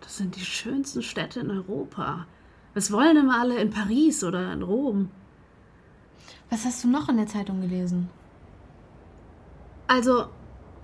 Das 0.00 0.16
sind 0.16 0.36
die 0.36 0.44
schönsten 0.44 1.02
Städte 1.02 1.40
in 1.40 1.50
Europa. 1.50 2.26
Was 2.74 2.92
wollen 2.92 3.16
immer 3.16 3.40
alle 3.40 3.58
in 3.58 3.70
Paris 3.70 4.22
oder 4.22 4.52
in 4.52 4.62
Rom? 4.62 5.10
Was 6.50 6.64
hast 6.64 6.84
du 6.84 6.88
noch 6.88 7.08
in 7.08 7.16
der 7.16 7.26
Zeitung 7.26 7.60
gelesen? 7.60 8.08
Also, 9.88 10.26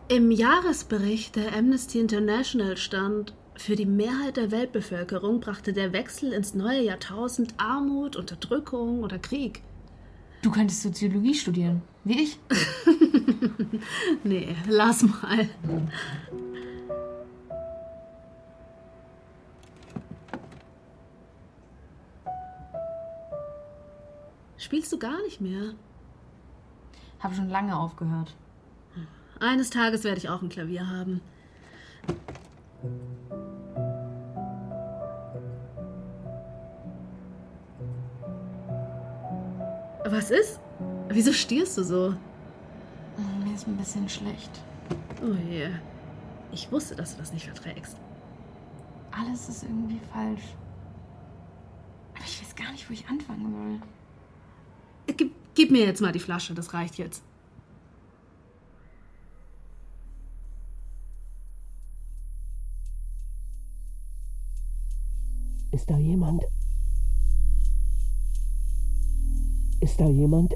im 0.09 0.31
Jahresbericht 0.31 1.37
der 1.37 1.57
Amnesty 1.57 2.01
International 2.01 2.77
stand, 2.77 3.35
für 3.55 3.77
die 3.77 3.87
Mehrheit 3.87 4.37
der 4.37 4.51
Weltbevölkerung 4.51 5.41
brachte 5.41 5.73
der 5.73 5.93
Wechsel 5.93 6.33
ins 6.33 6.55
neue 6.55 6.83
Jahrtausend 6.83 7.55
Armut, 7.59 8.17
Unterdrückung 8.17 9.05
oder 9.05 9.19
Krieg. 9.19 9.63
Du 10.43 10.51
könntest 10.51 10.83
Soziologie 10.83 11.35
studieren, 11.35 11.83
wie 12.05 12.23
ich. 12.23 12.39
nee, 14.25 14.57
lass 14.69 15.03
mal. 15.03 15.49
Spielst 24.57 24.93
du 24.93 24.99
gar 24.99 25.21
nicht 25.23 25.41
mehr? 25.41 25.75
Habe 27.21 27.35
schon 27.35 27.49
lange 27.49 27.77
aufgehört. 27.77 28.35
Eines 29.39 29.71
Tages 29.71 30.05
werde 30.05 30.19
ich 30.19 30.29
auch 30.29 30.41
ein 30.41 30.49
Klavier 30.49 30.89
haben. 30.89 31.21
Was 40.05 40.31
ist? 40.31 40.61
Wieso 41.09 41.33
stierst 41.33 41.77
du 41.79 41.85
so? 41.85 42.15
Mir 43.45 43.55
ist 43.55 43.67
ein 43.67 43.77
bisschen 43.77 44.09
schlecht. 44.09 44.51
Oh 45.23 45.35
je. 45.49 45.69
Ich 46.53 46.71
wusste, 46.73 46.97
dass 46.97 47.13
du 47.13 47.19
das 47.19 47.33
nicht 47.33 47.47
verträgst. 47.47 47.97
Alles 49.11 49.49
ist 49.49 49.63
irgendwie 49.63 50.01
falsch. 50.13 50.43
Aber 52.15 52.25
ich 52.25 52.43
weiß 52.43 52.55
gar 52.55 52.73
nicht, 52.73 52.89
wo 52.89 52.95
ich 52.95 53.07
anfangen 53.09 53.53
soll. 53.53 55.15
Gib, 55.17 55.35
gib 55.55 55.71
mir 55.71 55.85
jetzt 55.85 56.01
mal 56.01 56.13
die 56.13 56.19
Flasche, 56.19 56.55
das 56.55 56.73
reicht 56.73 56.97
jetzt. 56.97 57.23
Ist 65.73 65.89
da 65.91 65.97
jemand? 65.97 66.45
Ist 69.81 69.99
da 69.99 70.07
jemand? 70.07 70.55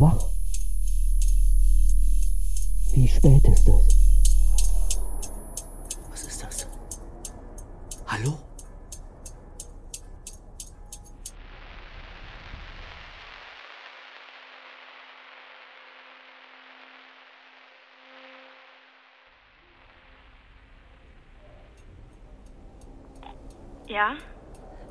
Wach? 0.00 0.26
Wie 2.92 3.08
spät 3.08 3.44
ist 3.48 3.68
es? 3.68 3.96
Was 6.10 6.22
ist 6.22 6.40
das? 6.44 6.68
Hallo? 8.06 8.38
Ja? 23.88 24.14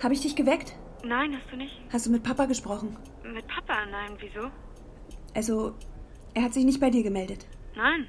Habe 0.04 0.14
ich 0.14 0.20
dich 0.22 0.36
geweckt? 0.36 0.76
Nein, 1.06 1.38
hast 1.38 1.50
du 1.50 1.56
nicht. 1.56 1.80
Hast 1.94 2.08
du 2.08 2.10
mit 2.10 2.24
Papa 2.24 2.46
gesprochen? 2.46 2.98
Mit 3.24 3.48
Papa? 3.48 3.86
Nein, 3.86 4.18
wieso? 4.20 4.52
Also, 5.38 5.76
er 6.34 6.42
hat 6.42 6.56
sich 6.56 6.66
nicht 6.66 6.80
bei 6.80 6.90
dir 6.90 7.04
gemeldet. 7.04 7.46
Nein. 7.76 8.08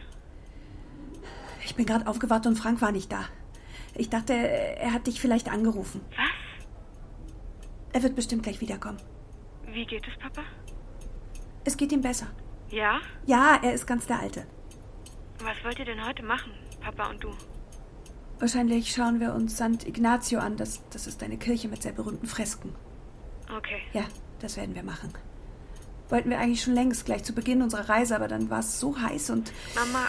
Ich 1.63 1.75
bin 1.75 1.85
gerade 1.85 2.07
aufgewacht 2.07 2.47
und 2.47 2.57
Frank 2.57 2.81
war 2.81 2.91
nicht 2.91 3.13
da. 3.13 3.27
Ich 3.95 4.09
dachte, 4.09 4.33
er 4.33 4.95
hat 4.95 5.07
dich 5.07 5.21
vielleicht 5.21 5.51
angerufen. 5.51 6.01
Was? 6.17 6.65
Er 7.93 8.03
wird 8.03 8.17
bestimmt 8.17 8.45
gleich 8.45 8.63
wiederkommen. 8.63 8.97
Wie 9.67 9.85
geht 9.85 10.09
es, 10.09 10.19
Papa? 10.19 10.41
Es 11.67 11.77
geht 11.77 11.93
ihm 11.93 12.01
besser. 12.01 12.29
Ja? 12.71 12.99
Ja, 13.27 13.61
er 13.63 13.75
ist 13.75 13.87
ganz 13.87 14.07
der 14.07 14.21
Alte. 14.21 14.47
Was 15.45 15.63
wollt 15.63 15.79
ihr 15.79 15.85
denn 15.85 16.03
heute 16.07 16.23
machen, 16.23 16.53
Papa 16.81 17.11
und 17.11 17.23
du? 17.23 17.29
Wahrscheinlich 18.39 18.91
schauen 18.91 19.21
wir 19.21 19.35
uns 19.35 19.59
St. 19.59 19.87
Ignazio 19.87 20.39
an. 20.39 20.57
Das, 20.57 20.83
das 20.89 21.07
ist 21.07 21.23
eine 21.23 21.37
Kirche 21.37 21.69
mit 21.69 21.83
sehr 21.83 21.93
berühmten 21.93 22.27
Fresken. 22.27 22.75
Okay. 23.55 23.83
Ja, 23.93 24.05
das 24.39 24.57
werden 24.57 24.75
wir 24.75 24.83
machen. 24.83 25.13
Wollten 26.09 26.31
wir 26.31 26.39
eigentlich 26.39 26.63
schon 26.63 26.75
längst, 26.75 27.05
gleich 27.05 27.25
zu 27.25 27.35
Beginn 27.35 27.63
unserer 27.63 27.89
Reise, 27.89 28.17
aber 28.17 28.29
dann 28.29 28.49
war 28.49 28.61
es 28.61 28.81
so 28.81 28.99
heiß 28.99 29.31
und. 29.31 29.53
Mama. 29.75 30.07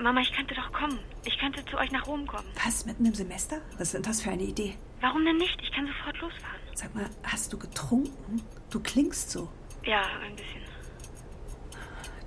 Mama, 0.00 0.20
ich 0.20 0.32
könnte 0.32 0.54
doch 0.54 0.72
kommen. 0.72 0.98
Ich 1.24 1.38
könnte 1.38 1.64
zu 1.66 1.76
euch 1.76 1.90
nach 1.90 2.06
Rom 2.06 2.26
kommen. 2.26 2.48
Was, 2.64 2.86
mitten 2.86 3.04
im 3.04 3.14
Semester? 3.14 3.60
Was 3.72 3.88
ist 3.88 3.94
denn 3.94 4.02
das 4.02 4.22
für 4.22 4.30
eine 4.30 4.44
Idee? 4.44 4.74
Warum 5.00 5.24
denn 5.24 5.36
nicht? 5.36 5.58
Ich 5.62 5.72
kann 5.72 5.86
sofort 5.86 6.18
losfahren. 6.20 6.60
Sag 6.74 6.94
mal, 6.94 7.06
hast 7.24 7.52
du 7.52 7.58
getrunken? 7.58 8.42
Du 8.70 8.80
klingst 8.80 9.30
so. 9.30 9.48
Ja, 9.84 10.02
ein 10.24 10.36
bisschen. 10.36 10.62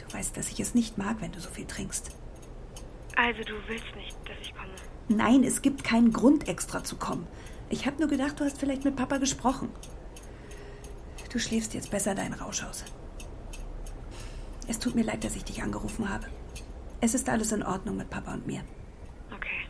Du 0.06 0.14
weißt, 0.14 0.36
dass 0.36 0.50
ich 0.50 0.60
es 0.60 0.74
nicht 0.76 0.98
mag, 0.98 1.18
wenn 1.22 1.32
du 1.32 1.40
so 1.40 1.50
viel 1.50 1.66
trinkst. 1.66 2.12
Also, 3.16 3.44
du 3.44 3.54
willst 3.68 3.96
nicht, 3.96 4.18
dass 4.26 4.38
ich 4.42 4.54
komme. 4.54 4.72
Nein, 5.10 5.44
es 5.44 5.62
gibt 5.62 5.84
keinen 5.84 6.12
Grund, 6.12 6.48
extra 6.48 6.84
zu 6.84 6.96
kommen. 6.96 7.28
Ich 7.70 7.86
habe 7.86 8.00
nur 8.00 8.10
gedacht, 8.10 8.40
du 8.40 8.44
hast 8.44 8.58
vielleicht 8.60 8.84
mit 8.84 8.96
Papa 8.96 9.18
gesprochen. 9.18 9.70
Du 11.32 11.40
schläfst 11.40 11.74
jetzt 11.74 11.90
besser 11.90 12.14
deinen 12.14 12.34
Rausch 12.34 12.62
aus. 12.64 12.84
Es 14.68 14.80
tut 14.80 14.96
mir 14.96 15.04
leid, 15.04 15.24
dass 15.24 15.36
ich 15.38 15.46
dich 15.46 15.64
angerufen 15.64 16.10
habe. 16.10 16.28
Es 17.00 17.14
ist 17.14 17.30
alles 17.30 17.54
in 17.54 17.64
Ordnung 17.64 17.96
mit 17.96 18.10
Papa 18.10 18.34
und 18.34 18.46
mir. 18.46 18.64
Okay. 19.34 19.66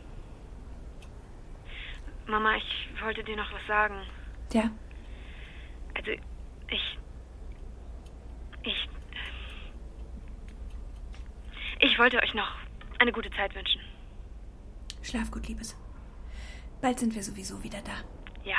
Mama, 2.25 2.55
ich 2.55 3.01
wollte 3.01 3.23
dir 3.23 3.37
noch 3.37 3.51
was 3.53 3.65
sagen. 3.67 3.95
Ja? 4.51 4.71
Also, 5.95 6.11
ich. 6.69 6.97
Ich. 8.63 8.89
Ich 11.79 11.99
wollte 11.99 12.17
euch 12.17 12.33
noch 12.33 12.55
eine 12.99 13.11
gute 13.11 13.29
Zeit 13.31 13.53
wünschen. 13.53 13.81
Schlaf 15.03 15.29
gut, 15.29 15.47
Liebes. 15.47 15.75
Bald 16.81 16.99
sind 16.99 17.13
wir 17.13 17.23
sowieso 17.23 17.63
wieder 17.63 17.81
da. 17.81 17.93
Ja. 18.43 18.57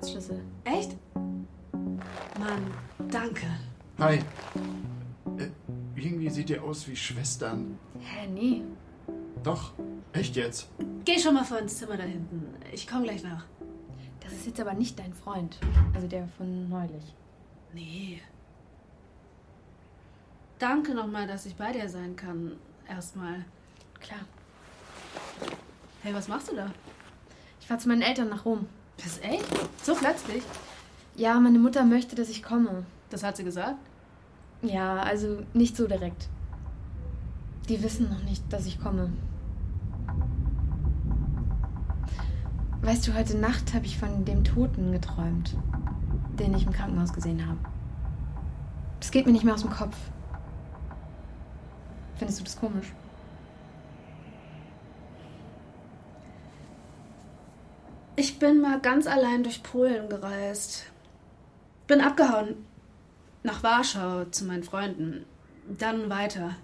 Ersatzschlüssel. 0.00 0.42
Echt? 0.64 0.96
Mann, 2.38 2.72
danke. 3.10 3.46
Hi. 3.98 4.16
Äh, 5.36 5.50
irgendwie 5.94 6.30
sieht 6.30 6.48
ihr 6.48 6.62
aus 6.62 6.88
wie 6.88 6.96
Schwestern. 6.96 7.78
Hä, 7.98 8.26
nee. 8.26 8.62
Doch, 9.42 9.72
echt 10.12 10.36
jetzt? 10.36 10.68
Geh 11.04 11.18
schon 11.18 11.34
mal 11.34 11.44
vor 11.44 11.58
ins 11.58 11.76
Zimmer 11.76 11.98
da 11.98 12.04
hinten. 12.04 12.46
Ich 12.72 12.86
komme 12.86 13.04
gleich 13.04 13.22
nach. 13.22 13.44
Das 14.20 14.32
ist 14.32 14.46
jetzt 14.46 14.60
aber 14.60 14.72
nicht 14.72 14.98
dein 14.98 15.12
Freund. 15.12 15.58
Also 15.94 16.06
der 16.06 16.28
von 16.28 16.68
neulich. 16.70 17.14
Nee. 17.74 18.22
Danke 20.58 20.94
nochmal, 20.94 21.26
dass 21.26 21.44
ich 21.44 21.56
bei 21.56 21.72
dir 21.72 21.88
sein 21.88 22.16
kann. 22.16 22.52
Erstmal. 22.88 23.44
Klar. 24.00 24.20
Hey, 26.02 26.14
was 26.14 26.28
machst 26.28 26.50
du 26.50 26.56
da? 26.56 26.72
Ich 27.60 27.66
fahr 27.66 27.78
zu 27.78 27.88
meinen 27.88 28.02
Eltern 28.02 28.30
nach 28.30 28.46
Rom. 28.46 28.66
Das 29.02 29.12
ist 29.12 29.24
echt? 29.24 29.46
So 29.82 29.94
plötzlich? 29.94 30.42
Ja, 31.16 31.40
meine 31.40 31.58
Mutter 31.58 31.84
möchte, 31.84 32.16
dass 32.16 32.28
ich 32.28 32.42
komme. 32.42 32.84
Das 33.08 33.22
hat 33.22 33.36
sie 33.36 33.44
gesagt? 33.44 33.78
Ja, 34.62 35.02
also 35.02 35.42
nicht 35.54 35.76
so 35.76 35.86
direkt. 35.86 36.28
Die 37.68 37.82
wissen 37.82 38.10
noch 38.10 38.22
nicht, 38.24 38.42
dass 38.52 38.66
ich 38.66 38.80
komme. 38.80 39.10
Weißt 42.82 43.06
du, 43.06 43.14
heute 43.14 43.36
Nacht 43.36 43.74
habe 43.74 43.86
ich 43.86 43.98
von 43.98 44.24
dem 44.24 44.44
Toten 44.44 44.92
geträumt, 44.92 45.56
den 46.38 46.54
ich 46.54 46.66
im 46.66 46.72
Krankenhaus 46.72 47.12
gesehen 47.12 47.46
habe. 47.46 47.58
Das 48.98 49.10
geht 49.10 49.26
mir 49.26 49.32
nicht 49.32 49.44
mehr 49.44 49.54
aus 49.54 49.62
dem 49.62 49.70
Kopf. 49.70 49.96
Findest 52.16 52.40
du 52.40 52.44
das 52.44 52.58
komisch? 52.58 52.92
Ich 58.20 58.38
bin 58.38 58.60
mal 58.60 58.78
ganz 58.78 59.06
allein 59.06 59.44
durch 59.44 59.62
Polen 59.62 60.10
gereist. 60.10 60.84
Bin 61.86 62.02
abgehauen. 62.02 62.66
Nach 63.42 63.62
Warschau 63.62 64.26
zu 64.26 64.44
meinen 64.44 64.62
Freunden. 64.62 65.24
Dann 65.66 66.10
weiter. 66.10 66.54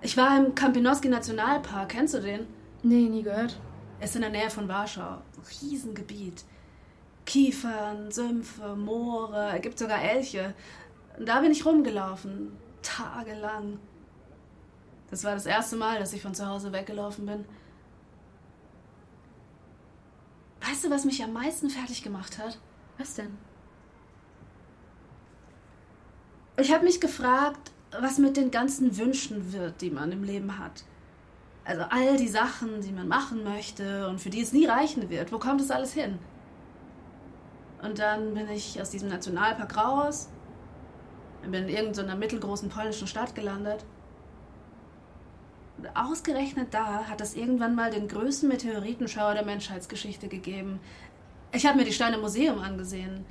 Ich 0.00 0.16
war 0.16 0.38
im 0.38 0.54
Kampinoski 0.54 1.08
Nationalpark. 1.08 1.88
Kennst 1.88 2.14
du 2.14 2.20
den? 2.20 2.46
Nee, 2.84 3.08
nie 3.08 3.24
gehört. 3.24 3.58
Ist 4.00 4.14
in 4.14 4.22
der 4.22 4.30
Nähe 4.30 4.48
von 4.48 4.68
Warschau. 4.68 5.22
Riesengebiet. 5.60 6.44
Kiefern, 7.24 8.12
Sümpfe, 8.12 8.76
Moore, 8.76 9.58
gibt 9.60 9.80
sogar 9.80 10.00
Elche. 10.00 10.54
Da 11.18 11.40
bin 11.40 11.50
ich 11.50 11.66
rumgelaufen. 11.66 12.52
Tagelang. 12.82 13.80
Das 15.10 15.24
war 15.24 15.34
das 15.34 15.46
erste 15.46 15.74
Mal, 15.74 15.98
dass 15.98 16.12
ich 16.12 16.22
von 16.22 16.36
zu 16.36 16.46
Hause 16.46 16.72
weggelaufen 16.72 17.26
bin. 17.26 17.44
Weißt 20.68 20.75
du, 20.86 20.90
was 20.90 21.04
mich 21.04 21.22
am 21.22 21.32
meisten 21.32 21.68
fertig 21.70 22.02
gemacht 22.02 22.38
hat? 22.38 22.58
Was 22.98 23.14
denn? 23.14 23.36
Ich 26.58 26.72
habe 26.72 26.84
mich 26.84 27.00
gefragt, 27.00 27.72
was 28.00 28.18
mit 28.18 28.36
den 28.36 28.50
ganzen 28.50 28.96
Wünschen 28.96 29.52
wird, 29.52 29.80
die 29.82 29.90
man 29.90 30.12
im 30.12 30.24
Leben 30.24 30.58
hat. 30.58 30.84
Also 31.64 31.82
all 31.90 32.16
die 32.16 32.28
Sachen, 32.28 32.80
die 32.80 32.92
man 32.92 33.08
machen 33.08 33.44
möchte 33.44 34.08
und 34.08 34.20
für 34.20 34.30
die 34.30 34.40
es 34.40 34.52
nie 34.52 34.66
reichen 34.66 35.10
wird. 35.10 35.32
Wo 35.32 35.38
kommt 35.38 35.60
das 35.60 35.70
alles 35.70 35.92
hin? 35.92 36.18
Und 37.82 37.98
dann 37.98 38.34
bin 38.34 38.48
ich 38.48 38.80
aus 38.80 38.90
diesem 38.90 39.08
Nationalpark 39.08 39.76
raus, 39.76 40.28
bin 41.42 41.64
in 41.64 41.68
irgendeiner 41.68 42.16
mittelgroßen 42.16 42.68
polnischen 42.68 43.06
Stadt 43.06 43.34
gelandet. 43.34 43.84
Ausgerechnet 45.94 46.72
da 46.72 47.04
hat 47.04 47.20
es 47.20 47.34
irgendwann 47.34 47.74
mal 47.74 47.90
den 47.90 48.08
größten 48.08 48.48
Meteoritenschauer 48.48 49.34
der 49.34 49.44
Menschheitsgeschichte 49.44 50.28
gegeben. 50.28 50.80
Ich 51.52 51.66
habe 51.66 51.78
mir 51.78 51.84
die 51.84 51.92
Steine 51.92 52.16
im 52.16 52.22
Museum 52.22 52.58
angesehen. 52.58 53.24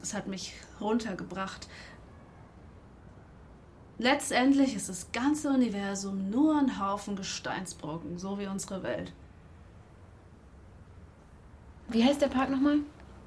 Das 0.00 0.14
hat 0.14 0.28
mich 0.28 0.54
runtergebracht. 0.80 1.68
Letztendlich 3.98 4.76
ist 4.76 4.88
das 4.88 5.10
ganze 5.10 5.50
Universum 5.50 6.30
nur 6.30 6.56
ein 6.56 6.80
Haufen 6.80 7.16
Gesteinsbrocken, 7.16 8.16
so 8.18 8.38
wie 8.38 8.46
unsere 8.46 8.84
Welt. 8.84 9.12
Wie 11.88 12.04
heißt 12.04 12.22
der 12.22 12.28
Park 12.28 12.50
nochmal? 12.50 12.78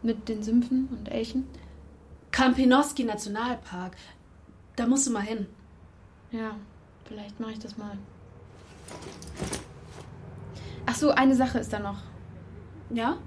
Mit 0.01 0.29
den 0.29 0.43
Sümpfen 0.43 0.87
und 0.91 1.11
Elchen? 1.11 1.47
Kampinoski 2.31 3.03
Nationalpark. 3.03 3.97
Da 4.77 4.87
musst 4.87 5.07
du 5.07 5.11
mal 5.11 5.23
hin. 5.23 5.47
Ja, 6.31 6.55
vielleicht 7.05 7.39
mache 7.39 7.51
ich 7.51 7.59
das 7.59 7.77
mal. 7.77 7.97
Ach 10.85 10.95
so, 10.95 11.11
eine 11.11 11.35
Sache 11.35 11.59
ist 11.59 11.71
da 11.73 11.79
noch. 11.79 11.99
Ja? 12.89 13.17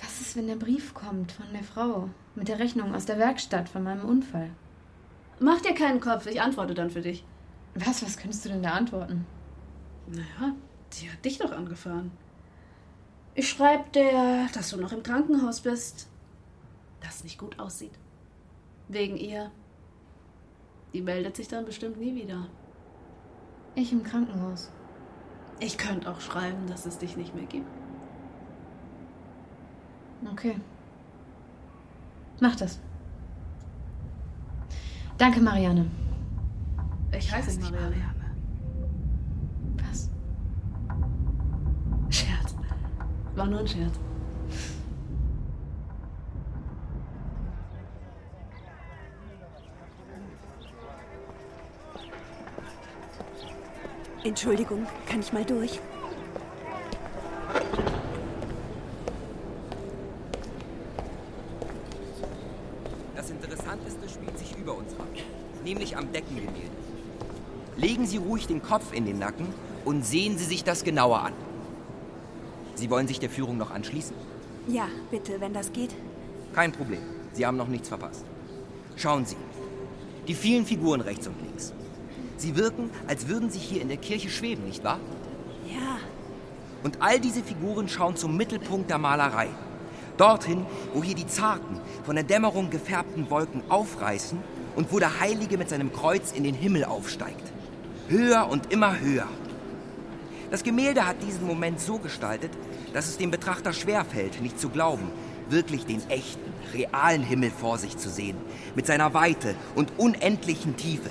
Was 0.00 0.20
ist, 0.20 0.36
wenn 0.36 0.46
der 0.46 0.56
Brief 0.56 0.94
kommt 0.94 1.32
von 1.32 1.46
der 1.52 1.62
Frau 1.62 2.08
mit 2.34 2.48
der 2.48 2.58
Rechnung 2.58 2.94
aus 2.94 3.04
der 3.04 3.18
Werkstatt 3.18 3.68
von 3.68 3.82
meinem 3.82 4.04
Unfall? 4.04 4.50
Mach 5.38 5.60
dir 5.60 5.74
keinen 5.74 6.00
Kopf, 6.00 6.26
ich 6.26 6.40
antworte 6.40 6.74
dann 6.74 6.90
für 6.90 7.00
dich. 7.00 7.24
Was, 7.74 8.02
was 8.02 8.16
könntest 8.16 8.44
du 8.44 8.48
denn 8.48 8.62
da 8.62 8.72
antworten? 8.72 9.26
Naja, 10.06 10.54
die 10.92 11.10
hat 11.10 11.24
dich 11.24 11.38
doch 11.38 11.52
angefahren. 11.52 12.10
Ich 13.34 13.48
schreib 13.48 13.92
dir, 13.92 14.48
dass 14.52 14.70
du 14.70 14.76
noch 14.76 14.92
im 14.92 15.02
Krankenhaus 15.02 15.60
bist. 15.60 16.08
Das 17.00 17.24
nicht 17.24 17.38
gut 17.38 17.58
aussieht. 17.58 17.92
Wegen 18.88 19.16
ihr. 19.16 19.50
Die 20.92 21.00
meldet 21.00 21.36
sich 21.36 21.48
dann 21.48 21.64
bestimmt 21.64 21.98
nie 21.98 22.14
wieder. 22.14 22.48
Ich 23.74 23.92
im 23.92 24.02
Krankenhaus. 24.02 24.70
Ich 25.60 25.78
könnte 25.78 26.10
auch 26.10 26.20
schreiben, 26.20 26.66
dass 26.66 26.86
es 26.86 26.98
dich 26.98 27.16
nicht 27.16 27.34
mehr 27.34 27.46
gibt. 27.46 27.66
Okay. 30.30 30.56
Mach 32.40 32.56
das. 32.56 32.80
Danke, 35.18 35.40
Marianne. 35.40 35.86
Ich 37.16 37.32
heiße 37.32 37.58
nicht 37.58 37.70
Marianne. 37.70 38.24
Was? 39.76 40.10
Scherz. 42.08 42.54
War 43.34 43.46
nur 43.46 43.60
ein 43.60 43.68
Scherz. 43.68 43.98
Entschuldigung, 54.22 54.86
kann 55.08 55.20
ich 55.20 55.32
mal 55.32 55.44
durch? 55.44 55.80
Das 63.16 63.30
Interessanteste 63.30 64.08
spielt 64.08 64.38
sich 64.38 64.54
über 64.58 64.76
uns 64.76 64.92
ab, 64.98 65.06
nämlich 65.64 65.96
am 65.96 66.12
Deckengemälde. 66.12 66.60
Legen 67.78 68.06
Sie 68.06 68.18
ruhig 68.18 68.46
den 68.46 68.62
Kopf 68.62 68.92
in 68.92 69.06
den 69.06 69.18
Nacken 69.18 69.46
und 69.86 70.04
sehen 70.04 70.36
Sie 70.36 70.44
sich 70.44 70.64
das 70.64 70.84
genauer 70.84 71.20
an. 71.20 71.32
Sie 72.74 72.90
wollen 72.90 73.08
sich 73.08 73.20
der 73.20 73.30
Führung 73.30 73.56
noch 73.56 73.70
anschließen? 73.70 74.14
Ja, 74.68 74.86
bitte, 75.10 75.40
wenn 75.40 75.54
das 75.54 75.72
geht. 75.72 75.94
Kein 76.54 76.72
Problem. 76.72 77.00
Sie 77.32 77.46
haben 77.46 77.56
noch 77.56 77.68
nichts 77.68 77.88
verpasst. 77.88 78.26
Schauen 78.96 79.24
Sie. 79.24 79.36
Die 80.28 80.34
vielen 80.34 80.66
Figuren 80.66 81.00
rechts 81.00 81.26
und 81.26 81.40
links. 81.42 81.72
Sie 82.40 82.56
wirken, 82.56 82.88
als 83.06 83.28
würden 83.28 83.50
sie 83.50 83.58
hier 83.58 83.82
in 83.82 83.88
der 83.88 83.98
Kirche 83.98 84.30
schweben, 84.30 84.64
nicht 84.64 84.82
wahr? 84.82 84.98
Ja. 85.68 85.98
Und 86.82 87.02
all 87.02 87.20
diese 87.20 87.42
Figuren 87.42 87.86
schauen 87.86 88.16
zum 88.16 88.34
Mittelpunkt 88.38 88.88
der 88.88 88.96
Malerei. 88.96 89.48
Dorthin, 90.16 90.64
wo 90.94 91.02
hier 91.02 91.14
die 91.14 91.26
zarten, 91.26 91.78
von 92.06 92.14
der 92.14 92.24
Dämmerung 92.24 92.70
gefärbten 92.70 93.28
Wolken 93.28 93.62
aufreißen 93.68 94.38
und 94.74 94.90
wo 94.90 94.98
der 94.98 95.20
Heilige 95.20 95.58
mit 95.58 95.68
seinem 95.68 95.92
Kreuz 95.92 96.32
in 96.32 96.44
den 96.44 96.54
Himmel 96.54 96.86
aufsteigt. 96.86 97.52
Höher 98.08 98.48
und 98.48 98.72
immer 98.72 98.98
höher. 98.98 99.28
Das 100.50 100.62
Gemälde 100.62 101.06
hat 101.06 101.22
diesen 101.22 101.46
Moment 101.46 101.78
so 101.78 101.98
gestaltet, 101.98 102.52
dass 102.94 103.08
es 103.08 103.18
dem 103.18 103.30
Betrachter 103.30 103.74
schwerfällt, 103.74 104.40
nicht 104.40 104.58
zu 104.58 104.70
glauben, 104.70 105.10
wirklich 105.50 105.84
den 105.84 106.00
echten, 106.08 106.52
realen 106.72 107.22
Himmel 107.22 107.50
vor 107.50 107.76
sich 107.76 107.98
zu 107.98 108.08
sehen, 108.08 108.38
mit 108.74 108.86
seiner 108.86 109.12
Weite 109.12 109.54
und 109.74 109.92
unendlichen 109.98 110.78
Tiefe. 110.78 111.10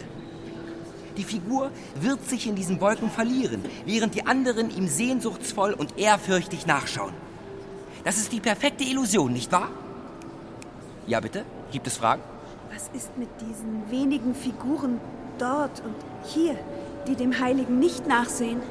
Die 1.17 1.23
Figur 1.23 1.71
wird 1.99 2.27
sich 2.27 2.47
in 2.47 2.55
diesen 2.55 2.79
Wolken 2.81 3.09
verlieren, 3.09 3.63
während 3.85 4.15
die 4.15 4.25
anderen 4.25 4.69
ihm 4.75 4.87
sehnsuchtsvoll 4.87 5.73
und 5.73 5.97
ehrfürchtig 5.97 6.65
nachschauen. 6.65 7.13
Das 8.03 8.17
ist 8.17 8.31
die 8.31 8.39
perfekte 8.39 8.83
Illusion, 8.83 9.33
nicht 9.33 9.51
wahr? 9.51 9.69
Ja, 11.07 11.19
bitte? 11.19 11.43
Gibt 11.71 11.87
es 11.87 11.97
Fragen? 11.97 12.21
Was 12.73 12.89
ist 12.93 13.17
mit 13.17 13.29
diesen 13.41 13.89
wenigen 13.89 14.35
Figuren 14.35 14.99
dort 15.37 15.81
und 15.81 15.95
hier, 16.25 16.55
die 17.07 17.15
dem 17.15 17.39
Heiligen 17.39 17.79
nicht 17.79 18.07
nachsehen? 18.07 18.61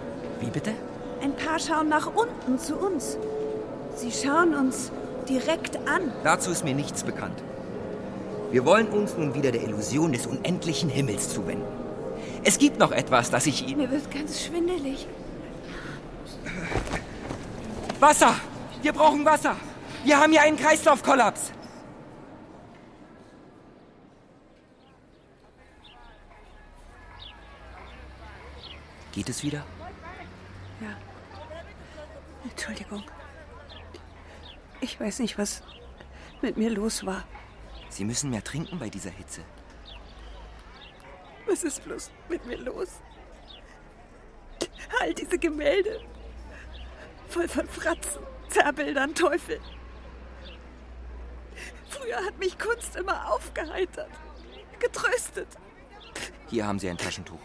Wie 0.41 0.51
bitte? 0.51 0.73
Ein 1.21 1.35
paar 1.35 1.59
schauen 1.59 1.89
nach 1.89 2.07
unten 2.15 2.59
zu 2.59 2.77
uns. 2.77 3.19
Sie 3.97 4.13
schauen 4.13 4.55
uns 4.55 4.93
direkt 5.29 5.77
an. 5.89 6.13
Dazu 6.23 6.51
ist 6.51 6.65
mir 6.65 6.75
nichts 6.75 7.03
bekannt. 7.03 7.43
Wir 8.51 8.65
wollen 8.65 8.87
uns 8.89 9.17
nun 9.17 9.35
wieder 9.35 9.51
der 9.51 9.63
Illusion 9.63 10.13
des 10.13 10.27
unendlichen 10.27 10.89
Himmels 10.89 11.35
zuwenden. 11.35 11.67
Es 12.45 12.59
gibt 12.59 12.79
noch 12.79 12.93
etwas, 12.93 13.31
das 13.31 13.47
ich 13.47 13.67
Ihnen... 13.67 13.79
Mir 13.79 13.91
wird 13.91 14.11
ganz 14.11 14.43
schwindelig. 14.43 15.07
Wasser! 18.01 18.35
Wir 18.83 18.93
brauchen 18.93 19.25
Wasser! 19.25 19.57
Wir 20.05 20.19
haben 20.19 20.33
hier 20.33 20.43
einen 20.43 20.57
Kreislaufkollaps! 20.57 21.53
Geht 29.13 29.29
es 29.29 29.43
wieder? 29.43 29.65
Ja. 30.81 30.97
Entschuldigung. 32.49 33.03
Ich 34.81 35.01
weiß 35.01 35.19
nicht, 35.19 35.39
was 35.39 35.63
mit 36.41 36.57
mir 36.57 36.71
los 36.71 37.05
war. 37.05 37.25
Sie 37.89 38.05
müssen 38.05 38.31
mehr 38.31 38.45
trinken 38.45 38.79
bei 38.79 38.89
dieser 38.89 39.11
Hitze. 39.11 39.43
Was 41.49 41.65
ist 41.65 41.83
bloß 41.85 42.11
mit 42.29 42.45
mir 42.47 42.59
los? 42.59 43.01
All 45.01 45.15
diese 45.15 45.39
Gemälde. 45.39 46.01
Voll 47.29 47.49
von 47.49 47.69
Fratzen, 47.69 48.23
Zerrbildern, 48.49 49.15
Teufel. 49.15 49.61
Früher 51.89 52.25
hat 52.25 52.39
mich 52.39 52.59
Kunst 52.59 52.97
immer 52.97 53.33
aufgeheitert, 53.33 54.11
getröstet. 54.79 55.49
Hier 56.49 56.67
haben 56.67 56.79
Sie 56.79 56.89
ein 56.89 56.99
Taschentuch. 56.99 57.41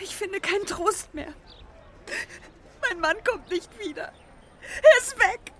Ich 0.00 0.16
finde 0.16 0.40
keinen 0.40 0.66
Trost 0.66 1.12
mehr. 1.14 1.32
Mein 2.82 2.90
Mein 2.90 3.14
Mann 3.14 3.24
kommt 3.24 3.48
nicht 3.50 3.78
wieder. 3.78 4.12
Er 4.82 4.98
ist 4.98 5.18
weg. 5.18 5.52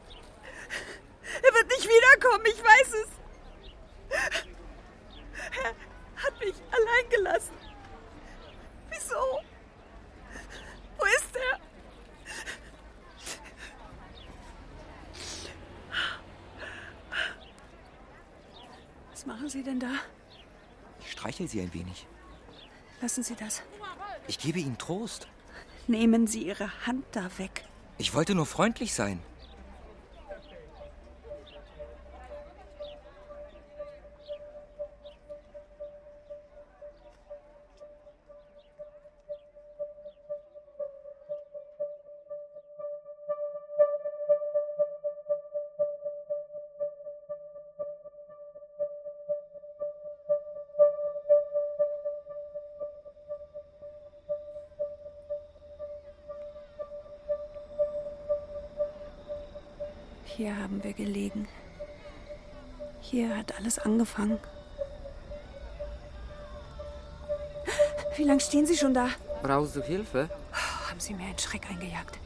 Er 1.43 1.55
wird 1.55 1.69
nicht 1.69 1.89
wiederkommen, 1.89 2.45
ich 2.45 2.63
weiß 2.63 2.95
es. 3.03 4.60
Er 5.63 6.23
hat 6.25 6.39
mich 6.39 6.55
allein 6.71 7.11
gelassen. 7.11 7.55
Wieso? 8.91 9.41
Wo 10.99 11.05
ist 11.05 11.37
er? 11.37 11.59
Was 19.11 19.27
machen 19.27 19.49
Sie 19.49 19.63
denn 19.63 19.81
da? 19.81 19.93
Ich 21.01 21.13
streichel 21.13 21.49
sie 21.49 21.61
ein 21.61 21.73
wenig. 21.75 22.07
Lassen 23.01 23.23
Sie 23.23 23.35
das. 23.35 23.63
Ich 24.27 24.39
gebe 24.39 24.59
ihnen 24.59 24.79
Trost. 24.79 25.29
Nehmen 25.87 26.27
Sie 26.27 26.45
Ihre 26.45 26.87
Hand 26.87 27.05
da 27.13 27.31
weg. 27.39 27.65
Ich 27.99 28.15
wollte 28.15 28.35
nur 28.35 28.47
freundlich 28.47 28.95
sein. 28.95 29.21
Gelegen. 61.05 61.49
Hier 63.01 63.37
hat 63.37 63.57
alles 63.59 63.79
angefangen. 63.79 64.39
Wie 68.17 68.25
lange 68.25 68.41
stehen 68.41 68.67
Sie 68.67 68.77
schon 68.77 68.93
da? 68.93 69.09
Brauchst 69.43 69.77
du 69.77 69.83
Hilfe? 69.83 70.29
Haben 70.89 71.01
Sie 71.01 71.15
mir 71.15 71.25
einen 71.25 71.39
Schreck 71.39 71.71
eingejagt? 71.71 72.19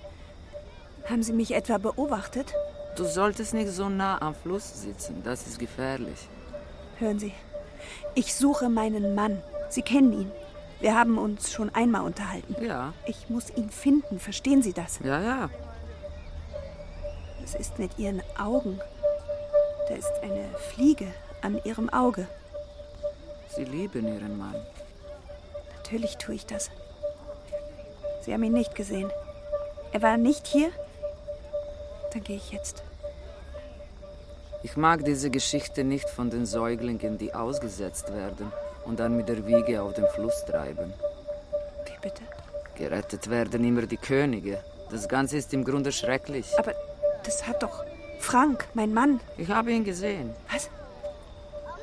Haben 1.08 1.22
Sie 1.22 1.32
mich 1.32 1.54
etwa 1.54 1.78
beobachtet? 1.78 2.52
Du 2.96 3.04
solltest 3.04 3.54
nicht 3.54 3.70
so 3.70 3.88
nah 3.88 4.20
am 4.20 4.34
Fluss 4.34 4.82
sitzen. 4.82 5.22
Das 5.22 5.46
ist 5.46 5.58
gefährlich. 5.58 6.28
Hören 6.98 7.18
Sie, 7.18 7.32
ich 8.14 8.34
suche 8.34 8.68
meinen 8.68 9.14
Mann. 9.14 9.42
Sie 9.68 9.82
kennen 9.82 10.12
ihn. 10.12 10.30
Wir 10.80 10.96
haben 10.96 11.18
uns 11.18 11.52
schon 11.52 11.70
einmal 11.74 12.02
unterhalten. 12.02 12.56
Ja. 12.62 12.92
Ich 13.06 13.28
muss 13.28 13.50
ihn 13.50 13.70
finden, 13.70 14.18
verstehen 14.18 14.62
Sie 14.62 14.72
das? 14.72 14.98
Ja, 15.00 15.20
ja. 15.20 15.50
Was 17.54 17.68
ist 17.68 17.78
mit 17.78 17.98
Ihren 17.98 18.20
Augen? 18.36 18.80
Da 19.88 19.94
ist 19.94 20.12
eine 20.22 20.48
Fliege 20.72 21.06
an 21.40 21.60
Ihrem 21.62 21.88
Auge. 21.88 22.26
Sie 23.54 23.62
lieben 23.62 24.08
ihren 24.08 24.36
Mann. 24.36 24.56
Natürlich 25.76 26.16
tue 26.16 26.34
ich 26.34 26.46
das. 26.46 26.72
Sie 28.22 28.32
haben 28.32 28.42
ihn 28.42 28.54
nicht 28.54 28.74
gesehen. 28.74 29.08
Er 29.92 30.02
war 30.02 30.16
nicht 30.16 30.48
hier? 30.48 30.70
Dann 32.12 32.24
gehe 32.24 32.36
ich 32.36 32.50
jetzt. 32.50 32.82
Ich 34.64 34.76
mag 34.76 35.04
diese 35.04 35.30
Geschichte 35.30 35.84
nicht 35.84 36.10
von 36.10 36.30
den 36.30 36.46
Säuglingen, 36.46 37.18
die 37.18 37.34
ausgesetzt 37.34 38.12
werden 38.12 38.50
und 38.84 38.98
dann 38.98 39.16
mit 39.16 39.28
der 39.28 39.46
Wiege 39.46 39.80
auf 39.80 39.94
den 39.94 40.08
Fluss 40.08 40.44
treiben. 40.44 40.92
Wie 41.84 42.00
bitte? 42.02 42.22
Gerettet 42.74 43.30
werden 43.30 43.62
immer 43.62 43.82
die 43.82 43.96
Könige. 43.96 44.58
Das 44.90 45.08
Ganze 45.08 45.36
ist 45.36 45.54
im 45.54 45.64
Grunde 45.64 45.92
schrecklich. 45.92 46.58
Aber 46.58 46.74
das 47.26 47.46
hat 47.46 47.62
doch 47.62 47.84
Frank, 48.20 48.66
mein 48.74 48.94
Mann. 48.94 49.20
Ich 49.36 49.50
habe 49.50 49.72
ihn 49.72 49.84
gesehen. 49.84 50.34
Was? 50.50 50.70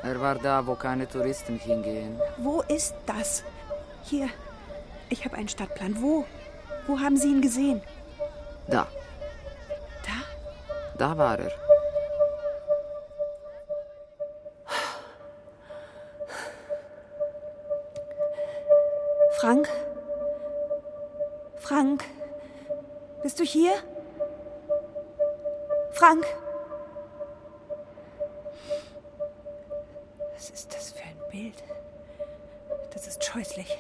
Er 0.04 0.20
war 0.20 0.36
da, 0.36 0.66
wo 0.66 0.76
keine 0.76 1.08
Touristen 1.08 1.58
hingehen. 1.58 2.20
Wo 2.38 2.62
ist 2.62 2.96
das? 3.06 3.44
Hier. 4.04 4.30
Ich 5.10 5.24
habe 5.26 5.36
einen 5.36 5.50
Stadtplan. 5.50 6.02
Wo? 6.02 6.26
Wo 6.88 7.00
haben 7.00 7.18
Sie 7.18 7.28
ihn 7.28 7.42
gesehen? 7.42 7.82
Da. 8.68 8.88
Da? 10.04 10.98
Da 10.98 11.18
war 11.18 11.38
er. 11.38 11.52
Was 30.42 30.50
ist 30.50 30.74
das 30.74 30.94
für 30.94 31.04
ein 31.04 31.30
Bild? 31.30 31.64
Das 32.96 33.06
ist 33.06 33.24
scheußlich. 33.24 33.78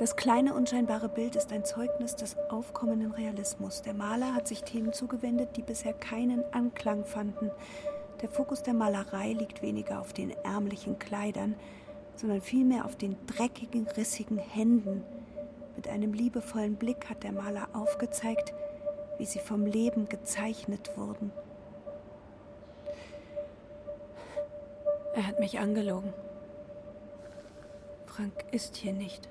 Das 0.00 0.16
kleine, 0.16 0.54
unscheinbare 0.54 1.08
Bild 1.08 1.36
ist 1.36 1.52
ein 1.52 1.64
Zeugnis 1.64 2.16
des 2.16 2.36
aufkommenden 2.50 3.12
Realismus. 3.12 3.82
Der 3.82 3.94
Maler 3.94 4.34
hat 4.34 4.48
sich 4.48 4.64
Themen 4.64 4.92
zugewendet, 4.92 5.50
die 5.56 5.62
bisher 5.62 5.92
keinen 5.92 6.42
Anklang 6.52 7.04
fanden. 7.04 7.52
Der 8.22 8.28
Fokus 8.28 8.64
der 8.64 8.74
Malerei 8.74 9.34
liegt 9.34 9.62
weniger 9.62 10.00
auf 10.00 10.12
den 10.12 10.32
ärmlichen 10.42 10.98
Kleidern, 10.98 11.54
sondern 12.16 12.40
vielmehr 12.40 12.86
auf 12.86 12.96
den 12.96 13.16
dreckigen, 13.28 13.86
rissigen 13.86 14.38
Händen. 14.38 15.04
Mit 15.76 15.86
einem 15.86 16.12
liebevollen 16.12 16.74
Blick 16.74 17.08
hat 17.08 17.22
der 17.22 17.30
Maler 17.30 17.68
aufgezeigt, 17.72 18.52
wie 19.16 19.26
sie 19.26 19.38
vom 19.38 19.64
Leben 19.64 20.08
gezeichnet 20.08 20.90
wurden. 20.96 21.30
Er 25.18 25.26
hat 25.26 25.40
mich 25.40 25.58
angelogen. 25.58 26.14
Frank 28.06 28.44
ist 28.52 28.76
hier 28.76 28.92
nicht. 28.92 29.28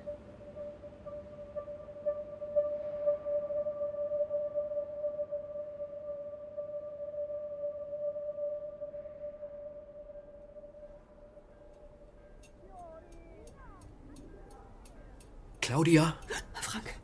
Claudia? 15.62 16.16
Frank, 16.60 16.94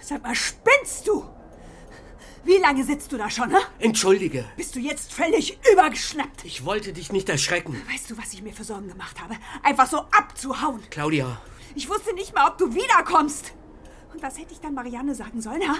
sag 0.00 0.22
mal, 0.22 0.36
spinnst 0.36 1.08
du? 1.08 1.28
Wie 2.44 2.58
lange 2.58 2.82
sitzt 2.84 3.12
du 3.12 3.16
da 3.16 3.30
schon, 3.30 3.50
ne? 3.50 3.58
Entschuldige. 3.78 4.44
Bist 4.56 4.74
du 4.74 4.80
jetzt 4.80 5.12
völlig 5.12 5.58
übergeschnappt? 5.72 6.44
Ich 6.44 6.64
wollte 6.64 6.92
dich 6.92 7.12
nicht 7.12 7.28
erschrecken. 7.28 7.80
Weißt 7.90 8.10
du, 8.10 8.18
was 8.18 8.32
ich 8.32 8.42
mir 8.42 8.52
für 8.52 8.64
Sorgen 8.64 8.88
gemacht 8.88 9.20
habe? 9.20 9.36
Einfach 9.62 9.88
so 9.88 9.98
abzuhauen. 9.98 10.82
Claudia, 10.90 11.40
Ich 11.74 11.88
wusste 11.88 12.12
nicht 12.14 12.34
mal, 12.34 12.48
ob 12.50 12.58
du 12.58 12.74
wiederkommst. 12.74 13.52
Und 14.12 14.22
was 14.22 14.38
hätte 14.38 14.52
ich 14.52 14.60
dann 14.60 14.74
Marianne 14.74 15.14
sagen 15.14 15.40
sollen, 15.40 15.62
ha? 15.68 15.76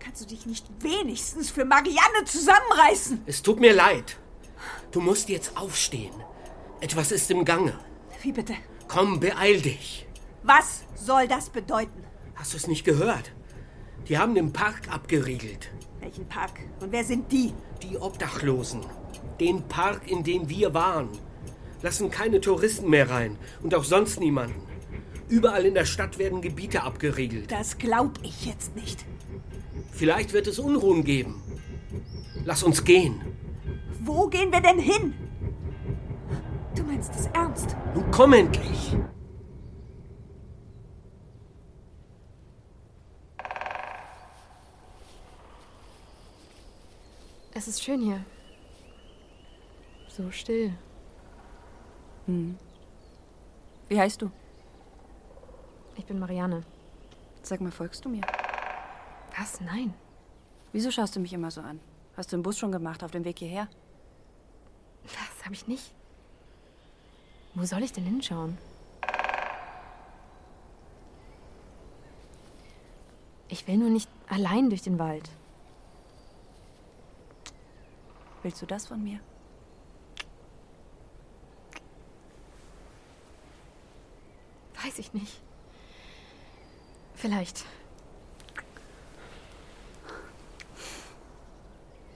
Kannst 0.00 0.20
du 0.22 0.26
dich 0.26 0.46
nicht 0.46 0.66
wenigstens 0.80 1.50
für 1.50 1.64
Marianne 1.64 2.24
zusammenreißen? 2.24 3.22
es 3.26 3.40
tut 3.42 3.60
mir 3.60 3.72
leid. 3.72 4.16
Du 4.90 5.00
musst 5.00 5.28
jetzt 5.28 5.56
aufstehen. 5.56 6.12
Etwas 6.80 7.12
ist 7.12 7.30
im 7.30 7.44
Gange. 7.44 7.78
Wie 8.20 8.32
bitte? 8.32 8.54
Komm, 8.88 9.20
beeil 9.20 9.60
dich. 9.60 10.06
Was 10.42 10.82
soll 10.96 11.28
das 11.28 11.50
bedeuten? 11.50 12.04
Hast 12.34 12.52
du 12.52 12.56
es 12.56 12.66
nicht 12.66 12.84
gehört? 12.84 13.32
Die 14.12 14.18
haben 14.18 14.34
den 14.34 14.52
Park 14.52 14.90
abgeriegelt. 14.90 15.70
Welchen 16.00 16.26
Park? 16.26 16.60
Und 16.80 16.92
wer 16.92 17.02
sind 17.02 17.32
die? 17.32 17.54
Die 17.82 17.96
Obdachlosen. 17.96 18.82
Den 19.40 19.62
Park, 19.62 20.02
in 20.04 20.22
dem 20.22 20.50
wir 20.50 20.74
waren. 20.74 21.08
Lassen 21.80 22.10
keine 22.10 22.42
Touristen 22.42 22.90
mehr 22.90 23.08
rein 23.08 23.38
und 23.62 23.74
auch 23.74 23.84
sonst 23.84 24.20
niemanden. 24.20 24.60
Überall 25.30 25.64
in 25.64 25.72
der 25.72 25.86
Stadt 25.86 26.18
werden 26.18 26.42
Gebiete 26.42 26.82
abgeriegelt. 26.82 27.50
Das 27.50 27.78
glaub 27.78 28.18
ich 28.22 28.44
jetzt 28.44 28.76
nicht. 28.76 29.02
Vielleicht 29.92 30.34
wird 30.34 30.46
es 30.46 30.58
Unruhen 30.58 31.04
geben. 31.04 31.42
Lass 32.44 32.62
uns 32.62 32.84
gehen. 32.84 33.22
Wo 34.00 34.26
gehen 34.26 34.52
wir 34.52 34.60
denn 34.60 34.78
hin? 34.78 35.14
Du 36.76 36.82
meinst 36.82 37.14
es 37.14 37.28
ernst? 37.28 37.74
Nun 37.94 38.10
komm 38.10 38.34
endlich. 38.34 38.94
Es 47.54 47.68
ist 47.68 47.82
schön 47.82 48.00
hier. 48.00 48.24
So 50.08 50.30
still. 50.30 50.72
Hm. 52.26 52.58
Wie 53.88 54.00
heißt 54.00 54.22
du? 54.22 54.30
Ich 55.96 56.06
bin 56.06 56.18
Marianne. 56.18 56.62
Sag 57.42 57.60
mal, 57.60 57.70
folgst 57.70 58.04
du 58.04 58.08
mir? 58.08 58.22
Was? 59.36 59.60
Nein. 59.60 59.92
Wieso 60.72 60.90
schaust 60.90 61.14
du 61.14 61.20
mich 61.20 61.32
immer 61.34 61.50
so 61.50 61.60
an? 61.60 61.80
Hast 62.16 62.32
du 62.32 62.36
den 62.36 62.42
Bus 62.42 62.58
schon 62.58 62.72
gemacht 62.72 63.04
auf 63.04 63.10
dem 63.10 63.24
Weg 63.24 63.38
hierher? 63.38 63.68
Das 65.02 65.44
habe 65.44 65.54
ich 65.54 65.66
nicht. 65.66 65.92
Wo 67.54 67.64
soll 67.64 67.82
ich 67.82 67.92
denn 67.92 68.04
hinschauen? 68.04 68.56
Ich 73.48 73.66
will 73.66 73.76
nur 73.76 73.90
nicht 73.90 74.08
allein 74.28 74.70
durch 74.70 74.80
den 74.80 74.98
Wald. 74.98 75.28
Willst 78.42 78.60
du 78.60 78.66
das 78.66 78.86
von 78.86 79.02
mir? 79.02 79.20
Weiß 84.84 84.98
ich 84.98 85.12
nicht. 85.14 85.40
Vielleicht. 87.14 87.64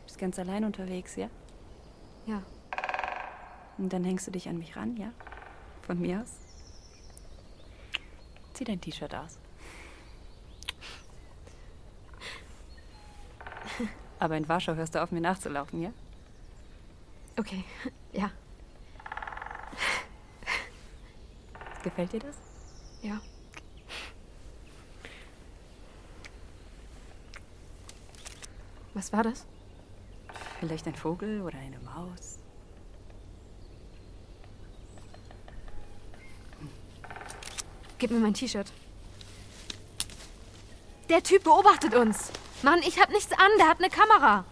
Bist 0.05 0.18
ganz 0.18 0.39
allein 0.39 0.64
unterwegs, 0.64 1.14
ja? 1.14 1.31
Ja. 2.27 2.43
Und 3.79 3.93
dann 3.93 4.03
hängst 4.03 4.27
du 4.27 4.33
dich 4.33 4.49
an 4.49 4.59
mich 4.59 4.74
ran, 4.77 4.97
ja? 4.97 5.12
Von 5.83 6.01
mir 6.01 6.22
aus? 6.22 6.33
Zieh 8.55 8.64
dein 8.64 8.81
T-Shirt 8.81 9.14
aus. 9.14 9.39
Aber 14.18 14.37
in 14.37 14.49
Warschau 14.49 14.74
hörst 14.74 14.95
du 14.95 15.03
auf, 15.03 15.12
mir 15.12 15.20
nachzulaufen, 15.20 15.83
ja? 15.83 15.93
Okay, 17.39 17.64
ja. 18.12 18.30
Gefällt 21.82 22.12
dir 22.12 22.20
das? 22.20 22.37
Ja. 23.03 23.20
Was 28.95 29.12
war 29.12 29.22
das? 29.22 29.45
Vielleicht 30.61 30.87
ein 30.87 30.95
Vogel 30.95 31.43
oder 31.43 31.59
eine 31.59 31.78
Maus. 31.80 32.39
Gib 37.99 38.11
mir 38.11 38.18
mein 38.18 38.34
T-Shirt. 38.34 38.72
Der 41.09 41.22
Typ 41.22 41.45
beobachtet 41.45 41.95
uns. 41.95 42.32
Mann, 42.62 42.80
ich 42.80 42.99
hab 43.01 43.11
nichts 43.11 43.32
an, 43.32 43.51
der 43.59 43.68
hat 43.68 43.78
eine 43.78 43.91
Kamera. 43.91 44.45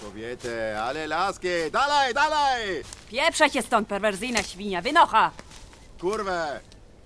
Kobiety, 0.00 0.76
ale 0.76 1.06
laski, 1.06 1.70
dalej, 1.72 2.14
dalej! 2.14 2.82
Pieprzaj 3.08 3.50
się 3.50 3.62
stąd, 3.62 3.88
perwersyjna 3.88 4.42
świnia, 4.42 4.82
wynocha! 4.82 5.30
Kurwa, 6.00 6.46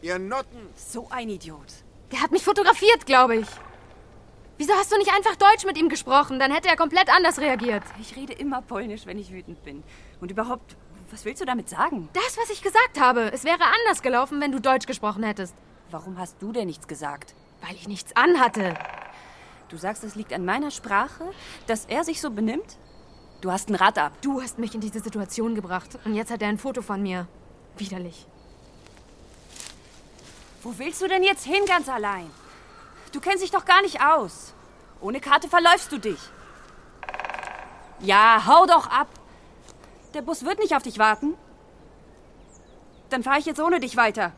ihr 0.02 0.20
Notten! 0.20 0.68
So 0.76 1.06
ein 1.10 1.30
Idiot. 1.30 1.72
Der 2.12 2.20
hat 2.20 2.30
mich 2.30 2.44
fotografiert, 2.44 3.06
glaube 3.06 3.36
ich. 3.36 3.46
Wieso 4.58 4.72
hast 4.74 4.92
du 4.92 4.96
nicht 4.98 5.10
einfach 5.12 5.36
Deutsch 5.36 5.64
mit 5.66 5.76
ihm 5.76 5.88
gesprochen? 5.88 6.38
Dann 6.38 6.52
hätte 6.52 6.68
er 6.68 6.76
komplett 6.76 7.08
anders 7.08 7.38
reagiert. 7.38 7.82
Ich 8.00 8.14
rede 8.14 8.32
immer 8.32 8.62
Polnisch, 8.62 9.06
wenn 9.06 9.18
ich 9.18 9.32
wütend 9.32 9.64
bin. 9.64 9.82
Und 10.20 10.30
überhaupt, 10.30 10.76
was 11.10 11.24
willst 11.24 11.42
du 11.42 11.44
damit 11.44 11.68
sagen? 11.68 12.08
Das, 12.12 12.36
was 12.38 12.50
ich 12.50 12.62
gesagt 12.62 13.00
habe. 13.00 13.32
Es 13.32 13.42
wäre 13.42 13.64
anders 13.80 14.02
gelaufen, 14.02 14.40
wenn 14.40 14.52
du 14.52 14.60
Deutsch 14.60 14.86
gesprochen 14.86 15.24
hättest. 15.24 15.56
Warum 15.90 16.18
hast 16.18 16.40
du 16.40 16.52
denn 16.52 16.68
nichts 16.68 16.86
gesagt? 16.86 17.34
Weil 17.62 17.74
ich 17.74 17.88
nichts 17.88 18.14
anhatte. 18.14 18.74
Du 19.68 19.76
sagst, 19.76 20.04
es 20.04 20.14
liegt 20.14 20.32
an 20.32 20.44
meiner 20.44 20.70
Sprache, 20.70 21.24
dass 21.66 21.86
er 21.86 22.04
sich 22.04 22.20
so 22.20 22.30
benimmt? 22.30 22.76
Du 23.44 23.52
hast 23.52 23.68
ein 23.68 23.74
Rad 23.74 23.98
ab. 23.98 24.12
Du 24.22 24.40
hast 24.40 24.58
mich 24.58 24.74
in 24.74 24.80
diese 24.80 25.00
Situation 25.00 25.54
gebracht. 25.54 25.98
Und 26.06 26.14
jetzt 26.14 26.30
hat 26.30 26.40
er 26.40 26.48
ein 26.48 26.56
Foto 26.56 26.80
von 26.80 27.02
mir. 27.02 27.26
Widerlich. 27.76 28.26
Wo 30.62 30.72
willst 30.78 31.02
du 31.02 31.08
denn 31.08 31.22
jetzt 31.22 31.44
hin 31.44 31.62
ganz 31.66 31.90
allein? 31.90 32.30
Du 33.12 33.20
kennst 33.20 33.42
dich 33.42 33.50
doch 33.50 33.66
gar 33.66 33.82
nicht 33.82 34.00
aus. 34.00 34.54
Ohne 34.98 35.20
Karte 35.20 35.50
verläufst 35.50 35.92
du 35.92 35.98
dich. 35.98 36.18
Ja, 38.00 38.44
hau 38.46 38.64
doch 38.64 38.86
ab. 38.86 39.08
Der 40.14 40.22
Bus 40.22 40.46
wird 40.46 40.58
nicht 40.58 40.74
auf 40.74 40.82
dich 40.82 40.98
warten. 40.98 41.34
Dann 43.10 43.22
fahre 43.22 43.40
ich 43.40 43.44
jetzt 43.44 43.60
ohne 43.60 43.78
dich 43.78 43.94
weiter. 43.98 44.32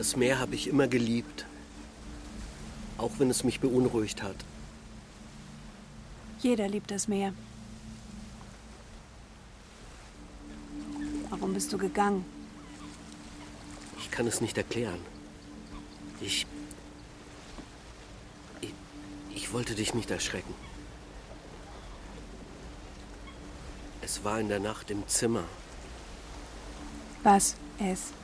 Das 0.00 0.16
Meer 0.16 0.38
habe 0.38 0.54
ich 0.54 0.66
immer 0.66 0.88
geliebt. 0.88 1.44
Auch 2.96 3.10
wenn 3.18 3.28
es 3.28 3.44
mich 3.44 3.60
beunruhigt 3.60 4.22
hat. 4.22 4.34
Jeder 6.40 6.68
liebt 6.68 6.90
das 6.90 7.06
Meer. 7.06 7.34
Warum 11.28 11.52
bist 11.52 11.70
du 11.70 11.76
gegangen? 11.76 12.24
Ich 13.98 14.10
kann 14.10 14.26
es 14.26 14.40
nicht 14.40 14.56
erklären. 14.56 15.00
Ich. 16.22 16.46
Ich, 18.62 18.72
ich 19.34 19.52
wollte 19.52 19.74
dich 19.74 19.92
nicht 19.92 20.10
erschrecken. 20.10 20.54
Es 24.00 24.24
war 24.24 24.40
in 24.40 24.48
der 24.48 24.60
Nacht 24.60 24.90
im 24.90 25.06
Zimmer. 25.08 25.44
Was? 27.22 27.54
Es? 27.78 28.14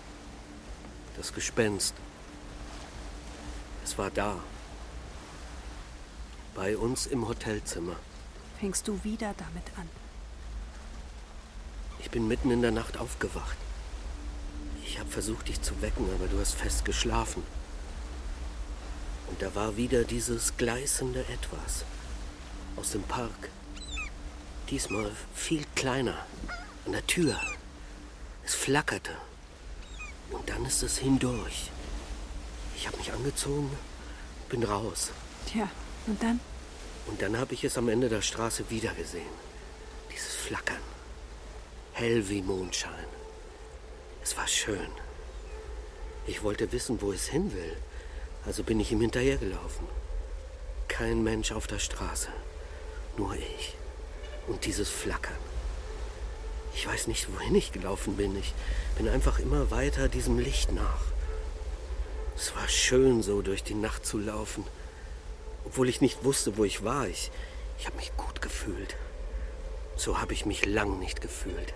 Das 1.17 1.33
Gespenst. 1.33 1.95
Es 3.85 3.97
war 3.97 4.11
da. 4.11 4.39
Bei 6.55 6.77
uns 6.77 7.07
im 7.07 7.27
Hotelzimmer. 7.27 7.97
Fängst 8.61 8.87
du 8.89 9.03
wieder 9.05 9.35
damit 9.37 9.65
an? 9.77 9.89
Ich 11.99 12.11
bin 12.11 12.29
mitten 12.29 12.51
in 12.51 12.63
der 12.63 12.71
Nacht 12.71 12.99
aufgewacht. 12.99 13.57
Ich 14.85 14.99
habe 14.99 15.11
versucht, 15.11 15.49
dich 15.49 15.61
zu 15.61 15.81
wecken, 15.83 16.09
aber 16.15 16.27
du 16.29 16.39
hast 16.39 16.55
fest 16.55 16.85
geschlafen. 16.85 17.43
Und 19.29 19.43
da 19.43 19.55
war 19.55 19.77
wieder 19.77 20.05
dieses 20.05 20.57
gleißende 20.57 21.21
Etwas 21.21 21.85
aus 22.77 22.93
dem 22.93 23.03
Park. 23.03 23.51
Diesmal 24.71 25.11
viel 25.35 25.65
kleiner. 25.75 26.27
An 26.85 26.93
der 26.93 27.07
Tür. 27.07 27.41
Es 28.45 28.55
flackerte. 28.55 29.13
Ist 30.67 30.83
es 30.83 30.99
hindurch. 30.99 31.71
Ich 32.77 32.87
habe 32.87 32.97
mich 32.97 33.13
angezogen, 33.13 33.71
bin 34.49 34.65
raus. 34.65 35.13
Tja, 35.47 35.69
und 36.07 36.21
dann? 36.21 36.41
Und 37.07 37.23
dann 37.23 37.39
habe 37.39 37.55
ich 37.55 37.63
es 37.63 37.79
am 37.79 37.89
Ende 37.89 38.09
der 38.09 38.21
Straße 38.21 38.69
wiedergesehen. 38.69 39.35
Dieses 40.13 40.35
Flackern. 40.35 40.83
Hell 41.93 42.29
wie 42.29 42.43
Mondschein. 42.43 43.07
Es 44.23 44.37
war 44.37 44.49
schön. 44.49 44.91
Ich 46.27 46.43
wollte 46.43 46.73
wissen, 46.73 47.01
wo 47.01 47.13
es 47.13 47.29
hin 47.29 47.55
will. 47.55 47.77
Also 48.45 48.65
bin 48.65 48.81
ich 48.81 48.91
ihm 48.91 49.01
hinterhergelaufen. 49.01 49.87
Kein 50.89 51.23
Mensch 51.23 51.53
auf 51.53 51.69
der 51.69 51.79
Straße. 51.79 52.29
Nur 53.17 53.35
ich. 53.37 53.75
Und 54.49 54.65
dieses 54.67 54.89
Flackern. 54.91 55.46
Ich 56.77 56.87
weiß 56.87 57.07
nicht, 57.07 57.33
wohin 57.35 57.55
ich 57.55 57.73
gelaufen 57.73 58.17
bin. 58.19 58.37
Ich 58.37 58.53
bin 58.99 59.09
einfach 59.09 59.39
immer 59.39 59.71
weiter 59.71 60.09
diesem 60.09 60.39
Licht 60.39 60.73
nach. 60.73 61.01
Es 62.37 62.55
war 62.55 62.69
schön, 62.69 63.23
so 63.23 63.41
durch 63.41 63.65
die 63.65 63.75
Nacht 63.75 64.05
zu 64.05 64.19
laufen. 64.19 64.63
Obwohl 65.65 65.89
ich 65.89 66.03
nicht 66.03 66.23
wusste, 66.23 66.59
wo 66.59 66.65
ich 66.65 66.85
war. 66.85 67.09
Ich, 67.09 67.31
ich 67.79 67.87
habe 67.87 67.97
mich 67.97 68.15
gut 68.19 68.43
gefühlt. 68.43 68.95
So 69.97 70.21
habe 70.21 70.35
ich 70.35 70.45
mich 70.45 70.67
lang 70.67 70.99
nicht 70.99 71.23
gefühlt. 71.23 71.73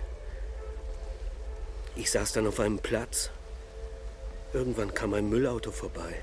Ich 1.95 2.11
saß 2.11 2.33
dann 2.33 2.45
auf 2.45 2.59
einem 2.59 2.77
Platz. 2.77 3.31
Irgendwann 4.53 4.93
kam 4.93 5.15
ein 5.15 5.29
Müllauto 5.29 5.71
vorbei. 5.71 6.13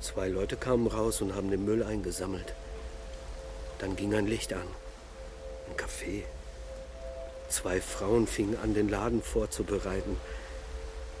Zwei 0.00 0.28
Leute 0.28 0.56
kamen 0.56 0.86
raus 0.86 1.20
und 1.20 1.34
haben 1.34 1.50
den 1.50 1.66
Müll 1.66 1.82
eingesammelt. 1.82 2.54
Dann 3.78 3.94
ging 3.94 4.14
ein 4.14 4.26
Licht 4.26 4.54
an. 4.54 4.66
Ein 5.68 5.76
Café. 5.76 6.22
Zwei 7.48 7.80
Frauen 7.80 8.26
fingen 8.26 8.58
an, 8.62 8.74
den 8.74 8.88
Laden 8.88 9.22
vorzubereiten. 9.22 10.16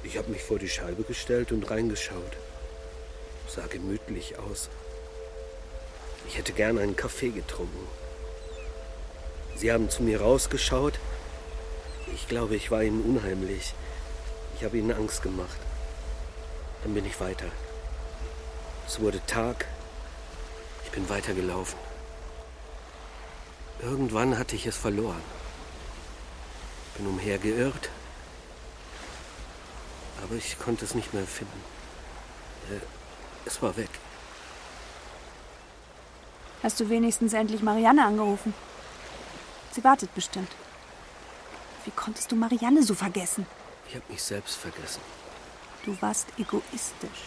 Ich 0.02 0.18
habe 0.18 0.30
mich 0.30 0.42
vor 0.42 0.58
die 0.58 0.68
Scheibe 0.68 1.02
gestellt 1.02 1.52
und 1.52 1.70
reingeschaut. 1.70 2.36
Sah 3.48 3.66
gemütlich 3.66 4.38
aus. 4.38 4.68
Ich 6.28 6.36
hätte 6.36 6.52
gern 6.52 6.78
einen 6.78 6.96
Kaffee 6.96 7.30
getrunken. 7.30 7.88
Sie 9.56 9.72
haben 9.72 9.88
zu 9.88 10.02
mir 10.02 10.20
rausgeschaut. 10.20 10.98
Ich 12.14 12.28
glaube, 12.28 12.56
ich 12.56 12.70
war 12.70 12.82
ihnen 12.82 13.02
unheimlich. 13.02 13.74
Ich 14.56 14.64
habe 14.64 14.78
ihnen 14.78 14.92
Angst 14.92 15.22
gemacht. 15.22 15.58
Dann 16.82 16.94
bin 16.94 17.06
ich 17.06 17.20
weiter. 17.20 17.46
Es 18.86 19.00
wurde 19.00 19.20
Tag. 19.26 19.66
Ich 20.84 20.90
bin 20.90 21.08
weitergelaufen. 21.08 21.78
Irgendwann 23.80 24.38
hatte 24.38 24.56
ich 24.56 24.66
es 24.66 24.76
verloren. 24.76 25.35
Bin 26.98 27.06
umhergeirrt. 27.06 27.90
Aber 30.22 30.34
ich 30.34 30.58
konnte 30.58 30.84
es 30.84 30.94
nicht 30.94 31.12
mehr 31.14 31.26
finden. 31.26 31.60
Äh, 32.70 32.80
Es 33.44 33.62
war 33.62 33.76
weg. 33.76 33.90
Hast 36.62 36.80
du 36.80 36.88
wenigstens 36.88 37.32
endlich 37.32 37.62
Marianne 37.62 38.04
angerufen? 38.04 38.52
Sie 39.70 39.84
wartet 39.84 40.12
bestimmt. 40.14 40.50
Wie 41.84 41.90
konntest 41.92 42.32
du 42.32 42.36
Marianne 42.36 42.82
so 42.82 42.94
vergessen? 42.94 43.46
Ich 43.88 43.94
habe 43.94 44.04
mich 44.08 44.22
selbst 44.22 44.56
vergessen. 44.56 45.00
Du 45.84 45.96
warst 46.00 46.26
egoistisch. 46.38 47.22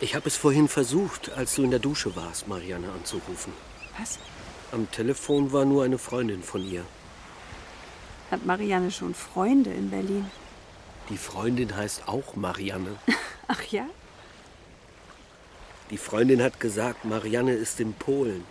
Ich 0.00 0.14
habe 0.14 0.28
es 0.28 0.36
vorhin 0.36 0.68
versucht, 0.68 1.30
als 1.32 1.56
du 1.56 1.62
in 1.64 1.70
der 1.70 1.80
Dusche 1.80 2.16
warst, 2.16 2.48
Marianne 2.48 2.90
anzurufen. 2.92 3.52
Was? 3.98 4.18
Am 4.72 4.90
Telefon 4.90 5.52
war 5.52 5.66
nur 5.66 5.84
eine 5.84 5.98
Freundin 5.98 6.42
von 6.42 6.64
ihr. 6.64 6.86
Hat 8.30 8.46
Marianne 8.46 8.90
schon 8.90 9.14
Freunde 9.14 9.70
in 9.70 9.90
Berlin? 9.90 10.30
Die 11.08 11.16
Freundin 11.16 11.74
heißt 11.76 12.06
auch 12.06 12.36
Marianne. 12.36 12.96
Ach 13.48 13.62
ja? 13.64 13.86
Die 15.90 15.98
Freundin 15.98 16.40
hat 16.40 16.60
gesagt, 16.60 17.04
Marianne 17.04 17.52
ist 17.52 17.80
in 17.80 17.94
Polen. 17.94 18.44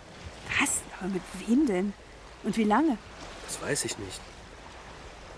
Was? 0.60 0.82
Aber 0.98 1.08
mit 1.08 1.22
wem 1.38 1.66
denn? 1.66 1.94
Und 2.42 2.56
wie 2.58 2.64
lange? 2.64 2.98
Das 3.46 3.62
weiß 3.62 3.86
ich 3.86 3.98
nicht. 3.98 4.20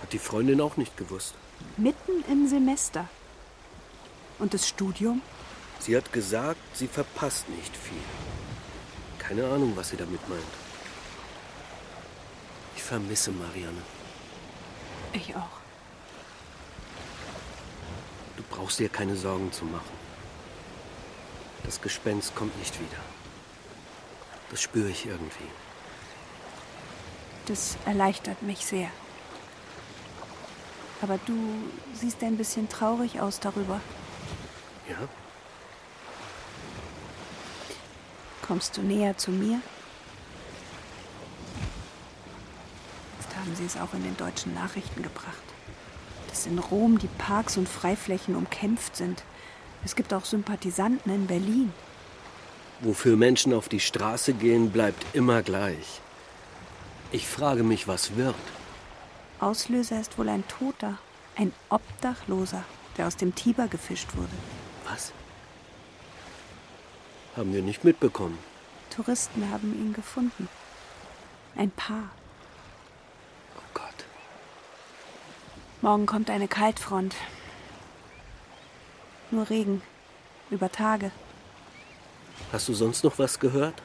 Hat 0.01 0.13
die 0.13 0.19
Freundin 0.19 0.61
auch 0.61 0.77
nicht 0.77 0.97
gewusst. 0.97 1.35
Mitten 1.77 2.25
im 2.29 2.49
Semester. 2.49 3.09
Und 4.41 4.53
das 4.55 4.69
Studium? 4.69 5.23
Sie 5.79 5.97
hat 5.97 6.13
gesagt, 6.13 6.61
sie 6.75 6.89
verpasst 6.89 7.49
nicht 7.49 7.77
viel. 7.77 8.03
Keine 9.21 9.47
Ahnung, 9.47 9.75
was 9.77 9.91
sie 9.91 9.97
damit 9.97 10.29
meint. 10.29 10.43
Ich 12.75 12.83
vermisse 12.83 13.31
Marianne. 13.31 13.83
Ich 15.13 15.35
auch. 15.37 15.61
Du 18.37 18.43
brauchst 18.51 18.79
dir 18.79 18.89
keine 18.89 19.17
Sorgen 19.17 19.53
zu 19.53 19.65
machen. 19.65 20.03
Das 21.65 21.81
Gespenst 21.81 22.35
kommt 22.35 22.59
nicht 22.59 22.79
wieder. 22.81 22.99
Das 24.51 24.61
spüre 24.61 24.89
ich 24.89 25.07
irgendwie. 25.07 25.49
Das 27.47 27.77
erleichtert 27.87 28.43
mich 28.43 28.65
sehr. 28.65 28.89
Aber 31.01 31.19
du 31.27 31.35
siehst 31.95 32.23
ein 32.23 32.37
bisschen 32.37 32.69
traurig 32.69 33.21
aus 33.21 33.41
darüber. 33.41 33.81
Ja? 34.89 34.97
Kommst 38.47 38.77
du 38.77 38.83
näher 38.83 39.17
zu 39.17 39.31
mir? 39.31 39.61
Haben 43.43 43.57
sie 43.57 43.67
es 43.67 43.77
auch 43.77 43.93
in 43.93 44.05
den 44.05 44.17
deutschen 44.17 44.55
Nachrichten 44.55 45.03
gebracht. 45.03 45.43
Dass 46.29 46.47
in 46.47 46.59
Rom 46.59 46.99
die 46.99 47.09
Parks 47.19 47.57
und 47.57 47.69
Freiflächen 47.69 48.37
umkämpft 48.37 48.97
sind. 48.97 49.25
Es 49.85 49.97
gibt 49.97 50.15
auch 50.15 50.25
Sympathisanten 50.25 51.13
in 51.13 51.27
Berlin. 51.27 51.73
Wofür 52.81 53.17
Menschen 53.17 53.53
auf 53.53 53.69
die 53.69 53.81
Straße 53.81 54.33
gehen, 54.33 54.71
bleibt 54.71 55.05
immer 55.13 55.43
gleich. 55.43 56.01
Ich 57.11 57.27
frage 57.27 57.65
mich, 57.65 57.89
was 57.89 58.17
wird. 58.17 58.35
Auslöser 59.41 60.01
ist 60.01 60.19
wohl 60.19 60.29
ein 60.29 60.47
Toter, 60.47 60.99
ein 61.37 61.53
Obdachloser, 61.69 62.65
der 62.97 63.09
aus 63.09 63.17
dem 63.17 63.35
Tiber 63.35 63.67
gefischt 63.67 64.17
wurde. 64.17 64.33
Was? 64.89 65.13
Haben 67.37 67.53
wir 67.53 67.63
nicht 67.63 67.83
mitbekommen. 67.83 68.39
Touristen 68.95 69.51
haben 69.51 69.75
ihn 69.75 69.93
gefunden. 69.93 70.49
Ein 71.57 71.71
Paar. 71.71 72.11
Oh 73.57 73.63
Gott. 73.75 74.05
Morgen 75.83 76.07
kommt 76.07 76.31
eine 76.31 76.47
Kaltfront. 76.47 77.17
Nur 79.33 79.51
Regen. 79.51 79.83
Über 80.49 80.71
Tage. 80.71 81.11
Hast 82.53 82.69
du 82.69 82.75
sonst 82.75 83.03
noch 83.03 83.19
was 83.19 83.41
gehört? 83.41 83.83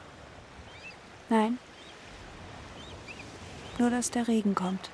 Nein. 1.28 1.58
Nur, 3.78 3.90
dass 3.90 4.12
der 4.12 4.28
Regen 4.28 4.54
kommt. 4.54 4.90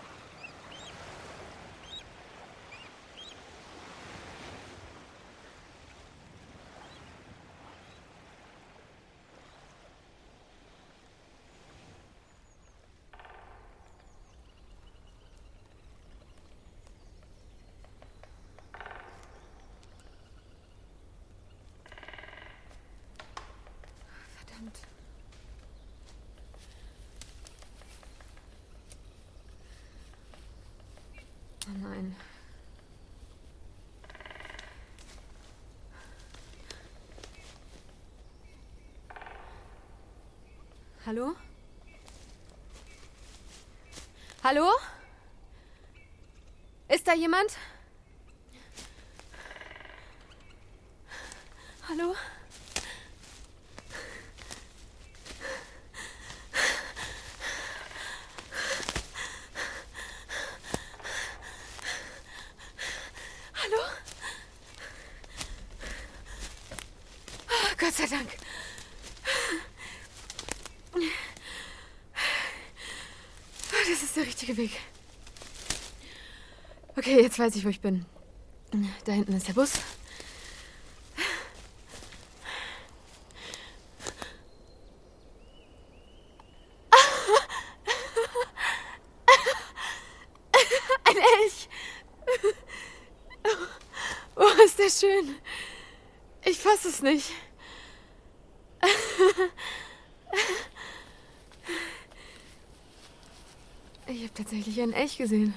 Verdammt. 24.46 24.78
Oh 31.66 31.88
nein. 31.88 32.14
Hallo? 41.14 41.36
Hallo? 44.42 44.68
Ist 46.88 47.06
da 47.06 47.14
jemand? 47.14 47.56
Hallo? 51.88 52.16
Hallo? 63.62 63.80
Oh, 67.48 67.74
Gott 67.78 67.94
sei 67.94 68.06
Dank. 68.06 68.28
Oh, 70.94 70.98
Das 73.70 74.02
ist 74.02 74.16
der 74.16 74.26
richtige 74.26 74.56
Weg. 74.56 74.70
Okay, 76.96 77.23
jetzt 77.34 77.40
weiß 77.40 77.56
ich, 77.56 77.64
wo 77.64 77.68
ich 77.68 77.80
bin. 77.80 78.06
Da 79.04 79.10
hinten 79.12 79.32
ist 79.32 79.48
der 79.48 79.54
Bus. 79.54 79.72
Ein 91.04 91.16
Elch. 91.16 91.68
Oh, 94.36 94.46
ist 94.64 94.78
der 94.78 94.90
schön. 94.90 95.34
Ich 96.44 96.60
fasse 96.60 96.88
es 96.88 97.02
nicht. 97.02 97.32
Ich 104.06 104.22
habe 104.22 104.34
tatsächlich 104.34 104.80
einen 104.80 104.92
Elch 104.92 105.16
gesehen. 105.18 105.54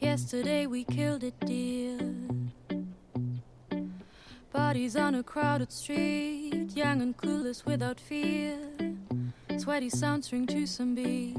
Yesterday 0.00 0.66
we 0.66 0.84
killed 0.84 1.24
a 1.24 1.30
deer. 1.46 1.98
Bodies 4.52 4.94
on 4.94 5.14
a 5.14 5.22
crowded 5.22 5.72
street, 5.72 6.76
young 6.76 7.00
and 7.00 7.16
clueless 7.16 7.64
without 7.64 7.98
fear. 7.98 8.58
Sweaty 9.58 9.88
sounds 9.88 10.32
ring 10.32 10.46
to 10.46 10.66
some 10.66 10.94
beat. 10.94 11.36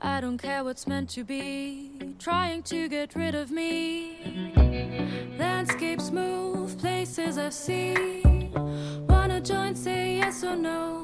I 0.00 0.20
don't 0.20 0.38
care 0.38 0.62
what's 0.62 0.86
meant 0.86 1.10
to 1.10 1.24
be, 1.24 1.83
trying 2.18 2.62
to 2.64 2.88
get 2.88 3.14
rid 3.14 3.34
of 3.34 3.50
me. 3.50 4.16
Landscapes 5.38 6.10
move, 6.10 6.78
places 6.78 7.38
I've 7.38 7.54
seen. 7.54 8.52
Wanna 9.08 9.40
join, 9.40 9.74
say 9.74 10.16
yes 10.16 10.44
or 10.44 10.56
no. 10.56 11.03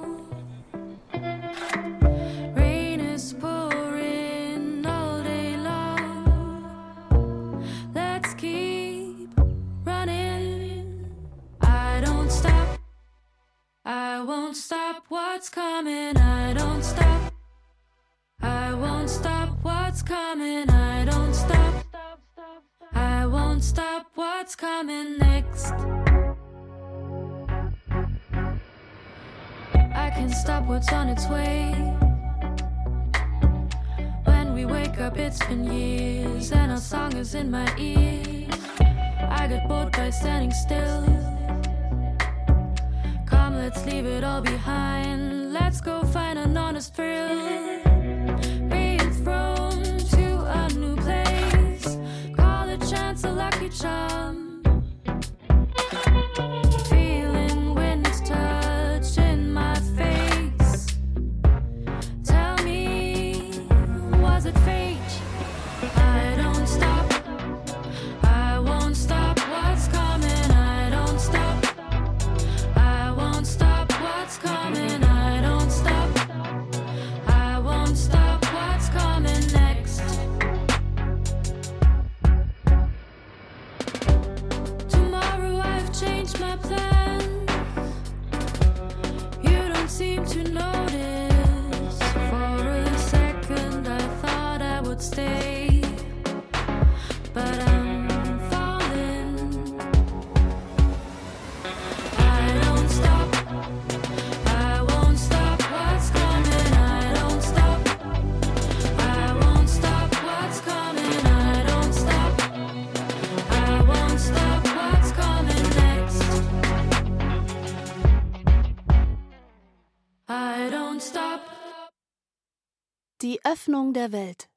Öffnung 123.53 123.93
der 123.93 124.13
Welt. 124.13 124.49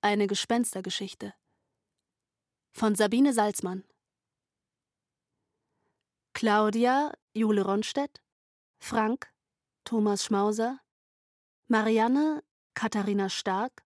Eine 0.00 0.26
Gespenstergeschichte. 0.26 1.34
Von 2.72 2.94
Sabine 2.94 3.34
Salzmann. 3.34 3.84
Claudia 6.32 7.12
Jule 7.34 7.62
Ronstedt, 7.66 8.22
Frank 8.78 9.30
Thomas 9.84 10.24
Schmauser, 10.24 10.80
Marianne 11.68 12.42
Katharina 12.72 13.28
Stark, 13.28 13.84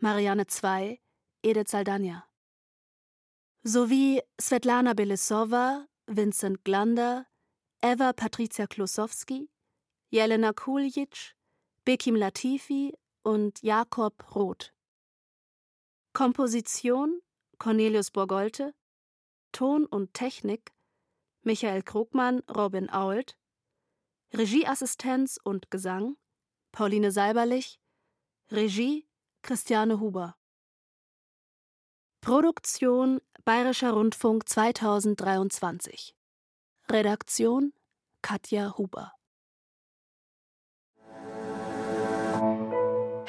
Marianne 0.00 0.44
II 0.62 1.00
Edith 1.42 1.70
Saldania. 1.70 2.28
Sowie 3.62 4.20
Svetlana 4.38 4.92
Belisova, 4.92 5.86
Vincent 6.06 6.64
Glander, 6.64 7.24
Eva 7.80 8.12
Patricia 8.12 8.66
Klosowski, 8.66 9.48
Jelena 10.10 10.52
Kuljic, 10.52 11.34
Bekim 11.88 12.16
Latifi 12.16 12.92
und 13.22 13.62
Jakob 13.62 14.34
Roth. 14.34 14.74
Komposition 16.12 17.22
Cornelius 17.56 18.10
Borgolte, 18.10 18.74
Ton 19.52 19.86
und 19.86 20.12
Technik 20.12 20.74
Michael 21.40 21.82
Krugmann, 21.82 22.40
Robin 22.54 22.90
Ault, 22.90 23.38
Regieassistenz 24.34 25.38
und 25.42 25.70
Gesang 25.70 26.18
Pauline 26.72 27.10
Seiberlich, 27.10 27.80
Regie 28.50 29.08
Christiane 29.40 29.98
Huber. 29.98 30.36
Produktion 32.20 33.22
Bayerischer 33.46 33.92
Rundfunk 33.92 34.46
2023. 34.46 36.14
Redaktion 36.90 37.72
Katja 38.20 38.76
Huber. 38.76 39.17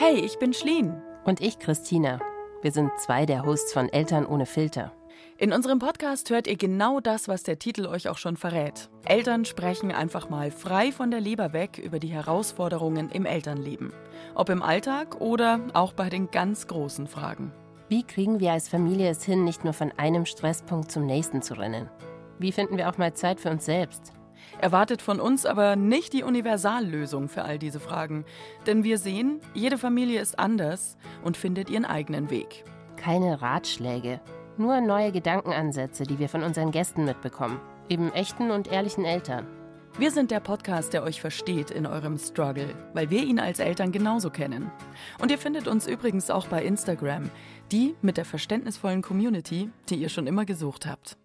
Hey, 0.02 0.16
ich 0.16 0.40
bin 0.40 0.54
Schleen. 0.54 1.02
Und 1.26 1.42
ich, 1.42 1.60
Christina. 1.60 2.22
Wir 2.62 2.72
sind 2.72 2.90
zwei 3.00 3.26
der 3.26 3.46
Hosts 3.46 3.74
von 3.74 3.90
Eltern 3.90 4.26
ohne 4.26 4.46
Filter. 4.46 4.94
In 5.38 5.52
unserem 5.52 5.80
Podcast 5.80 6.30
hört 6.30 6.48
ihr 6.48 6.56
genau 6.56 7.02
das, 7.02 7.28
was 7.28 7.44
der 7.44 7.60
Titel 7.60 7.86
euch 7.86 8.08
auch 8.08 8.18
schon 8.18 8.38
verrät. 8.38 8.90
Eltern 9.04 9.44
sprechen 9.44 9.92
einfach 9.92 10.30
mal 10.30 10.52
frei 10.52 10.94
von 10.94 11.12
der 11.12 11.20
Leber 11.20 11.52
weg 11.52 11.80
über 11.84 12.00
die 12.00 12.08
Herausforderungen 12.08 13.10
im 13.10 13.26
Elternleben. 13.26 13.92
Ob 14.36 14.48
im 14.48 14.64
Alltag 14.64 15.20
oder 15.20 15.60
auch 15.74 15.92
bei 15.92 16.08
den 16.08 16.32
ganz 16.32 16.68
großen 16.68 17.08
Fragen. 17.08 17.52
Wie 17.90 18.04
kriegen 18.04 18.40
wir 18.40 18.54
als 18.54 18.70
Familie 18.70 19.10
es 19.10 19.26
hin, 19.26 19.44
nicht 19.44 19.66
nur 19.66 19.74
von 19.74 19.92
einem 19.98 20.26
Stresspunkt 20.26 20.94
zum 20.94 21.06
nächsten 21.08 21.42
zu 21.42 21.56
rennen? 21.56 21.90
Wie 22.38 22.54
finden 22.54 22.78
wir 22.78 22.88
auch 22.90 22.98
mal 22.98 23.16
Zeit 23.16 23.42
für 23.42 23.50
uns 23.50 23.66
selbst? 23.66 24.14
Erwartet 24.60 25.02
von 25.02 25.22
uns 25.22 25.46
aber 25.46 25.78
nicht 25.78 26.12
die 26.12 26.24
Universallösung 26.24 27.30
für 27.30 27.44
all 27.44 27.58
diese 27.58 27.80
Fragen. 27.80 28.26
Denn 28.68 28.84
wir 28.84 28.98
sehen, 28.98 29.40
jede 29.54 29.78
Familie 29.78 30.20
ist 30.20 30.38
anders 30.38 30.98
und 31.24 31.38
findet 31.38 31.70
ihren 31.70 31.86
eigenen 31.86 32.30
Weg. 32.30 32.66
Keine 32.98 33.42
Ratschläge, 33.42 34.20
nur 34.58 34.82
neue 34.82 35.14
Gedankenansätze, 35.14 36.04
die 36.04 36.20
wir 36.20 36.28
von 36.28 36.44
unseren 36.44 36.72
Gästen 36.72 37.06
mitbekommen. 37.06 37.62
Eben 37.88 38.12
echten 38.12 38.52
und 38.52 38.70
ehrlichen 38.70 39.06
Eltern. 39.06 39.48
Wir 39.98 40.12
sind 40.12 40.30
der 40.30 40.42
Podcast, 40.42 40.94
der 40.94 41.04
euch 41.04 41.22
versteht 41.22 41.72
in 41.72 41.86
eurem 41.86 42.18
Struggle, 42.18 42.68
weil 42.94 43.10
wir 43.10 43.24
ihn 43.24 43.40
als 43.40 43.60
Eltern 43.60 43.94
genauso 43.94 44.30
kennen. 44.30 44.72
Und 45.20 45.32
ihr 45.32 45.38
findet 45.38 45.68
uns 45.70 45.88
übrigens 45.88 46.30
auch 46.30 46.48
bei 46.48 46.64
Instagram, 46.64 47.30
die 47.72 47.96
mit 48.02 48.18
der 48.18 48.26
verständnisvollen 48.26 49.02
Community, 49.02 49.70
die 49.90 49.96
ihr 49.96 50.10
schon 50.10 50.28
immer 50.28 50.44
gesucht 50.46 50.86
habt. 50.86 51.18